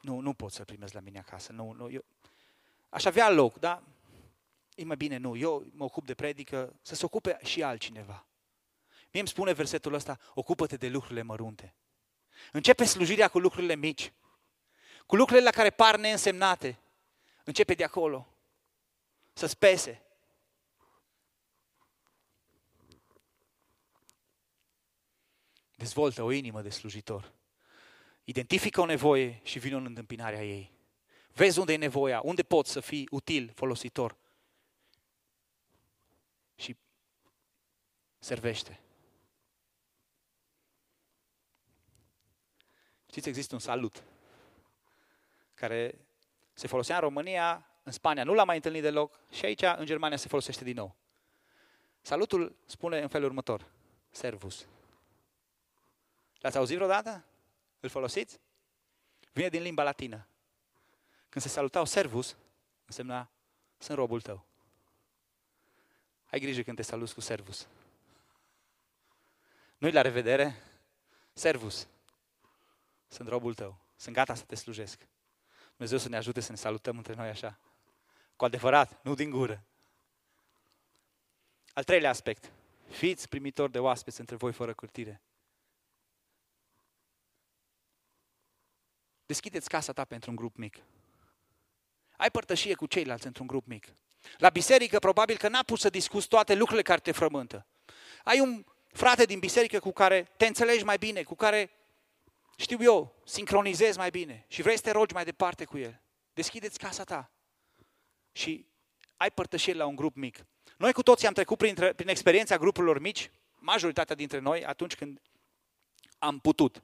nu, 0.00 0.20
nu 0.20 0.34
pot 0.34 0.52
să-l 0.52 0.64
primesc 0.64 0.92
la 0.92 1.00
mine 1.00 1.18
acasă. 1.18 1.52
Nu, 1.52 1.72
nu, 1.72 1.90
eu, 1.90 2.04
aș 2.88 3.04
avea 3.04 3.30
loc, 3.30 3.58
dar 3.58 3.82
e 4.74 4.84
mai 4.84 4.96
bine 4.96 5.16
nu. 5.16 5.36
Eu 5.36 5.66
mă 5.72 5.84
ocup 5.84 6.06
de 6.06 6.14
predică, 6.14 6.78
să 6.82 6.94
se 6.94 7.04
ocupe 7.04 7.38
și 7.42 7.62
altcineva. 7.62 8.26
Mie 9.10 9.20
îmi 9.20 9.28
spune 9.28 9.52
versetul 9.52 9.94
ăsta, 9.94 10.18
ocupă-te 10.34 10.76
de 10.76 10.88
lucrurile 10.88 11.22
mărunte. 11.22 11.74
Începe 12.52 12.84
slujirea 12.84 13.28
cu 13.28 13.38
lucrurile 13.38 13.74
mici, 13.74 14.12
cu 15.06 15.16
lucrurile 15.16 15.44
la 15.44 15.50
care 15.50 15.70
par 15.70 15.96
neînsemnate. 15.96 16.78
Începe 17.44 17.74
de 17.74 17.84
acolo, 17.84 18.26
să 19.32 19.46
spese. 19.46 20.02
Dezvoltă 25.76 26.22
o 26.22 26.30
inimă 26.30 26.62
de 26.62 26.70
slujitor. 26.70 27.35
Identifică 28.28 28.80
o 28.80 28.84
nevoie 28.84 29.40
și 29.42 29.58
vină 29.58 29.76
în 29.76 29.84
întâmpinarea 29.84 30.44
ei. 30.44 30.72
Vezi 31.32 31.58
unde 31.58 31.72
e 31.72 31.76
nevoia, 31.76 32.20
unde 32.24 32.42
poți 32.42 32.70
să 32.70 32.80
fii 32.80 33.08
util, 33.10 33.52
folositor. 33.54 34.16
Și 36.54 36.76
servește. 38.18 38.80
Știți, 43.08 43.28
există 43.28 43.54
un 43.54 43.60
salut 43.60 44.02
care 45.54 45.98
se 46.52 46.66
folosea 46.66 46.94
în 46.94 47.00
România, 47.00 47.70
în 47.82 47.92
Spania 47.92 48.24
nu 48.24 48.34
l-am 48.34 48.46
mai 48.46 48.56
întâlnit 48.56 48.82
deloc 48.82 49.20
și 49.30 49.44
aici, 49.44 49.62
în 49.62 49.86
Germania, 49.86 50.16
se 50.16 50.28
folosește 50.28 50.64
din 50.64 50.74
nou. 50.74 50.96
Salutul 52.00 52.56
spune 52.64 53.00
în 53.00 53.08
felul 53.08 53.26
următor. 53.26 53.70
Servus. 54.10 54.66
L-ați 56.38 56.56
auzit 56.56 56.76
vreodată? 56.76 57.24
Îl 57.80 57.88
folosiți? 57.88 58.40
Vine 59.32 59.48
din 59.48 59.62
limba 59.62 59.82
latină. 59.82 60.26
Când 61.28 61.44
se 61.44 61.50
salutau 61.50 61.84
servus, 61.84 62.36
însemna 62.86 63.30
sunt 63.78 63.98
robul 63.98 64.20
tău. 64.20 64.44
Ai 66.30 66.40
grijă 66.40 66.62
când 66.62 66.76
te 66.76 66.82
saluți 66.82 67.14
cu 67.14 67.20
servus. 67.20 67.66
Nu-i 69.78 69.92
la 69.92 70.00
revedere, 70.00 70.62
servus. 71.32 71.88
Sunt 73.08 73.28
robul 73.28 73.54
tău. 73.54 73.78
Sunt 73.96 74.14
gata 74.14 74.34
să 74.34 74.44
te 74.44 74.54
slujesc. 74.54 75.06
Dumnezeu 75.68 75.98
să 75.98 76.08
ne 76.08 76.16
ajute 76.16 76.40
să 76.40 76.50
ne 76.50 76.56
salutăm 76.56 76.96
între 76.96 77.14
noi 77.14 77.28
așa. 77.28 77.58
Cu 78.36 78.44
adevărat, 78.44 79.02
nu 79.02 79.14
din 79.14 79.30
gură. 79.30 79.62
Al 81.72 81.84
treilea 81.84 82.10
aspect. 82.10 82.50
Fiți 82.88 83.28
primitori 83.28 83.72
de 83.72 83.78
oaspeți 83.78 84.20
între 84.20 84.36
voi 84.36 84.52
fără 84.52 84.74
curtire. 84.74 85.20
Deschideți 89.26 89.68
casa 89.68 89.92
ta 89.92 90.04
pentru 90.04 90.30
un 90.30 90.36
grup 90.36 90.56
mic. 90.56 90.76
Ai 92.16 92.30
părtășie 92.30 92.74
cu 92.74 92.86
ceilalți 92.86 93.26
într-un 93.26 93.46
grup 93.46 93.66
mic. 93.66 93.86
La 94.36 94.48
biserică 94.48 94.98
probabil 94.98 95.36
că 95.36 95.48
n-a 95.48 95.62
pus 95.62 95.80
să 95.80 95.90
discuți 95.90 96.28
toate 96.28 96.54
lucrurile 96.54 96.82
care 96.82 97.00
te 97.00 97.12
frământă. 97.12 97.66
Ai 98.24 98.40
un 98.40 98.64
frate 98.92 99.24
din 99.24 99.38
biserică 99.38 99.78
cu 99.78 99.92
care 99.92 100.30
te 100.36 100.46
înțelegi 100.46 100.84
mai 100.84 100.98
bine, 100.98 101.22
cu 101.22 101.34
care 101.34 101.70
știu 102.56 102.78
eu, 102.80 103.14
sincronizezi 103.24 103.98
mai 103.98 104.10
bine 104.10 104.44
și 104.48 104.62
vrei 104.62 104.76
să 104.76 104.82
te 104.82 104.90
rogi 104.90 105.14
mai 105.14 105.24
departe 105.24 105.64
cu 105.64 105.78
el, 105.78 106.00
deschideți 106.32 106.78
casa 106.78 107.04
ta 107.04 107.30
și 108.32 108.66
ai 109.16 109.30
părtășiri 109.30 109.76
la 109.76 109.86
un 109.86 109.96
grup 109.96 110.16
mic. 110.16 110.46
Noi 110.76 110.92
cu 110.92 111.02
toții 111.02 111.26
am 111.26 111.32
trecut 111.32 111.58
prin, 111.58 111.74
prin 111.96 112.08
experiența 112.08 112.56
grupurilor 112.56 112.98
mici, 112.98 113.30
majoritatea 113.54 114.14
dintre 114.14 114.38
noi, 114.38 114.64
atunci 114.64 114.94
când 114.94 115.20
am 116.18 116.38
putut, 116.38 116.82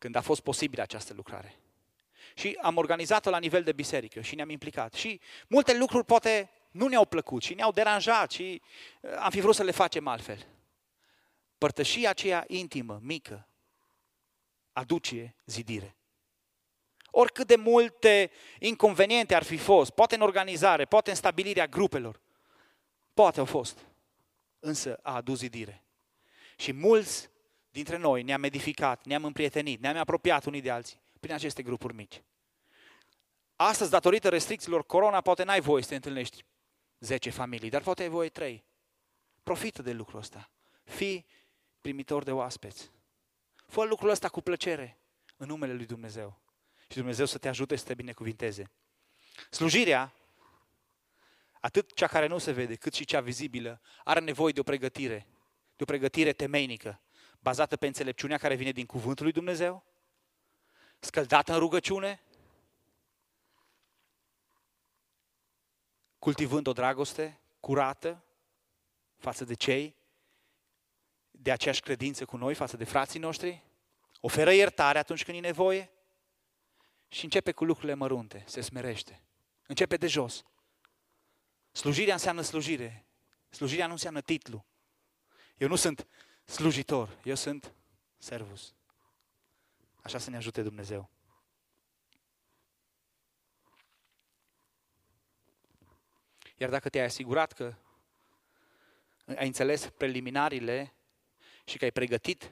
când 0.00 0.16
a 0.16 0.20
fost 0.20 0.40
posibilă 0.40 0.82
această 0.82 1.12
lucrare. 1.16 1.54
Și 2.34 2.58
am 2.62 2.76
organizat-o 2.76 3.30
la 3.30 3.38
nivel 3.38 3.62
de 3.62 3.72
biserică 3.72 4.20
și 4.20 4.34
ne-am 4.34 4.50
implicat. 4.50 4.92
Și 4.94 5.20
multe 5.48 5.76
lucruri 5.76 6.04
poate 6.04 6.50
nu 6.70 6.86
ne-au 6.86 7.04
plăcut 7.04 7.42
și 7.42 7.54
ne-au 7.54 7.72
deranjat 7.72 8.30
și 8.30 8.62
uh, 9.00 9.10
am 9.18 9.30
fi 9.30 9.40
vrut 9.40 9.54
să 9.54 9.62
le 9.62 9.70
facem 9.70 10.06
altfel. 10.06 10.46
Părtășia 11.58 12.10
aceea 12.10 12.44
intimă, 12.46 13.00
mică, 13.02 13.48
aduce 14.72 15.34
zidire. 15.44 15.96
Oricât 17.10 17.46
de 17.46 17.56
multe 17.56 18.30
inconveniente 18.58 19.34
ar 19.34 19.42
fi 19.42 19.56
fost, 19.56 19.90
poate 19.90 20.14
în 20.14 20.20
organizare, 20.20 20.84
poate 20.84 21.10
în 21.10 21.16
stabilirea 21.16 21.66
grupelor, 21.66 22.20
poate 23.14 23.38
au 23.38 23.44
fost, 23.44 23.78
însă 24.58 24.98
a 25.02 25.14
adus 25.14 25.38
zidire. 25.38 25.82
Și 26.56 26.72
mulți 26.72 27.30
dintre 27.70 27.96
noi 27.96 28.22
ne-am 28.22 28.42
edificat, 28.42 29.04
ne-am 29.04 29.24
împrietenit, 29.24 29.80
ne-am 29.80 29.96
apropiat 29.96 30.44
unii 30.44 30.60
de 30.60 30.70
alții 30.70 31.00
prin 31.20 31.34
aceste 31.34 31.62
grupuri 31.62 31.94
mici. 31.94 32.22
Astăzi, 33.56 33.90
datorită 33.90 34.28
restricțiilor 34.28 34.86
corona, 34.86 35.20
poate 35.20 35.42
n-ai 35.42 35.60
voie 35.60 35.82
să 35.82 35.88
te 35.88 35.94
întâlnești 35.94 36.44
10 36.98 37.30
familii, 37.30 37.70
dar 37.70 37.82
poate 37.82 38.02
ai 38.02 38.08
voie 38.08 38.28
3. 38.28 38.64
Profită 39.42 39.82
de 39.82 39.92
lucrul 39.92 40.18
ăsta. 40.18 40.50
Fii 40.84 41.26
primitor 41.80 42.22
de 42.22 42.32
oaspeți. 42.32 42.90
Fă 43.66 43.84
lucrul 43.84 44.10
ăsta 44.10 44.28
cu 44.28 44.40
plăcere 44.40 44.98
în 45.36 45.46
numele 45.46 45.72
lui 45.72 45.86
Dumnezeu. 45.86 46.40
Și 46.88 46.96
Dumnezeu 46.96 47.26
să 47.26 47.38
te 47.38 47.48
ajute 47.48 47.76
să 47.76 47.84
te 47.84 47.94
binecuvinteze. 47.94 48.70
Slujirea, 49.50 50.14
atât 51.60 51.94
cea 51.94 52.06
care 52.06 52.26
nu 52.26 52.38
se 52.38 52.52
vede, 52.52 52.74
cât 52.74 52.94
și 52.94 53.04
cea 53.04 53.20
vizibilă, 53.20 53.80
are 54.04 54.20
nevoie 54.20 54.52
de 54.52 54.60
o 54.60 54.62
pregătire, 54.62 55.26
de 55.76 55.82
o 55.82 55.84
pregătire 55.84 56.32
temeinică, 56.32 57.00
bazată 57.40 57.76
pe 57.76 57.86
înțelepciunea 57.86 58.38
care 58.38 58.54
vine 58.54 58.72
din 58.72 58.86
cuvântul 58.86 59.24
lui 59.24 59.32
Dumnezeu, 59.32 59.84
scăldată 60.98 61.52
în 61.52 61.58
rugăciune, 61.58 62.22
cultivând 66.18 66.66
o 66.66 66.72
dragoste 66.72 67.40
curată 67.60 68.24
față 69.18 69.44
de 69.44 69.54
cei 69.54 69.96
de 71.30 71.52
aceeași 71.52 71.80
credință 71.80 72.24
cu 72.24 72.36
noi 72.36 72.54
față 72.54 72.76
de 72.76 72.84
frații 72.84 73.20
noștri, 73.20 73.62
oferă 74.20 74.52
iertare 74.52 74.98
atunci 74.98 75.24
când 75.24 75.36
e 75.36 75.40
nevoie 75.40 75.90
și 77.08 77.24
începe 77.24 77.52
cu 77.52 77.64
lucrurile 77.64 77.94
mărunte, 77.94 78.44
se 78.46 78.60
smerește. 78.60 79.22
Începe 79.66 79.96
de 79.96 80.06
jos. 80.06 80.44
Slujirea 81.72 82.12
înseamnă 82.12 82.42
slujire. 82.42 83.04
Slujirea 83.48 83.86
nu 83.86 83.92
înseamnă 83.92 84.20
titlu. 84.20 84.64
Eu 85.56 85.68
nu 85.68 85.76
sunt 85.76 86.06
slujitor, 86.50 87.18
eu 87.24 87.34
sunt 87.34 87.72
servus. 88.18 88.74
Așa 90.02 90.18
să 90.18 90.30
ne 90.30 90.36
ajute 90.36 90.62
Dumnezeu. 90.62 91.10
Iar 96.56 96.70
dacă 96.70 96.88
te-ai 96.88 97.04
asigurat 97.04 97.52
că 97.52 97.74
ai 99.36 99.46
înțeles 99.46 99.90
preliminariile 99.90 100.94
și 101.64 101.78
că 101.78 101.84
ai 101.84 101.90
pregătit 101.90 102.50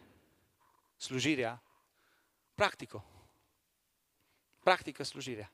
slujirea, 0.96 1.62
practică. 2.54 3.04
Practică 4.58 5.02
slujirea. 5.02 5.52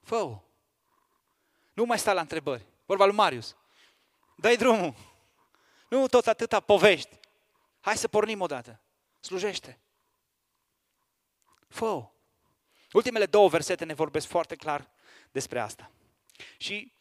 fă 0.00 0.14
-o. 0.16 0.42
Nu 1.72 1.84
mai 1.84 1.98
sta 1.98 2.12
la 2.12 2.20
întrebări. 2.20 2.66
Vorba 2.86 3.04
lui 3.04 3.14
Marius. 3.14 3.56
Dai 4.36 4.56
drumul. 4.56 5.11
Nu 5.92 6.06
tot 6.06 6.26
atâta 6.26 6.60
povești. 6.60 7.18
Hai 7.80 7.96
să 7.96 8.08
pornim 8.08 8.40
odată. 8.40 8.80
Slujește. 9.20 9.78
fă 11.68 11.84
-o. 11.84 12.10
Ultimele 12.92 13.26
două 13.26 13.48
versete 13.48 13.84
ne 13.84 13.94
vorbesc 13.94 14.26
foarte 14.26 14.56
clar 14.56 14.90
despre 15.30 15.60
asta. 15.60 15.90
Și 16.56 16.92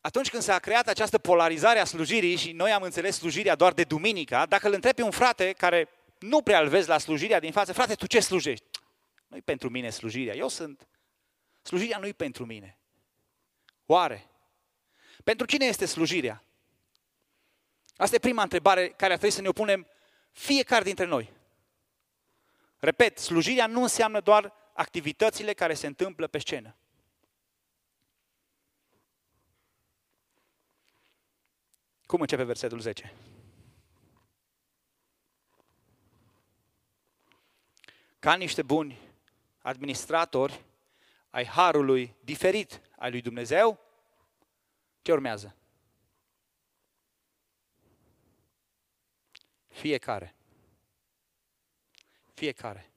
atunci 0.00 0.30
când 0.30 0.42
s-a 0.42 0.58
creat 0.58 0.88
această 0.88 1.18
polarizare 1.18 1.78
a 1.78 1.84
slujirii 1.84 2.36
și 2.36 2.52
noi 2.52 2.72
am 2.72 2.82
înțeles 2.82 3.16
slujirea 3.16 3.54
doar 3.54 3.72
de 3.72 3.84
duminica, 3.84 4.46
dacă 4.46 4.66
îl 4.66 4.72
întrebi 4.72 4.96
pe 4.96 5.02
un 5.02 5.10
frate 5.10 5.52
care 5.52 5.88
nu 6.18 6.42
prea 6.42 6.60
îl 6.60 6.68
vezi 6.68 6.88
la 6.88 6.98
slujirea 6.98 7.40
din 7.40 7.52
față, 7.52 7.72
frate, 7.72 7.94
tu 7.94 8.06
ce 8.06 8.20
slujești? 8.20 8.66
Nu-i 9.26 9.42
pentru 9.42 9.70
mine 9.70 9.90
slujirea, 9.90 10.34
eu 10.34 10.48
sunt. 10.48 10.88
Slujirea 11.62 11.98
nu-i 11.98 12.14
pentru 12.14 12.44
mine. 12.44 12.78
Oare? 13.86 14.31
Pentru 15.24 15.46
cine 15.46 15.64
este 15.64 15.86
slujirea? 15.86 16.44
Asta 17.96 18.16
e 18.16 18.18
prima 18.18 18.42
întrebare 18.42 18.88
care 18.88 19.12
ar 19.12 19.18
trebui 19.18 19.36
să 19.36 19.40
ne 19.40 19.48
opunem 19.48 19.86
fiecare 20.30 20.84
dintre 20.84 21.04
noi. 21.04 21.32
Repet, 22.78 23.18
slujirea 23.18 23.66
nu 23.66 23.82
înseamnă 23.82 24.20
doar 24.20 24.52
activitățile 24.72 25.52
care 25.52 25.74
se 25.74 25.86
întâmplă 25.86 26.26
pe 26.26 26.38
scenă. 26.38 26.76
Cum 32.06 32.20
începe 32.20 32.42
versetul 32.42 32.80
10? 32.80 33.14
Ca 38.18 38.34
niște 38.34 38.62
buni 38.62 38.98
administratori 39.58 40.64
ai 41.30 41.44
harului 41.44 42.14
diferit 42.20 42.80
ai 42.96 43.10
lui 43.10 43.20
Dumnezeu, 43.20 43.91
ce 45.02 45.12
urmează? 45.12 45.56
Fiecare. 49.68 50.34
Fiecare. 52.34 52.90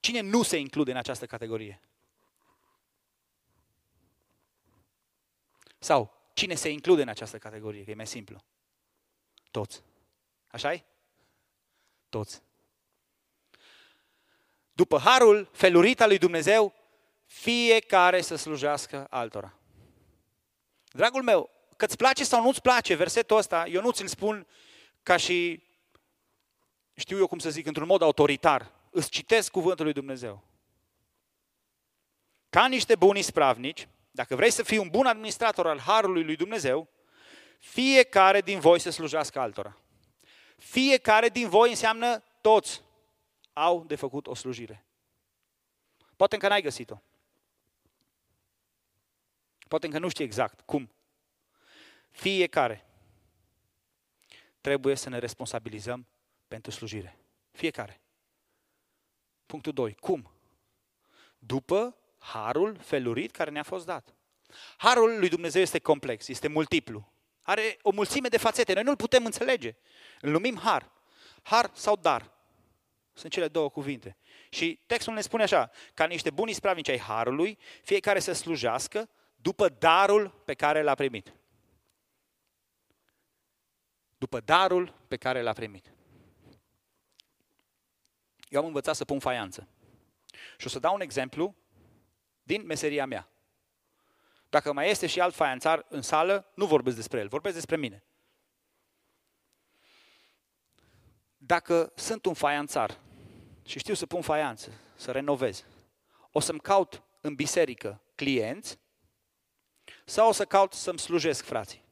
Cine 0.00 0.20
nu 0.20 0.42
se 0.42 0.56
include 0.56 0.90
în 0.90 0.96
această 0.96 1.26
categorie? 1.26 1.80
Sau 5.78 6.30
cine 6.32 6.54
se 6.54 6.68
include 6.68 7.02
în 7.02 7.08
această 7.08 7.38
categorie? 7.38 7.84
Că 7.84 7.90
e 7.90 7.94
mai 7.94 8.06
simplu. 8.06 8.44
Toți. 9.50 9.82
așa 10.46 10.72
e? 10.72 10.84
Toți. 12.08 12.42
După 14.72 14.98
harul 14.98 15.48
felurit 15.52 16.00
al 16.00 16.08
lui 16.08 16.18
Dumnezeu, 16.18 16.74
fiecare 17.24 18.20
să 18.20 18.36
slujească 18.36 19.06
altora. 19.10 19.56
Dragul 20.92 21.22
meu, 21.22 21.50
că 21.76 21.84
îți 21.84 21.96
place 21.96 22.24
sau 22.24 22.42
nu-ți 22.42 22.60
place 22.60 22.94
versetul 22.94 23.36
ăsta, 23.36 23.66
eu 23.66 23.80
nu 23.80 23.90
ți-l 23.90 24.06
spun 24.06 24.46
ca 25.02 25.16
și, 25.16 25.62
știu 26.94 27.18
eu 27.18 27.26
cum 27.26 27.38
să 27.38 27.50
zic, 27.50 27.66
într-un 27.66 27.86
mod 27.86 28.02
autoritar. 28.02 28.70
Îți 28.90 29.10
citesc 29.10 29.50
cuvântul 29.50 29.84
lui 29.84 29.94
Dumnezeu. 29.94 30.42
Ca 32.48 32.66
niște 32.66 32.96
buni 32.96 33.22
spravnici, 33.22 33.88
dacă 34.10 34.36
vrei 34.36 34.50
să 34.50 34.62
fii 34.62 34.78
un 34.78 34.88
bun 34.88 35.06
administrator 35.06 35.66
al 35.66 35.78
harului 35.78 36.24
lui 36.24 36.36
Dumnezeu, 36.36 36.88
fiecare 37.58 38.40
din 38.40 38.60
voi 38.60 38.78
să 38.78 38.90
slujească 38.90 39.40
altora. 39.40 39.76
Fiecare 40.56 41.28
din 41.28 41.48
voi 41.48 41.68
înseamnă 41.68 42.22
toți 42.40 42.82
au 43.52 43.84
de 43.84 43.94
făcut 43.94 44.26
o 44.26 44.34
slujire. 44.34 44.86
Poate 46.16 46.34
încă 46.34 46.48
n-ai 46.48 46.62
găsit-o. 46.62 47.02
Poate 49.72 49.86
încă 49.86 49.98
nu 49.98 50.08
știi 50.08 50.24
exact 50.24 50.60
cum. 50.60 50.92
Fiecare 52.10 52.86
trebuie 54.60 54.94
să 54.94 55.08
ne 55.08 55.18
responsabilizăm 55.18 56.06
pentru 56.48 56.70
slujire. 56.70 57.18
Fiecare. 57.50 58.00
Punctul 59.46 59.72
2. 59.72 59.94
Cum? 59.94 60.30
După 61.38 61.96
harul 62.18 62.78
felurit 62.78 63.30
care 63.30 63.50
ne-a 63.50 63.62
fost 63.62 63.86
dat. 63.86 64.14
Harul 64.76 65.18
lui 65.18 65.28
Dumnezeu 65.28 65.62
este 65.62 65.78
complex, 65.78 66.28
este 66.28 66.48
multiplu. 66.48 67.12
Are 67.42 67.78
o 67.82 67.90
mulțime 67.90 68.28
de 68.28 68.36
fațete, 68.36 68.72
noi 68.72 68.82
nu-l 68.82 68.96
putem 68.96 69.24
înțelege. 69.24 69.76
Îl 70.20 70.30
numim 70.30 70.58
har. 70.58 70.90
Har 71.42 71.70
sau 71.74 71.96
dar. 71.96 72.32
Sunt 73.12 73.32
cele 73.32 73.48
două 73.48 73.70
cuvinte. 73.70 74.16
Și 74.50 74.80
textul 74.86 75.14
ne 75.14 75.20
spune 75.20 75.42
așa, 75.42 75.70
ca 75.94 76.04
niște 76.04 76.30
buni 76.30 76.52
spravnici 76.52 76.88
ai 76.88 76.98
harului, 76.98 77.58
fiecare 77.82 78.18
să 78.18 78.32
slujească 78.32 79.08
după 79.42 79.68
darul 79.68 80.28
pe 80.28 80.54
care 80.54 80.82
l-a 80.82 80.94
primit. 80.94 81.32
După 84.18 84.40
darul 84.40 84.94
pe 85.08 85.16
care 85.16 85.42
l-a 85.42 85.52
primit. 85.52 85.92
Eu 88.48 88.60
am 88.60 88.66
învățat 88.66 88.96
să 88.96 89.04
pun 89.04 89.18
faianță. 89.18 89.68
Și 90.56 90.66
o 90.66 90.70
să 90.70 90.78
dau 90.78 90.94
un 90.94 91.00
exemplu 91.00 91.54
din 92.42 92.66
meseria 92.66 93.06
mea. 93.06 93.28
Dacă 94.48 94.72
mai 94.72 94.90
este 94.90 95.06
și 95.06 95.20
alt 95.20 95.34
faianțar 95.34 95.86
în 95.88 96.02
sală, 96.02 96.52
nu 96.54 96.66
vorbesc 96.66 96.96
despre 96.96 97.20
el, 97.20 97.28
vorbesc 97.28 97.54
despre 97.54 97.76
mine. 97.76 98.04
Dacă 101.36 101.92
sunt 101.94 102.24
un 102.24 102.34
faianțar 102.34 102.98
și 103.64 103.78
știu 103.78 103.94
să 103.94 104.06
pun 104.06 104.22
faianță, 104.22 104.72
să 104.96 105.10
renovez, 105.10 105.64
o 106.30 106.40
să-mi 106.40 106.60
caut 106.60 107.02
în 107.20 107.34
biserică 107.34 108.00
clienți 108.14 108.78
sau 110.12 110.28
o 110.28 110.32
să 110.32 110.44
caut 110.44 110.72
să-mi 110.72 110.98
slujesc 110.98 111.44
frații? 111.44 111.84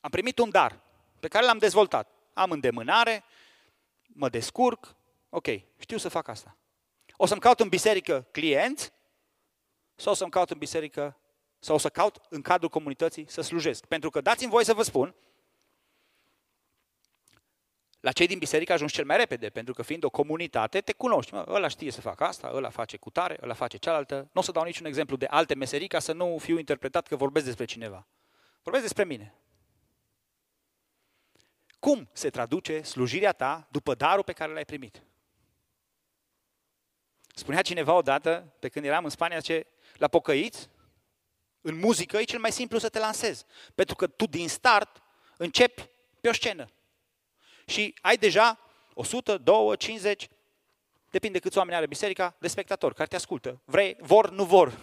Am 0.00 0.10
primit 0.10 0.38
un 0.38 0.50
dar 0.50 0.80
pe 1.20 1.28
care 1.28 1.44
l-am 1.44 1.58
dezvoltat. 1.58 2.10
Am 2.32 2.50
îndemânare, 2.50 3.24
mă 4.06 4.28
descurc, 4.28 4.96
ok, 5.28 5.46
știu 5.78 5.96
să 5.96 6.08
fac 6.08 6.28
asta. 6.28 6.56
O 7.16 7.26
să-mi 7.26 7.40
caut 7.40 7.60
în 7.60 7.68
biserică 7.68 8.26
clienți 8.30 8.92
sau 9.94 10.12
o 10.12 10.16
să-mi 10.16 10.30
caut 10.30 10.50
în 10.50 10.58
biserică 10.58 11.16
sau 11.58 11.74
o 11.74 11.78
să 11.78 11.88
caut 11.88 12.20
în 12.28 12.42
cadrul 12.42 12.68
comunității 12.68 13.30
să 13.30 13.40
slujesc. 13.40 13.84
Pentru 13.86 14.10
că 14.10 14.20
dați-mi 14.20 14.50
voie 14.50 14.64
să 14.64 14.74
vă 14.74 14.82
spun, 14.82 15.14
la 18.02 18.12
cei 18.12 18.26
din 18.26 18.38
biserică 18.38 18.72
ajungi 18.72 18.94
cel 18.94 19.04
mai 19.04 19.16
repede, 19.16 19.48
pentru 19.48 19.74
că 19.74 19.82
fiind 19.82 20.04
o 20.04 20.10
comunitate, 20.10 20.80
te 20.80 20.92
cunoști. 20.92 21.34
Mă, 21.34 21.44
ăla 21.48 21.68
știe 21.68 21.90
să 21.90 22.00
facă 22.00 22.24
asta, 22.24 22.50
ăla 22.54 22.70
face 22.70 22.96
cutare, 22.96 23.38
ăla 23.42 23.54
face 23.54 23.76
cealaltă. 23.76 24.16
Nu 24.32 24.40
o 24.40 24.42
să 24.42 24.52
dau 24.52 24.64
niciun 24.64 24.86
exemplu 24.86 25.16
de 25.16 25.26
alte 25.26 25.54
meserii 25.54 25.88
ca 25.88 25.98
să 25.98 26.12
nu 26.12 26.38
fiu 26.38 26.58
interpretat 26.58 27.06
că 27.06 27.16
vorbesc 27.16 27.44
despre 27.44 27.64
cineva. 27.64 28.06
Vorbesc 28.62 28.84
despre 28.84 29.04
mine. 29.04 29.34
Cum 31.78 32.08
se 32.12 32.30
traduce 32.30 32.80
slujirea 32.80 33.32
ta 33.32 33.68
după 33.70 33.94
darul 33.94 34.24
pe 34.24 34.32
care 34.32 34.52
l-ai 34.52 34.64
primit? 34.64 35.02
Spunea 37.34 37.62
cineva 37.62 37.92
odată, 37.92 38.54
pe 38.58 38.68
când 38.68 38.84
eram 38.84 39.04
în 39.04 39.10
Spania, 39.10 39.40
ce 39.40 39.66
la 39.94 40.08
pocăiți, 40.08 40.68
în 41.60 41.78
muzică 41.78 42.16
e 42.16 42.24
cel 42.24 42.40
mai 42.40 42.52
simplu 42.52 42.78
să 42.78 42.88
te 42.88 42.98
lansezi. 42.98 43.44
Pentru 43.74 43.94
că 43.94 44.06
tu 44.06 44.26
din 44.26 44.48
start 44.48 45.02
începi 45.36 45.88
pe 46.20 46.28
o 46.28 46.32
scenă. 46.32 46.68
Și 47.66 47.94
ai 48.00 48.16
deja 48.16 48.58
100, 48.94 49.38
200, 49.38 49.76
50, 49.76 50.28
depinde 51.10 51.38
câți 51.38 51.58
oameni 51.58 51.76
are 51.76 51.86
biserica, 51.86 52.36
de 52.38 52.48
spectatori 52.48 52.94
care 52.94 53.08
te 53.08 53.16
ascultă. 53.16 53.60
Vrei, 53.64 53.96
vor, 54.00 54.30
nu 54.30 54.44
vor. 54.44 54.78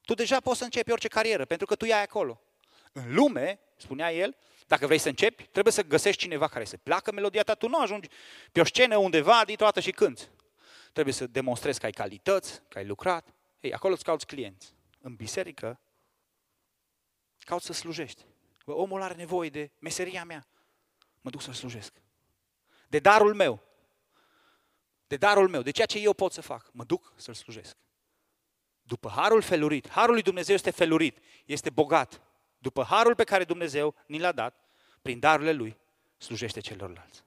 Tu 0.00 0.14
deja 0.14 0.40
poți 0.40 0.58
să 0.58 0.64
începi 0.64 0.92
orice 0.92 1.08
carieră, 1.08 1.44
pentru 1.44 1.66
că 1.66 1.74
tu 1.74 1.84
ai 1.84 2.02
acolo. 2.02 2.40
În 2.92 3.14
lume, 3.14 3.60
spunea 3.76 4.12
el, 4.12 4.36
dacă 4.66 4.86
vrei 4.86 4.98
să 4.98 5.08
începi, 5.08 5.42
trebuie 5.46 5.72
să 5.72 5.82
găsești 5.82 6.20
cineva 6.20 6.48
care 6.48 6.64
să 6.64 6.76
placă 6.76 7.12
melodia 7.12 7.42
ta. 7.42 7.54
Tu 7.54 7.68
nu 7.68 7.80
ajungi 7.80 8.08
pe 8.52 8.60
o 8.60 8.64
scenă 8.64 8.96
undeva 8.96 9.44
dintr-o 9.44 9.64
dată 9.64 9.80
și 9.80 9.90
cânți. 9.90 10.30
Trebuie 10.92 11.14
să 11.14 11.26
demonstrezi 11.26 11.78
că 11.78 11.86
ai 11.86 11.92
calități, 11.92 12.62
că 12.68 12.78
ai 12.78 12.86
lucrat. 12.86 13.34
Ei, 13.60 13.72
acolo 13.72 13.92
îți 13.92 14.04
cauți 14.04 14.26
clienți. 14.26 14.74
În 15.00 15.14
biserică, 15.14 15.80
cauți 17.38 17.66
să 17.66 17.72
slujești. 17.72 18.22
Bă, 18.64 18.72
omul 18.72 19.02
are 19.02 19.14
nevoie 19.14 19.48
de 19.48 19.70
meseria 19.78 20.24
mea. 20.24 20.46
Mă 21.26 21.32
duc 21.32 21.40
să 21.40 21.52
slujesc. 21.52 21.92
De 22.88 22.98
darul 22.98 23.34
meu. 23.34 23.62
De 25.06 25.16
darul 25.16 25.48
meu, 25.48 25.62
de 25.62 25.70
ceea 25.70 25.86
ce 25.86 25.98
eu 25.98 26.12
pot 26.12 26.32
să 26.32 26.40
fac. 26.40 26.70
Mă 26.72 26.84
duc 26.84 27.12
să-l 27.16 27.34
slujesc. 27.34 27.76
După 28.82 29.08
harul 29.08 29.42
felurit, 29.42 29.88
harul 29.88 30.12
lui 30.12 30.22
Dumnezeu 30.22 30.54
este 30.54 30.70
felurit, 30.70 31.18
este 31.44 31.70
bogat. 31.70 32.22
După 32.58 32.82
harul 32.82 33.14
pe 33.14 33.24
care 33.24 33.44
Dumnezeu 33.44 33.94
ni 34.06 34.18
l-a 34.18 34.32
dat, 34.32 34.64
prin 35.02 35.18
darurile 35.18 35.52
lui, 35.52 35.78
slujește 36.16 36.60
celorlalți. 36.60 37.24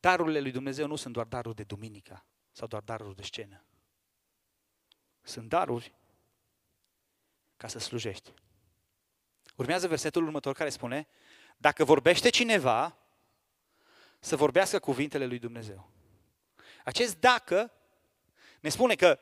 Darurile 0.00 0.40
lui 0.40 0.50
Dumnezeu 0.50 0.86
nu 0.86 0.96
sunt 0.96 1.12
doar 1.12 1.26
daruri 1.26 1.56
de 1.56 1.64
duminică 1.64 2.24
sau 2.50 2.66
doar 2.68 2.82
daruri 2.82 3.16
de 3.16 3.22
scenă. 3.22 3.64
Sunt 5.22 5.48
daruri 5.48 5.96
ca 7.58 7.68
să 7.68 7.78
slujești. 7.78 8.32
Urmează 9.56 9.88
versetul 9.88 10.24
următor 10.24 10.54
care 10.54 10.68
spune, 10.68 11.08
dacă 11.56 11.84
vorbește 11.84 12.28
cineva, 12.28 12.96
să 14.20 14.36
vorbească 14.36 14.78
cuvintele 14.78 15.26
lui 15.26 15.38
Dumnezeu. 15.38 15.90
Acest 16.84 17.16
dacă 17.16 17.72
ne 18.60 18.68
spune 18.68 18.94
că 18.94 19.18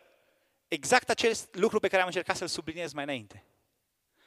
exact 0.68 1.10
acest 1.10 1.54
lucru 1.54 1.80
pe 1.80 1.88
care 1.88 2.00
am 2.00 2.06
încercat 2.06 2.36
să-l 2.36 2.48
subliniez 2.48 2.92
mai 2.92 3.04
înainte. 3.04 3.44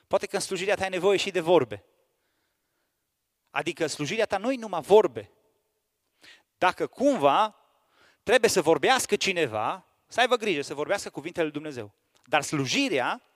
Poate 0.07 0.25
că 0.25 0.35
în 0.35 0.41
slujirea 0.41 0.75
ta 0.75 0.83
ai 0.83 0.89
nevoie 0.89 1.17
și 1.17 1.31
de 1.31 1.39
vorbe. 1.39 1.83
Adică 3.49 3.87
slujirea 3.87 4.25
ta 4.25 4.37
nu 4.37 4.51
e 4.51 4.55
numai 4.55 4.81
vorbe, 4.81 5.31
dacă 6.57 6.87
cumva 6.87 7.55
trebuie 8.23 8.49
să 8.49 8.61
vorbească 8.61 9.15
cineva, 9.15 9.85
să 10.07 10.19
aibă 10.19 10.35
grijă 10.35 10.61
să 10.61 10.73
vorbească 10.73 11.09
cuvintele 11.09 11.43
lui 11.43 11.53
Dumnezeu. 11.53 11.93
Dar 12.23 12.41
slujirea 12.41 13.28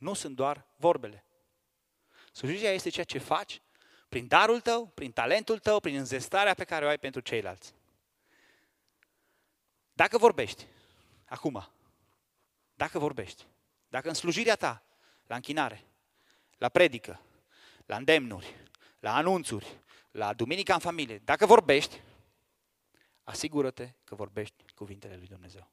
nu 0.00 0.14
sunt 0.14 0.36
doar 0.36 0.66
vorbele. 0.76 1.24
Slujirea 2.32 2.72
este 2.72 2.88
ceea 2.88 3.04
ce 3.04 3.18
faci 3.18 3.62
prin 4.08 4.26
darul 4.26 4.60
tău, 4.60 4.86
prin 4.86 5.12
talentul 5.12 5.58
tău, 5.58 5.80
prin 5.80 5.96
înzestarea 5.96 6.54
pe 6.54 6.64
care 6.64 6.84
o 6.84 6.88
ai 6.88 6.98
pentru 6.98 7.20
ceilalți. 7.20 7.74
Dacă 9.92 10.18
vorbești, 10.18 10.66
acum, 11.24 11.68
dacă 12.74 12.98
vorbești, 12.98 13.46
dacă 13.88 14.08
în 14.08 14.14
slujirea 14.14 14.56
ta, 14.56 14.84
la 15.26 15.34
închinare, 15.34 15.84
la 16.58 16.68
predică, 16.68 17.20
la 17.86 17.96
îndemnuri, 17.96 18.56
la 19.00 19.14
anunțuri, 19.14 19.80
la 20.10 20.32
duminica 20.32 20.74
în 20.74 20.80
familie, 20.80 21.18
dacă 21.18 21.46
vorbești, 21.46 22.00
asigură-te 23.22 23.92
că 24.04 24.14
vorbești 24.14 24.64
cuvintele 24.74 25.16
lui 25.16 25.26
Dumnezeu. 25.26 25.70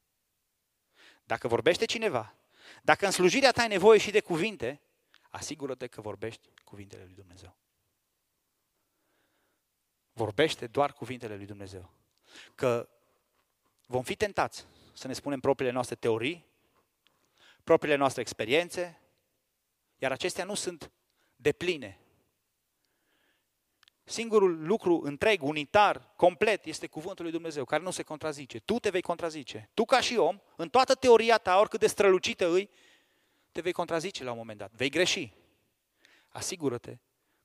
Dacă 1.23 1.47
vorbește 1.47 1.85
cineva, 1.85 2.35
dacă 2.83 3.05
în 3.05 3.11
slujirea 3.11 3.51
ta 3.51 3.61
ai 3.61 3.67
nevoie 3.67 3.99
și 3.99 4.11
de 4.11 4.21
cuvinte, 4.21 4.81
asigură-te 5.29 5.87
că 5.87 6.01
vorbești 6.01 6.49
cuvintele 6.63 7.03
lui 7.03 7.13
Dumnezeu. 7.13 7.57
vorbește 10.13 10.67
doar 10.67 10.93
cuvintele 10.93 11.35
lui 11.35 11.45
Dumnezeu. 11.45 11.93
Că 12.55 12.89
vom 13.85 14.03
fi 14.03 14.15
tentați 14.15 14.65
să 14.93 15.07
ne 15.07 15.13
spunem 15.13 15.39
propriile 15.39 15.73
noastre 15.73 15.95
teorii, 15.95 16.45
propriile 17.63 17.95
noastre 17.95 18.21
experiențe, 18.21 19.01
iar 19.97 20.11
acestea 20.11 20.43
nu 20.43 20.53
sunt 20.53 20.91
depline. 21.35 21.99
Singurul 24.09 24.65
lucru 24.65 25.01
întreg, 25.03 25.43
unitar, 25.43 26.13
complet, 26.15 26.65
este 26.65 26.87
cuvântul 26.87 27.23
lui 27.23 27.33
Dumnezeu, 27.33 27.65
care 27.65 27.83
nu 27.83 27.91
se 27.91 28.03
contrazice. 28.03 28.59
Tu 28.59 28.79
te 28.79 28.89
vei 28.89 29.01
contrazice. 29.01 29.69
Tu 29.73 29.85
ca 29.85 30.01
și 30.01 30.15
om, 30.15 30.39
în 30.55 30.69
toată 30.69 30.95
teoria 30.95 31.37
ta, 31.37 31.59
oricât 31.59 31.79
de 31.79 31.87
strălucită 31.87 32.47
îi, 32.47 32.69
te 33.51 33.61
vei 33.61 33.71
contrazice 33.71 34.23
la 34.23 34.31
un 34.31 34.37
moment 34.37 34.57
dat. 34.57 34.71
Vei 34.71 34.89
greși. 34.89 35.33
Asigură-te 36.27 36.97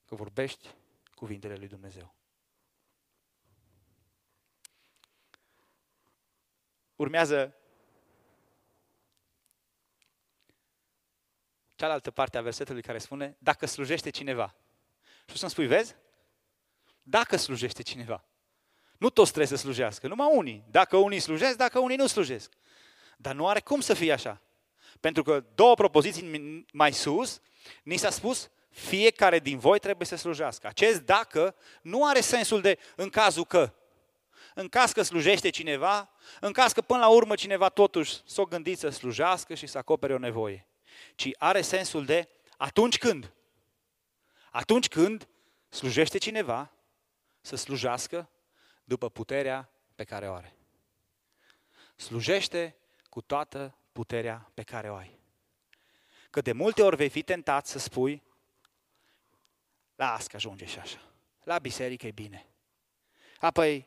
că 0.07 0.15
vorbești 0.15 0.69
cuvintele 1.15 1.55
lui 1.55 1.69
Dumnezeu. 1.69 2.15
Urmează 6.97 7.57
cealaltă 11.75 12.11
parte 12.11 12.39
a 12.39 12.43
versetului 12.43 12.83
care 12.83 12.99
spune, 12.99 13.37
dacă 13.39 13.67
slujește 13.67 14.11
cineva. 14.11 14.55
Și 15.27 15.37
să-mi 15.37 15.51
spui, 15.51 15.67
vezi? 15.67 16.01
Dacă 17.03 17.37
slujește 17.37 17.83
cineva. 17.83 18.25
Nu 18.99 19.11
toți 19.11 19.33
trebuie 19.33 19.57
să 19.59 19.63
slujească, 19.63 20.07
numai 20.07 20.29
unii. 20.33 20.65
Dacă 20.71 20.97
unii 20.97 21.21
slujesc, 21.21 21.57
dacă 21.57 21.79
unii 21.79 21.97
nu 21.97 22.07
slujesc. 22.07 22.53
Dar 23.17 23.35
nu 23.35 23.49
are 23.49 23.61
cum 23.61 23.81
să 23.81 23.95
fie 23.95 24.13
așa. 24.13 24.41
Pentru 25.01 25.23
că 25.23 25.45
două 25.55 25.75
propoziții 25.75 26.67
mai 26.73 26.93
sus, 26.93 27.41
ni 27.83 27.97
s-a 27.97 28.11
spus, 28.11 28.51
fiecare 28.71 29.39
din 29.39 29.59
voi 29.59 29.79
trebuie 29.79 30.07
să 30.07 30.17
slujească. 30.17 30.67
Acest 30.67 31.01
dacă 31.01 31.55
nu 31.83 32.07
are 32.07 32.21
sensul 32.21 32.61
de 32.61 32.79
în 32.97 33.09
cazul 33.09 33.45
că. 33.45 33.75
În 34.55 34.69
caz 34.69 34.93
că 34.93 35.03
slujește 35.03 35.51
cineva, 35.51 36.11
în 36.41 36.53
caz 36.53 36.73
că 36.73 36.81
până 36.81 36.99
la 36.99 37.09
urmă 37.09 37.35
cineva 37.35 37.69
totuși 37.69 38.21
s-o 38.25 38.45
gândit 38.45 38.79
să 38.79 38.89
slujească 38.89 39.55
și 39.55 39.67
să 39.67 39.79
acopere 39.79 40.15
o 40.15 40.19
nevoie. 40.19 40.67
Ci 41.15 41.29
are 41.39 41.61
sensul 41.61 42.05
de 42.05 42.29
atunci 42.57 42.99
când. 42.99 43.33
Atunci 44.51 44.89
când 44.89 45.29
slujește 45.69 46.19
cineva, 46.19 46.73
să 47.43 47.57
slujească 47.57 48.30
după 48.84 49.11
puterea 49.11 49.70
pe 49.95 50.05
care 50.05 50.28
o 50.28 50.34
are. 50.34 50.57
Slujește 51.97 52.76
cu 53.09 53.20
toată 53.20 53.76
puterea 53.93 54.51
pe 54.55 54.62
care 54.62 54.90
o 54.90 54.95
ai. 54.95 55.18
Că 56.30 56.40
de 56.40 56.53
multe 56.53 56.82
ori 56.82 56.97
vei 56.97 57.09
fi 57.09 57.22
tentat 57.22 57.66
să 57.66 57.78
spui, 57.78 58.22
las 59.95 60.26
că 60.26 60.36
ajunge 60.36 60.64
și 60.64 60.78
așa. 60.78 60.99
La 61.43 61.59
biserică 61.59 62.07
e 62.07 62.11
bine. 62.11 62.47
Apoi, 63.38 63.86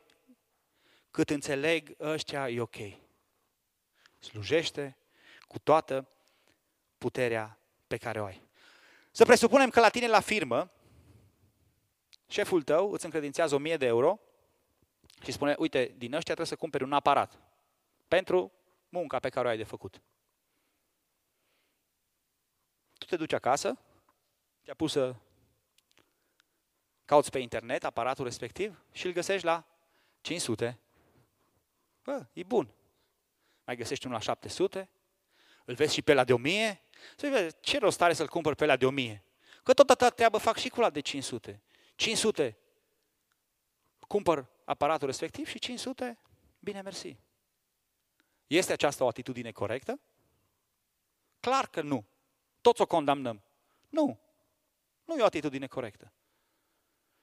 cât 1.10 1.30
înțeleg 1.30 1.94
ăștia, 2.00 2.48
e 2.48 2.60
ok. 2.60 2.76
Slujește 4.18 4.96
cu 5.46 5.58
toată 5.58 6.08
puterea 6.98 7.58
pe 7.86 7.96
care 7.96 8.20
o 8.20 8.24
ai. 8.24 8.42
Să 9.10 9.24
presupunem 9.24 9.70
că 9.70 9.80
la 9.80 9.88
tine 9.88 10.06
la 10.06 10.20
firmă, 10.20 10.70
șeful 12.28 12.62
tău 12.62 12.92
îți 12.92 13.04
încredințează 13.04 13.54
1000 13.54 13.76
de 13.76 13.86
euro 13.86 14.20
și 15.22 15.32
spune, 15.32 15.54
uite, 15.58 15.94
din 15.96 16.14
ăștia 16.14 16.34
trebuie 16.34 16.46
să 16.46 16.56
cumperi 16.56 16.84
un 16.84 16.92
aparat 16.92 17.38
pentru 18.08 18.52
munca 18.88 19.18
pe 19.18 19.28
care 19.28 19.46
o 19.46 19.50
ai 19.50 19.56
de 19.56 19.64
făcut. 19.64 20.02
Tu 22.98 23.06
te 23.06 23.16
duci 23.16 23.32
acasă, 23.32 23.78
te-a 24.62 24.74
pus 24.74 24.92
să 24.92 25.14
cauți 27.04 27.30
pe 27.30 27.38
internet 27.38 27.84
aparatul 27.84 28.24
respectiv 28.24 28.84
și 28.92 29.06
îl 29.06 29.12
găsești 29.12 29.44
la 29.44 29.66
500. 30.20 30.78
Bă, 32.02 32.26
e 32.32 32.42
bun. 32.42 32.74
Mai 33.64 33.76
găsești 33.76 34.06
unul 34.06 34.18
la 34.18 34.22
700, 34.22 34.88
îl 35.64 35.74
vezi 35.74 35.94
și 35.94 36.02
pe 36.02 36.14
la 36.14 36.24
de 36.24 36.32
1000, 36.32 36.82
să 37.16 37.28
vezi, 37.28 37.56
ce 37.60 37.78
rost 37.78 38.00
are 38.00 38.12
să-l 38.12 38.28
cumpăr 38.28 38.54
pe 38.54 38.66
la 38.66 38.76
de 38.76 38.86
1000? 38.86 39.24
Că 39.62 39.74
tot 39.74 39.90
atâta 39.90 40.10
treabă 40.10 40.38
fac 40.38 40.56
și 40.56 40.68
cu 40.68 40.80
la 40.80 40.90
de 40.90 41.00
500. 41.00 41.62
500, 41.96 42.58
cumpăr 44.06 44.48
aparatul 44.64 45.06
respectiv 45.06 45.46
și 45.46 45.58
500, 45.58 46.18
bine 46.58 46.80
mersi. 46.80 47.16
Este 48.46 48.72
aceasta 48.72 49.04
o 49.04 49.08
atitudine 49.08 49.52
corectă? 49.52 50.00
Clar 51.40 51.68
că 51.68 51.82
nu. 51.82 52.04
Toți 52.60 52.80
o 52.80 52.86
condamnăm. 52.86 53.42
Nu. 53.88 54.20
Nu 55.04 55.16
e 55.16 55.22
o 55.22 55.24
atitudine 55.24 55.66
corectă. 55.66 56.12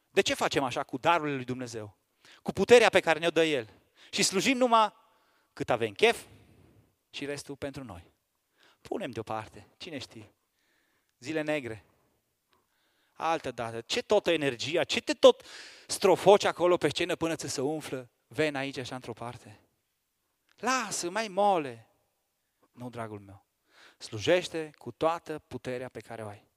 De 0.10 0.22
ce 0.22 0.34
facem 0.34 0.64
așa 0.64 0.84
cu 0.84 0.98
darurile 0.98 1.36
lui 1.36 1.46
Dumnezeu? 1.46 1.98
Cu 2.42 2.52
puterea 2.52 2.90
pe 2.90 3.00
care 3.00 3.20
ne-o 3.20 3.30
dă 3.30 3.46
El. 3.46 3.70
Și 4.12 4.24
slujim 4.24 4.58
numai 4.58 4.94
cât 5.54 5.70
avem 5.70 5.94
chef 5.94 6.26
și 7.10 7.26
restul 7.26 7.56
pentru 7.56 7.84
noi. 7.84 8.12
Punem 8.82 9.12
deoparte, 9.12 9.68
cine 9.78 9.98
știe, 9.98 10.34
zile 11.20 11.42
negre. 11.42 11.86
Altă 13.14 13.52
dată, 13.52 13.82
ce 13.82 14.02
toată 14.02 14.32
energia, 14.32 14.84
ce 14.84 15.02
te 15.02 15.14
tot 15.14 15.46
strofoci 15.88 16.44
acolo 16.44 16.78
pe 16.78 16.90
scenă 16.90 17.16
până 17.16 17.36
ți 17.36 17.48
se 17.48 17.62
umflă 17.62 18.10
vena 18.28 18.60
aici 18.60 18.78
așa 18.78 18.96
într-o 18.96 19.14
parte. 19.14 19.60
Lasă, 20.56 21.10
mai 21.10 21.28
mole. 21.28 21.88
Nu, 22.72 22.90
dragul 22.90 23.20
meu. 23.20 23.46
Slujește 23.98 24.70
cu 24.78 24.92
toată 24.92 25.40
puterea 25.48 25.90
pe 25.90 26.00
care 26.00 26.24
o 26.24 26.28
ai. 26.28 26.48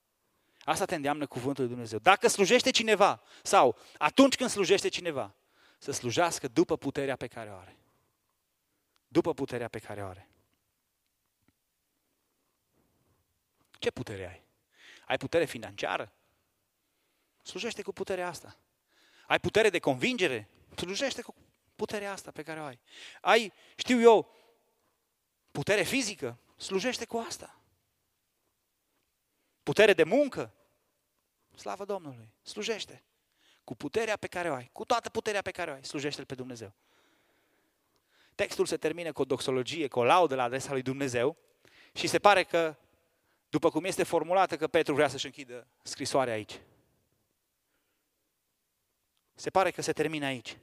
Asta 0.61 0.85
te 0.85 0.95
îndeamnă 0.95 1.27
cuvântul 1.27 1.63
lui 1.65 1.73
Dumnezeu. 1.73 1.99
Dacă 1.99 2.29
slujește 2.29 2.71
cineva, 2.71 3.23
sau 3.43 3.79
atunci 3.99 4.37
când 4.37 4.51
slujește 4.51 4.89
cineva, 4.89 5.35
să 5.79 5.93
slujească 5.93 6.49
după 6.49 6.77
puterea 6.77 7.17
pe 7.17 7.27
care 7.27 7.51
o 7.51 7.57
are. 7.57 7.77
După 9.09 9.35
puterea 9.35 9.69
pe 9.69 9.79
care 9.79 10.03
o 10.03 10.07
are. 10.07 10.29
Ce 13.79 13.91
putere 13.91 14.29
ai? 14.29 14.45
Ai 15.07 15.17
putere 15.17 15.45
financiară? 15.45 16.16
Slujește 17.47 17.83
cu 17.83 17.93
puterea 17.93 18.29
asta. 18.29 18.57
Ai 19.27 19.41
putere 19.41 19.71
de 19.71 19.79
convingere? 19.79 20.49
Slujește 20.77 21.23
cu 21.23 21.35
puterea 21.77 22.13
asta 22.13 22.31
pe 22.31 22.43
care 22.43 22.61
o 22.61 22.65
ai. 22.65 22.81
Ai, 23.21 23.53
știu 23.77 24.01
eu, 24.01 24.35
putere 25.51 25.83
fizică? 25.83 26.39
Slujește 26.57 27.05
cu 27.05 27.17
asta. 27.17 27.61
Putere 29.63 29.93
de 29.93 30.05
muncă? 30.05 30.55
Slavă 31.55 31.85
Domnului! 31.85 32.29
Slujește! 32.43 33.03
Cu 33.65 33.75
puterea 33.75 34.17
pe 34.17 34.27
care 34.27 34.51
o 34.51 34.55
ai, 34.55 34.69
cu 34.73 34.85
toată 34.85 35.09
puterea 35.09 35.43
pe 35.43 35.51
care 35.51 35.71
o 35.71 35.75
ai, 35.75 35.85
slujește-L 35.85 36.25
pe 36.25 36.35
Dumnezeu. 36.35 36.73
Textul 38.35 38.67
se 38.67 38.77
termină 38.77 39.13
cu 39.13 39.21
o 39.21 39.25
doxologie, 39.25 39.89
cu 39.89 39.99
o 39.99 40.05
laudă 40.05 40.35
la 40.35 40.43
adresa 40.43 40.73
lui 40.73 40.83
Dumnezeu 40.83 41.37
și 41.93 42.07
se 42.07 42.19
pare 42.19 42.45
că, 42.45 42.77
după 43.49 43.71
cum 43.71 43.85
este 43.85 44.03
formulată, 44.03 44.57
că 44.57 44.69
Petru 44.69 44.95
vrea 44.95 45.09
să-și 45.09 45.27
închidă 45.27 45.67
scrisoarea 45.83 46.35
aici. 46.35 46.61
Se 49.37 49.51
pare 49.51 49.71
că 49.71 49.83
se 49.83 49.93
termină 49.93 50.27
aici. 50.27 50.59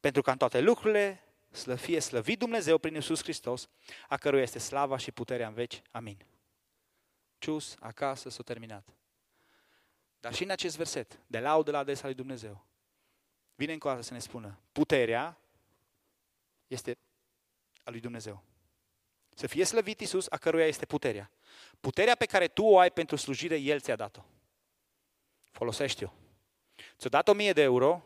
Pentru 0.00 0.22
ca 0.22 0.32
în 0.32 0.38
toate 0.38 0.60
lucrurile 0.60 1.24
să 1.50 1.74
fie 1.74 2.00
slăvit 2.00 2.38
Dumnezeu 2.38 2.78
prin 2.78 2.94
Iisus 2.94 3.22
Hristos, 3.22 3.68
a 4.08 4.16
căruia 4.16 4.42
este 4.42 4.58
slava 4.58 4.96
și 4.96 5.12
puterea 5.12 5.46
în 5.46 5.54
veci. 5.54 5.82
Amin. 5.90 6.24
Cius, 7.38 7.76
acasă, 7.80 8.28
s-a 8.28 8.42
terminat. 8.42 8.88
Dar 10.20 10.34
și 10.34 10.42
în 10.42 10.50
acest 10.50 10.76
verset, 10.76 11.20
de 11.26 11.38
laudă 11.38 11.70
la 11.70 11.78
adresa 11.78 12.04
lui 12.04 12.14
Dumnezeu, 12.14 12.64
vine 13.54 13.72
încă 13.72 14.00
să 14.00 14.12
ne 14.12 14.18
spună, 14.18 14.58
puterea 14.72 15.40
este 16.66 16.98
a 17.84 17.90
lui 17.90 18.00
Dumnezeu. 18.00 18.44
Să 19.34 19.46
fie 19.46 19.64
slăvit 19.64 20.00
Iisus, 20.00 20.26
a 20.30 20.36
căruia 20.36 20.66
este 20.66 20.86
puterea. 20.86 21.30
Puterea 21.80 22.14
pe 22.14 22.26
care 22.26 22.48
tu 22.48 22.64
o 22.64 22.78
ai 22.78 22.90
pentru 22.90 23.16
slujire, 23.16 23.56
El 23.56 23.80
ți-a 23.80 23.96
dat-o. 23.96 24.24
Folosește-o. 25.50 26.19
Ți-a 27.00 27.08
dat 27.08 27.28
1000 27.28 27.52
de 27.52 27.62
euro, 27.62 28.04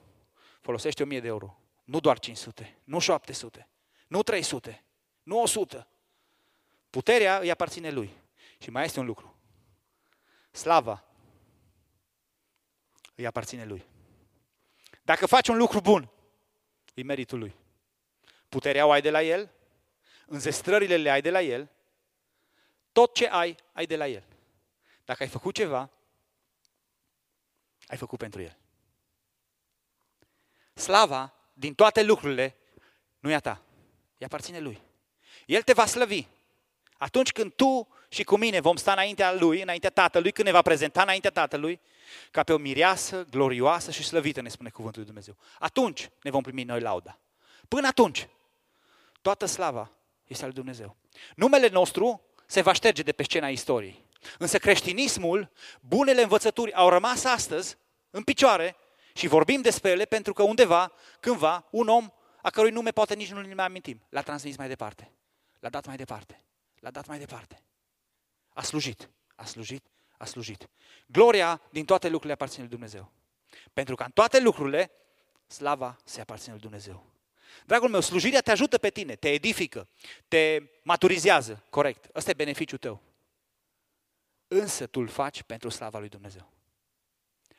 folosește 0.61 1.03
1000 1.03 1.21
de 1.21 1.27
euro. 1.27 1.59
Nu 1.85 2.01
doar 2.01 2.19
500, 2.19 2.79
nu 2.85 2.99
700, 2.99 3.69
nu 4.07 4.23
300, 4.23 4.85
nu 5.23 5.41
100. 5.41 5.89
Puterea 6.91 7.39
îi 7.39 7.51
aparține 7.51 7.91
lui. 7.91 8.11
Și 8.59 8.71
mai 8.71 8.85
este 8.85 9.01
un 9.01 9.07
lucru. 9.07 9.37
Slava 10.51 11.05
îi 13.15 13.27
aparține 13.27 13.65
lui. 13.65 13.87
Dacă 15.03 15.27
faci 15.27 15.49
un 15.49 15.57
lucru 15.57 15.81
bun, 15.81 16.11
e 16.95 17.03
meritul 17.03 17.39
lui. 17.39 17.55
Puterea 18.49 18.87
o 18.87 18.91
ai 18.91 19.01
de 19.01 19.11
la 19.11 19.23
el, 19.23 19.51
înzestrările 20.27 20.97
le 20.97 21.11
ai 21.11 21.21
de 21.21 21.31
la 21.31 21.43
el, 21.43 21.71
tot 22.93 23.15
ce 23.15 23.27
ai, 23.27 23.57
ai 23.73 23.87
de 23.87 23.97
la 23.97 24.07
el. 24.07 24.25
Dacă 25.05 25.23
ai 25.23 25.29
făcut 25.29 25.55
ceva, 25.55 25.91
ai 27.87 27.97
făcut 27.97 28.19
pentru 28.19 28.43
el. 28.43 28.59
Slava 30.75 31.35
din 31.53 31.75
toate 31.75 32.03
lucrurile 32.03 32.57
nu 33.19 33.31
e 33.31 33.35
a 33.35 33.41
ta, 33.41 33.63
îi 34.19 34.27
aparține 34.27 34.59
lui. 34.59 34.81
El 35.47 35.63
te 35.63 35.73
va 35.73 35.87
slăvi. 35.87 36.27
Atunci 36.99 37.33
când 37.33 37.53
tu 37.53 37.89
și 38.09 38.25
cu 38.25 38.37
mine 38.37 38.61
vom 38.61 38.77
sta 38.77 38.93
înaintea 38.93 39.33
Lui, 39.33 39.63
înaintea 39.63 39.91
Tatălui, 39.91 40.33
când 40.33 40.47
ne 40.47 40.53
va 40.53 40.63
prezenta 40.63 41.03
înaintea 41.03 41.31
Tatălui, 41.31 41.81
ca 42.31 42.43
pe 42.43 42.53
o 42.53 42.57
mireasă 42.57 43.27
glorioasă 43.31 43.91
și 43.91 44.05
slăvită, 44.05 44.41
ne 44.41 44.49
spune 44.49 44.69
cuvântul 44.69 44.99
lui 45.01 45.11
Dumnezeu. 45.11 45.37
Atunci 45.59 46.11
ne 46.23 46.31
vom 46.31 46.43
primi 46.43 46.63
noi 46.63 46.81
lauda. 46.81 47.19
Până 47.69 47.87
atunci, 47.87 48.29
toată 49.23 49.47
slava 49.47 49.91
este 50.25 50.45
al 50.45 50.49
lui 50.49 50.59
Dumnezeu. 50.59 50.97
Numele 51.37 51.69
nostru 51.69 52.23
se 52.47 52.61
va 52.61 52.73
șterge 52.73 53.03
de 53.03 53.13
pe 53.13 53.23
scena 53.23 53.49
istoriei. 53.49 54.05
Însă 54.39 54.59
creștinismul, 54.59 55.51
bunele 55.81 56.23
învățături 56.23 56.73
au 56.73 56.89
rămas 56.89 57.25
astăzi 57.25 57.77
în 58.11 58.23
picioare 58.23 58.77
și 59.15 59.27
vorbim 59.27 59.61
despre 59.61 59.91
ele 59.91 60.05
pentru 60.05 60.33
că 60.33 60.43
undeva, 60.43 60.93
cândva, 61.21 61.69
un 61.71 61.89
om 61.89 62.11
a 62.43 62.51
cărui 62.51 62.71
nume 62.71 62.91
poate 62.91 63.15
nici 63.15 63.33
nu 63.33 63.41
ne 63.41 63.55
mai 63.55 63.65
amintim, 63.65 64.01
l-a 64.09 64.23
transmis 64.23 64.57
mai 64.57 64.69
departe, 64.69 65.13
l-a 65.61 65.69
dat 65.69 65.87
mai 65.87 65.97
departe, 65.97 66.45
l-a 66.81 66.91
dat 66.91 67.07
mai 67.07 67.19
departe. 67.19 67.63
A 68.49 68.63
slujit, 68.63 69.11
a 69.35 69.45
slujit, 69.45 69.87
a 70.19 70.25
slujit. 70.25 70.69
Gloria 71.07 71.61
din 71.71 71.85
toate 71.85 72.07
lucrurile 72.07 72.33
aparține 72.33 72.63
lui 72.63 72.71
Dumnezeu. 72.71 73.13
Pentru 73.73 73.95
că 73.95 74.03
în 74.03 74.11
toate 74.11 74.41
lucrurile, 74.41 74.91
slava 75.47 75.97
se 76.05 76.21
aparține 76.21 76.53
lui 76.53 76.63
Dumnezeu. 76.63 77.05
Dragul 77.67 77.89
meu, 77.89 78.01
slujirea 78.01 78.41
te 78.41 78.51
ajută 78.51 78.79
pe 78.79 78.91
tine, 78.91 79.15
te 79.17 79.29
edifică, 79.29 79.89
te 80.29 80.63
maturizează, 80.83 81.65
corect. 81.71 82.17
Ăsta 82.17 82.31
e 82.31 82.35
beneficiul 82.35 82.79
tău. 82.79 83.01
Însă 84.49 84.87
tu 84.87 85.01
îl 85.01 85.09
faci 85.09 85.43
pentru 85.43 85.69
slava 85.69 85.99
lui 85.99 86.09
Dumnezeu. 86.09 86.53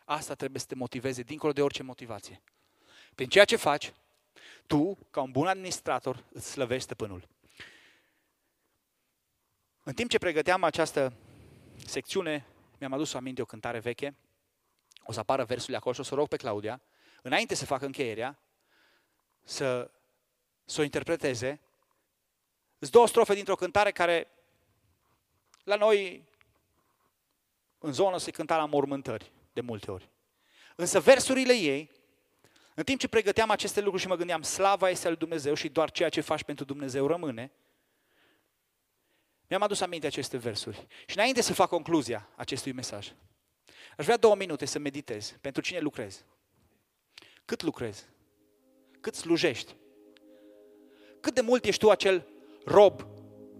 Asta 0.05 0.35
trebuie 0.35 0.59
să 0.59 0.65
te 0.65 0.75
motiveze 0.75 1.21
dincolo 1.21 1.53
de 1.53 1.61
orice 1.61 1.83
motivație. 1.83 2.41
Prin 3.15 3.29
ceea 3.29 3.45
ce 3.45 3.55
faci, 3.55 3.93
tu, 4.67 4.97
ca 5.11 5.21
un 5.21 5.31
bun 5.31 5.47
administrator, 5.47 6.23
îți 6.31 6.51
slăvești 6.51 6.83
stăpânul. 6.83 7.27
În 9.83 9.93
timp 9.93 10.09
ce 10.09 10.17
pregăteam 10.17 10.63
această 10.63 11.13
secțiune, 11.85 12.45
mi-am 12.79 12.93
adus 12.93 13.13
aminte 13.13 13.41
o 13.41 13.45
cântare 13.45 13.79
veche, 13.79 14.15
o 15.03 15.11
să 15.11 15.19
apară 15.19 15.43
versurile 15.43 15.77
acolo 15.77 15.93
și 15.93 15.99
o 15.99 16.03
să 16.03 16.15
rog 16.15 16.27
pe 16.27 16.37
Claudia, 16.37 16.81
înainte 17.21 17.55
să 17.55 17.65
facă 17.65 17.85
încheierea, 17.85 18.39
să, 19.43 19.91
să 20.65 20.81
o 20.81 20.83
interpreteze. 20.83 21.59
Sunt 22.79 22.91
două 22.91 23.07
strofe 23.07 23.33
dintr-o 23.33 23.55
cântare 23.55 23.91
care 23.91 24.27
la 25.63 25.75
noi 25.75 26.27
în 27.77 27.91
zonă 27.91 28.17
se 28.17 28.31
cânta 28.31 28.57
la 28.57 28.65
mormântări 28.65 29.31
de 29.55 29.61
multe 29.61 29.91
ori. 29.91 30.09
Însă 30.75 30.99
versurile 30.99 31.53
ei, 31.53 31.91
în 32.73 32.83
timp 32.83 32.99
ce 32.99 33.07
pregăteam 33.07 33.49
aceste 33.49 33.79
lucruri 33.79 34.01
și 34.01 34.07
mă 34.07 34.15
gândeam, 34.15 34.41
slava 34.41 34.89
este 34.89 35.05
al 35.05 35.09
lui 35.09 35.19
Dumnezeu 35.19 35.53
și 35.53 35.69
doar 35.69 35.91
ceea 35.91 36.09
ce 36.09 36.21
faci 36.21 36.43
pentru 36.43 36.65
Dumnezeu 36.65 37.07
rămâne, 37.07 37.51
mi-am 39.47 39.61
adus 39.61 39.81
aminte 39.81 40.07
aceste 40.07 40.37
versuri. 40.37 40.87
Și 41.05 41.17
înainte 41.17 41.41
să 41.41 41.53
fac 41.53 41.69
concluzia 41.69 42.29
acestui 42.35 42.71
mesaj, 42.71 43.13
aș 43.97 44.05
vrea 44.05 44.17
două 44.17 44.35
minute 44.35 44.65
să 44.65 44.79
meditez 44.79 45.37
pentru 45.41 45.61
cine 45.61 45.79
lucrezi. 45.79 46.23
Cât 47.45 47.61
lucrezi? 47.61 48.03
Cât 49.01 49.15
slujești? 49.15 49.75
Cât 51.19 51.33
de 51.33 51.41
mult 51.41 51.65
ești 51.65 51.79
tu 51.79 51.89
acel 51.89 52.27
rob 52.65 53.07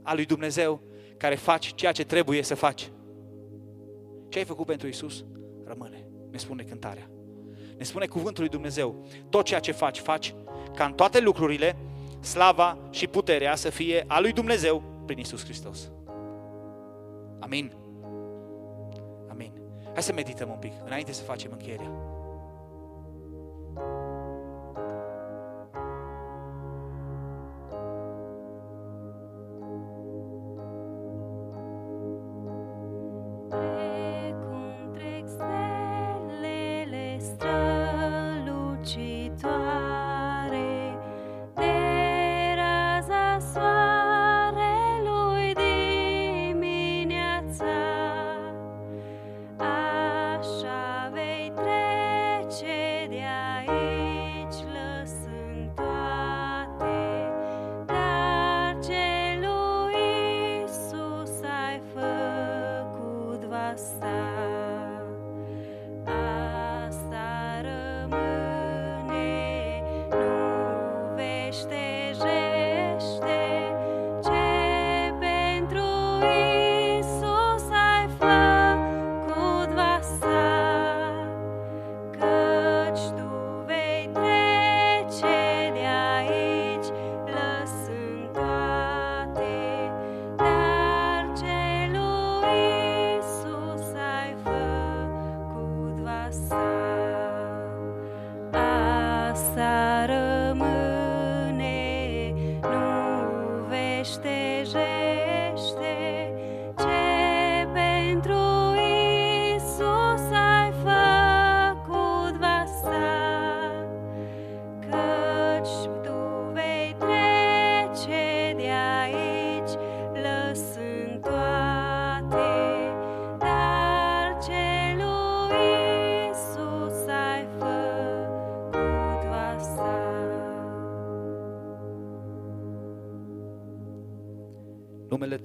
al 0.04 0.16
lui 0.16 0.26
Dumnezeu 0.26 0.82
care 1.18 1.36
faci 1.36 1.76
ceea 1.76 1.92
ce 1.92 2.04
trebuie 2.04 2.42
să 2.42 2.56
faci? 2.56 2.92
Ce 4.30 4.38
ai 4.38 4.46
făcut 4.46 4.66
pentru 4.66 4.88
Isus? 4.88 5.26
Rămâne, 5.66 6.08
ne 6.32 6.38
spune 6.38 6.64
cântarea. 6.64 7.10
Ne 7.78 7.84
spune 7.84 8.06
cuvântul 8.06 8.44
lui 8.44 8.52
Dumnezeu. 8.52 9.06
Tot 9.30 9.46
ceea 9.46 9.60
ce 9.60 9.72
faci, 9.72 10.00
faci 10.00 10.36
ca 10.76 10.86
în 10.86 10.94
toate 10.94 11.20
lucrurile 11.20 11.76
slava 12.20 12.78
și 12.90 13.08
puterea 13.08 13.56
să 13.56 13.70
fie 13.70 14.04
a 14.08 14.20
lui 14.20 14.32
Dumnezeu 14.32 14.84
prin 15.06 15.18
Isus 15.18 15.44
Hristos. 15.44 15.92
Amin. 17.40 17.72
Amin. 19.30 19.52
Hai 19.94 20.04
să 20.04 20.14
medităm 20.14 20.50
un 20.50 20.58
pic, 20.58 20.74
înainte 20.86 21.12
să 21.12 21.24
facem 21.24 21.52
încheierea. 21.52 22.15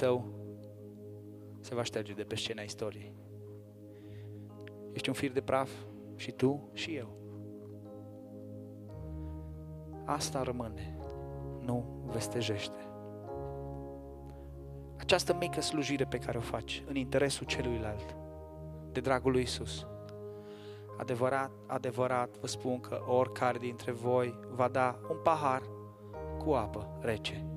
Tău 0.01 0.25
se 1.61 1.75
va 1.75 1.83
șterge 1.83 2.13
de 2.13 2.23
pe 2.23 2.37
scena 2.37 2.63
istoriei. 2.63 3.15
Ești 4.93 5.09
un 5.09 5.15
fir 5.15 5.33
de 5.33 5.41
praf 5.41 5.71
și 6.17 6.31
tu 6.31 6.69
și 6.73 6.95
eu. 6.95 7.17
Asta 10.05 10.43
rămâne, 10.43 10.97
nu 11.61 11.85
vestejește. 12.07 12.79
Această 14.97 15.37
mică 15.41 15.61
slujire 15.61 16.05
pe 16.05 16.19
care 16.19 16.39
o 16.39 16.41
faci 16.41 16.83
în 16.87 16.97
interesul 16.97 17.47
celuilalt, 17.47 18.17
de 18.93 19.01
dragul 19.01 19.33
lui 19.33 19.43
Isus. 19.43 19.87
Adevărat, 20.99 21.51
adevărat 21.67 22.39
vă 22.39 22.47
spun 22.47 22.81
că 22.81 23.03
oricare 23.07 23.59
dintre 23.59 23.93
voi 23.93 24.39
va 24.51 24.69
da 24.69 24.99
un 25.11 25.17
pahar 25.23 25.63
cu 26.39 26.51
apă 26.53 26.99
rece 27.01 27.50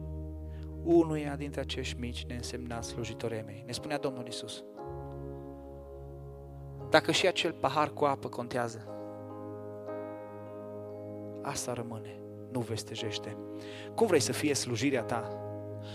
unuia 0.83 1.35
dintre 1.35 1.61
acești 1.61 1.99
mici 1.99 2.25
neînsemnați 2.25 2.89
slujitorii 2.89 3.43
mei. 3.45 3.63
Ne 3.65 3.71
spunea 3.71 3.97
Domnul 3.97 4.27
Isus. 4.27 4.63
Dacă 6.89 7.11
și 7.11 7.27
acel 7.27 7.51
pahar 7.51 7.89
cu 7.89 8.05
apă 8.05 8.27
contează, 8.27 8.87
asta 11.41 11.73
rămâne, 11.73 12.19
nu 12.51 12.59
vestejește. 12.59 13.37
Cum 13.95 14.07
vrei 14.07 14.19
să 14.19 14.31
fie 14.31 14.53
slujirea 14.53 15.03
ta? 15.03 15.37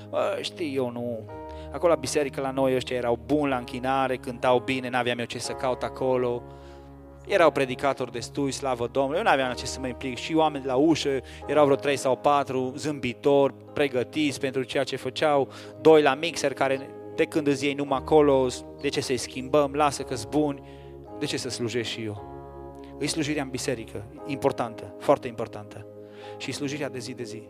Bă, 0.09 0.39
știi, 0.41 0.75
eu 0.75 0.91
nu... 0.91 1.31
Acolo 1.73 1.93
la 1.93 1.99
biserică 1.99 2.41
la 2.41 2.51
noi 2.51 2.75
ăștia 2.75 2.97
erau 2.97 3.19
buni 3.27 3.51
la 3.51 3.57
închinare, 3.57 4.17
cântau 4.17 4.59
bine, 4.59 4.89
n-aveam 4.89 5.19
eu 5.19 5.25
ce 5.25 5.39
să 5.39 5.53
caut 5.53 5.83
acolo. 5.83 6.43
Erau 7.29 7.51
predicatori 7.51 8.13
destui, 8.13 8.51
slavă 8.51 8.87
Domnului, 8.87 9.17
eu 9.17 9.23
nu 9.23 9.31
aveam 9.31 9.53
ce 9.53 9.67
să 9.67 9.81
mă 9.81 9.87
implic. 9.87 10.17
Și 10.17 10.35
oameni 10.35 10.65
la 10.65 10.75
ușă, 10.75 11.21
erau 11.47 11.65
vreo 11.65 11.77
trei 11.77 11.97
sau 11.97 12.17
patru 12.17 12.73
zâmbitori, 12.77 13.55
pregătiți 13.73 14.41
pentru 14.41 14.63
ceea 14.63 14.85
ce 14.85 14.97
făceau, 14.97 15.49
doi 15.81 16.03
la 16.03 16.15
mixer 16.15 16.53
care 16.53 16.91
de 17.15 17.25
când 17.25 17.47
îți 17.47 17.65
iei 17.65 17.75
numai 17.75 17.99
acolo, 17.99 18.47
de 18.81 18.89
ce 18.89 19.01
să-i 19.01 19.17
schimbăm, 19.17 19.73
lasă 19.75 20.03
că 20.03 20.15
buni, 20.29 20.63
de 21.19 21.25
ce 21.25 21.37
să 21.37 21.49
slujesc 21.49 21.89
și 21.89 22.05
eu? 22.05 22.37
Îi 22.99 23.07
slujirea 23.07 23.43
în 23.43 23.49
biserică, 23.49 24.05
importantă, 24.27 24.95
foarte 24.99 25.29
importantă. 25.29 25.87
Și 26.37 26.53
slujirea 26.53 26.89
de 26.89 26.99
zi 26.99 27.15
de 27.15 27.23
zi. 27.23 27.49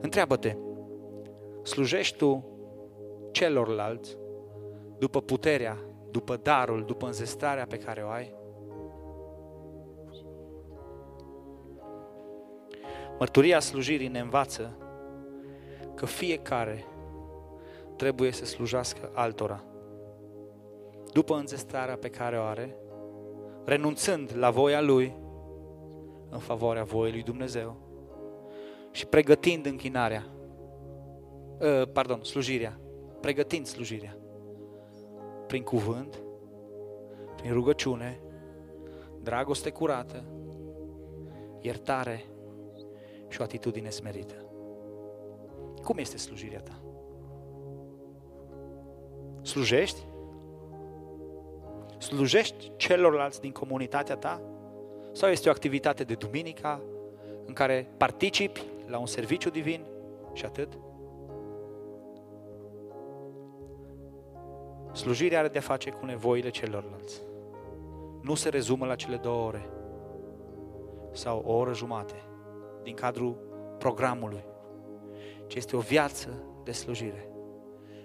Întreabă-te, 0.00 0.56
slujești 1.62 2.16
tu 2.16 2.44
celorlalți 3.30 4.16
după 4.98 5.20
puterea, 5.20 5.78
după 6.10 6.36
darul, 6.36 6.84
după 6.84 7.06
înzestrarea 7.06 7.66
pe 7.66 7.76
care 7.76 8.02
o 8.02 8.08
ai? 8.08 8.39
Mărturia 13.20 13.60
slujirii 13.60 14.08
ne 14.08 14.18
învață 14.18 14.76
că 15.94 16.06
fiecare 16.06 16.84
trebuie 17.96 18.32
să 18.32 18.44
slujească 18.44 19.10
altora. 19.14 19.64
După 21.12 21.34
înzestrarea 21.34 21.96
pe 21.96 22.08
care 22.08 22.38
o 22.38 22.42
are, 22.42 22.76
renunțând 23.64 24.32
la 24.36 24.50
voia 24.50 24.80
Lui 24.80 25.16
în 26.28 26.38
favoarea 26.38 26.84
voii 26.84 27.12
Lui 27.12 27.22
Dumnezeu 27.22 27.76
și 28.90 29.06
pregătind 29.06 29.66
închinarea, 29.66 30.26
ă, 31.60 31.84
pardon, 31.84 32.24
slujirea, 32.24 32.80
pregătind 33.20 33.66
slujirea 33.66 34.16
prin 35.46 35.62
cuvânt, 35.62 36.22
prin 37.36 37.52
rugăciune, 37.52 38.20
dragoste 39.22 39.70
curată, 39.70 40.24
iertare 41.60 42.24
și 43.30 43.40
o 43.40 43.44
atitudine 43.44 43.90
smerită. 43.90 44.34
Cum 45.82 45.98
este 45.98 46.16
slujirea 46.16 46.60
ta? 46.60 46.80
Slujești? 49.42 50.06
Slujești 51.98 52.72
celorlalți 52.76 53.40
din 53.40 53.52
comunitatea 53.52 54.16
ta? 54.16 54.40
Sau 55.12 55.28
este 55.28 55.48
o 55.48 55.50
activitate 55.50 56.04
de 56.04 56.14
duminica 56.14 56.80
în 57.46 57.52
care 57.52 57.90
participi 57.96 58.62
la 58.86 58.98
un 58.98 59.06
serviciu 59.06 59.50
divin 59.50 59.84
și 60.32 60.44
atât? 60.44 60.78
Slujirea 64.92 65.38
are 65.38 65.48
de-a 65.48 65.60
face 65.60 65.90
cu 65.90 66.04
nevoile 66.04 66.50
celorlalți. 66.50 67.20
Nu 68.22 68.34
se 68.34 68.48
rezumă 68.48 68.86
la 68.86 68.94
cele 68.94 69.16
două 69.16 69.46
ore 69.46 69.68
sau 71.12 71.42
o 71.46 71.52
oră 71.52 71.74
jumate 71.74 72.29
din 72.82 72.94
cadrul 72.94 73.36
programului, 73.78 74.44
ci 75.46 75.54
este 75.54 75.76
o 75.76 75.80
viață 75.80 76.42
de 76.64 76.72
slujire. 76.72 77.30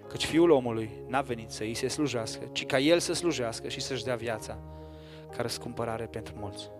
Căci 0.08 0.26
Fiul 0.26 0.50
omului 0.50 0.90
n-a 1.06 1.20
venit 1.20 1.50
să 1.50 1.62
îi 1.62 1.74
se 1.74 1.88
slujească, 1.88 2.44
ci 2.52 2.66
ca 2.66 2.78
El 2.78 2.98
să 2.98 3.12
slujească 3.12 3.68
și 3.68 3.80
să-și 3.80 4.04
dea 4.04 4.16
viața 4.16 4.58
ca 5.36 5.42
răscumpărare 5.42 6.04
pentru 6.04 6.34
mulți. 6.38 6.70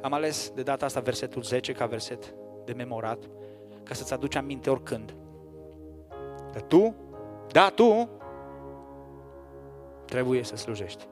Am 0.00 0.12
ales 0.12 0.52
de 0.54 0.62
data 0.62 0.84
asta 0.84 1.00
versetul 1.00 1.42
10 1.42 1.72
ca 1.72 1.86
verset 1.86 2.34
de 2.64 2.72
memorat, 2.72 3.18
ca 3.82 3.94
să-ți 3.94 4.12
aduci 4.12 4.34
aminte 4.34 4.70
oricând. 4.70 5.14
Că 6.52 6.60
tu, 6.60 6.94
da, 7.48 7.70
tu, 7.74 8.08
trebuie 10.04 10.42
să 10.42 10.56
slujești. 10.56 11.06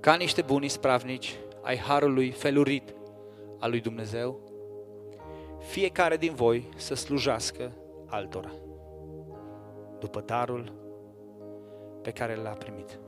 Ca 0.00 0.14
niște 0.14 0.42
buni 0.42 0.68
spravnici 0.68 1.36
ai 1.62 1.76
harului 1.76 2.30
felurit 2.30 2.94
al 3.58 3.70
lui 3.70 3.80
Dumnezeu, 3.80 4.40
fiecare 5.58 6.16
din 6.16 6.34
voi 6.34 6.68
să 6.76 6.94
slujească 6.94 7.72
altora, 8.06 8.52
după 9.98 10.20
darul 10.20 10.72
pe 12.02 12.10
care 12.10 12.34
l-a 12.34 12.50
primit. 12.50 13.00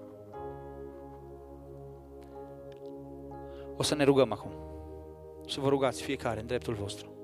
O 3.76 3.82
să 3.82 3.94
ne 3.94 4.04
rugăm 4.04 4.32
acum. 4.32 4.50
Să 5.46 5.60
vă 5.60 5.68
rugați 5.68 6.02
fiecare 6.02 6.40
în 6.40 6.46
dreptul 6.46 6.74
vostru. 6.74 7.14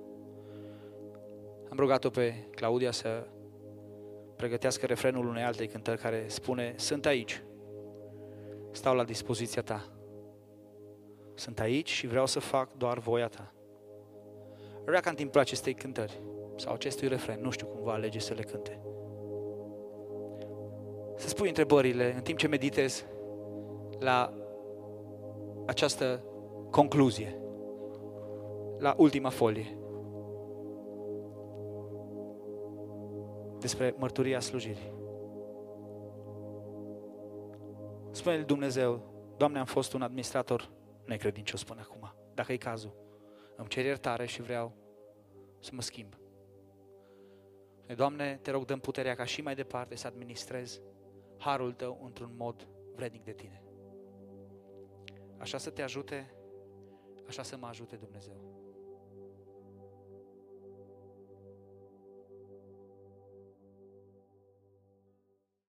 Am 1.71 1.77
rugat-o 1.79 2.11
pe 2.11 2.35
Claudia 2.51 2.91
să 2.91 3.27
pregătească 4.37 4.87
refrenul 4.87 5.27
unei 5.27 5.43
alte 5.43 5.67
cântări 5.67 6.01
care 6.01 6.25
spune 6.29 6.75
Sunt 6.77 7.07
aici, 7.07 7.43
stau 8.71 8.95
la 8.95 9.05
dispoziția 9.05 9.63
ta. 9.63 9.96
Sunt 11.37 11.61
aici 11.61 11.91
și 11.91 12.07
vreau 12.07 12.27
să 12.27 12.41
fac 12.41 12.69
doar 12.77 12.99
voia 12.99 13.29
ta. 13.29 13.53
Vrea 14.85 15.01
ca 15.01 15.11
în 15.11 15.17
timpul 15.17 15.41
acestei 15.41 15.75
cântări 15.75 16.21
sau 16.57 16.73
acestui 16.73 17.09
refren, 17.09 17.41
nu 17.41 17.51
știu 17.51 17.67
cum 17.67 17.83
va 17.83 17.93
alege 17.93 18.19
să 18.19 18.35
le 18.35 18.43
cânte. 18.43 18.81
Să 21.17 21.29
spui 21.29 21.49
întrebările 21.49 22.15
în 22.15 22.23
timp 22.23 22.39
ce 22.39 22.47
meditezi 22.47 23.07
la 23.99 24.33
această 25.67 26.25
concluzie, 26.71 27.41
la 28.79 28.95
ultima 28.97 29.29
folie, 29.29 29.79
despre 33.59 33.95
mărturia 33.99 34.41
slujirii. 34.41 34.93
Spune-l 38.11 38.45
Dumnezeu, 38.45 39.01
Doamne, 39.37 39.59
am 39.59 39.65
fost 39.65 39.93
un 39.93 40.03
administrator 40.03 40.71
necredincios 41.07 41.65
până 41.65 41.81
acum. 41.81 42.15
Dacă 42.35 42.53
e 42.53 42.57
cazul, 42.57 42.95
îmi 43.57 43.69
cer 43.69 43.85
iertare 43.85 44.27
și 44.27 44.43
vreau 44.43 44.73
să 45.59 45.71
mă 45.75 45.81
schimb. 45.81 46.17
Doamne, 47.95 48.39
te 48.43 48.51
rog, 48.51 48.65
dăm 48.65 48.81
puterea 48.81 49.15
ca 49.15 49.25
și 49.25 49.43
mai 49.43 49.55
departe 49.55 49.97
să 49.97 50.07
administrez 50.07 50.81
harul 51.39 51.73
Tău 51.73 52.01
într-un 52.05 52.35
mod 52.37 52.69
vrednic 52.95 53.25
de 53.25 53.33
Tine. 53.33 53.63
Așa 55.39 55.59
să 55.59 55.71
te 55.71 55.83
ajute, 55.83 56.35
așa 57.27 57.43
să 57.43 57.57
mă 57.57 57.67
ajute 57.67 57.97
Dumnezeu. 57.97 58.56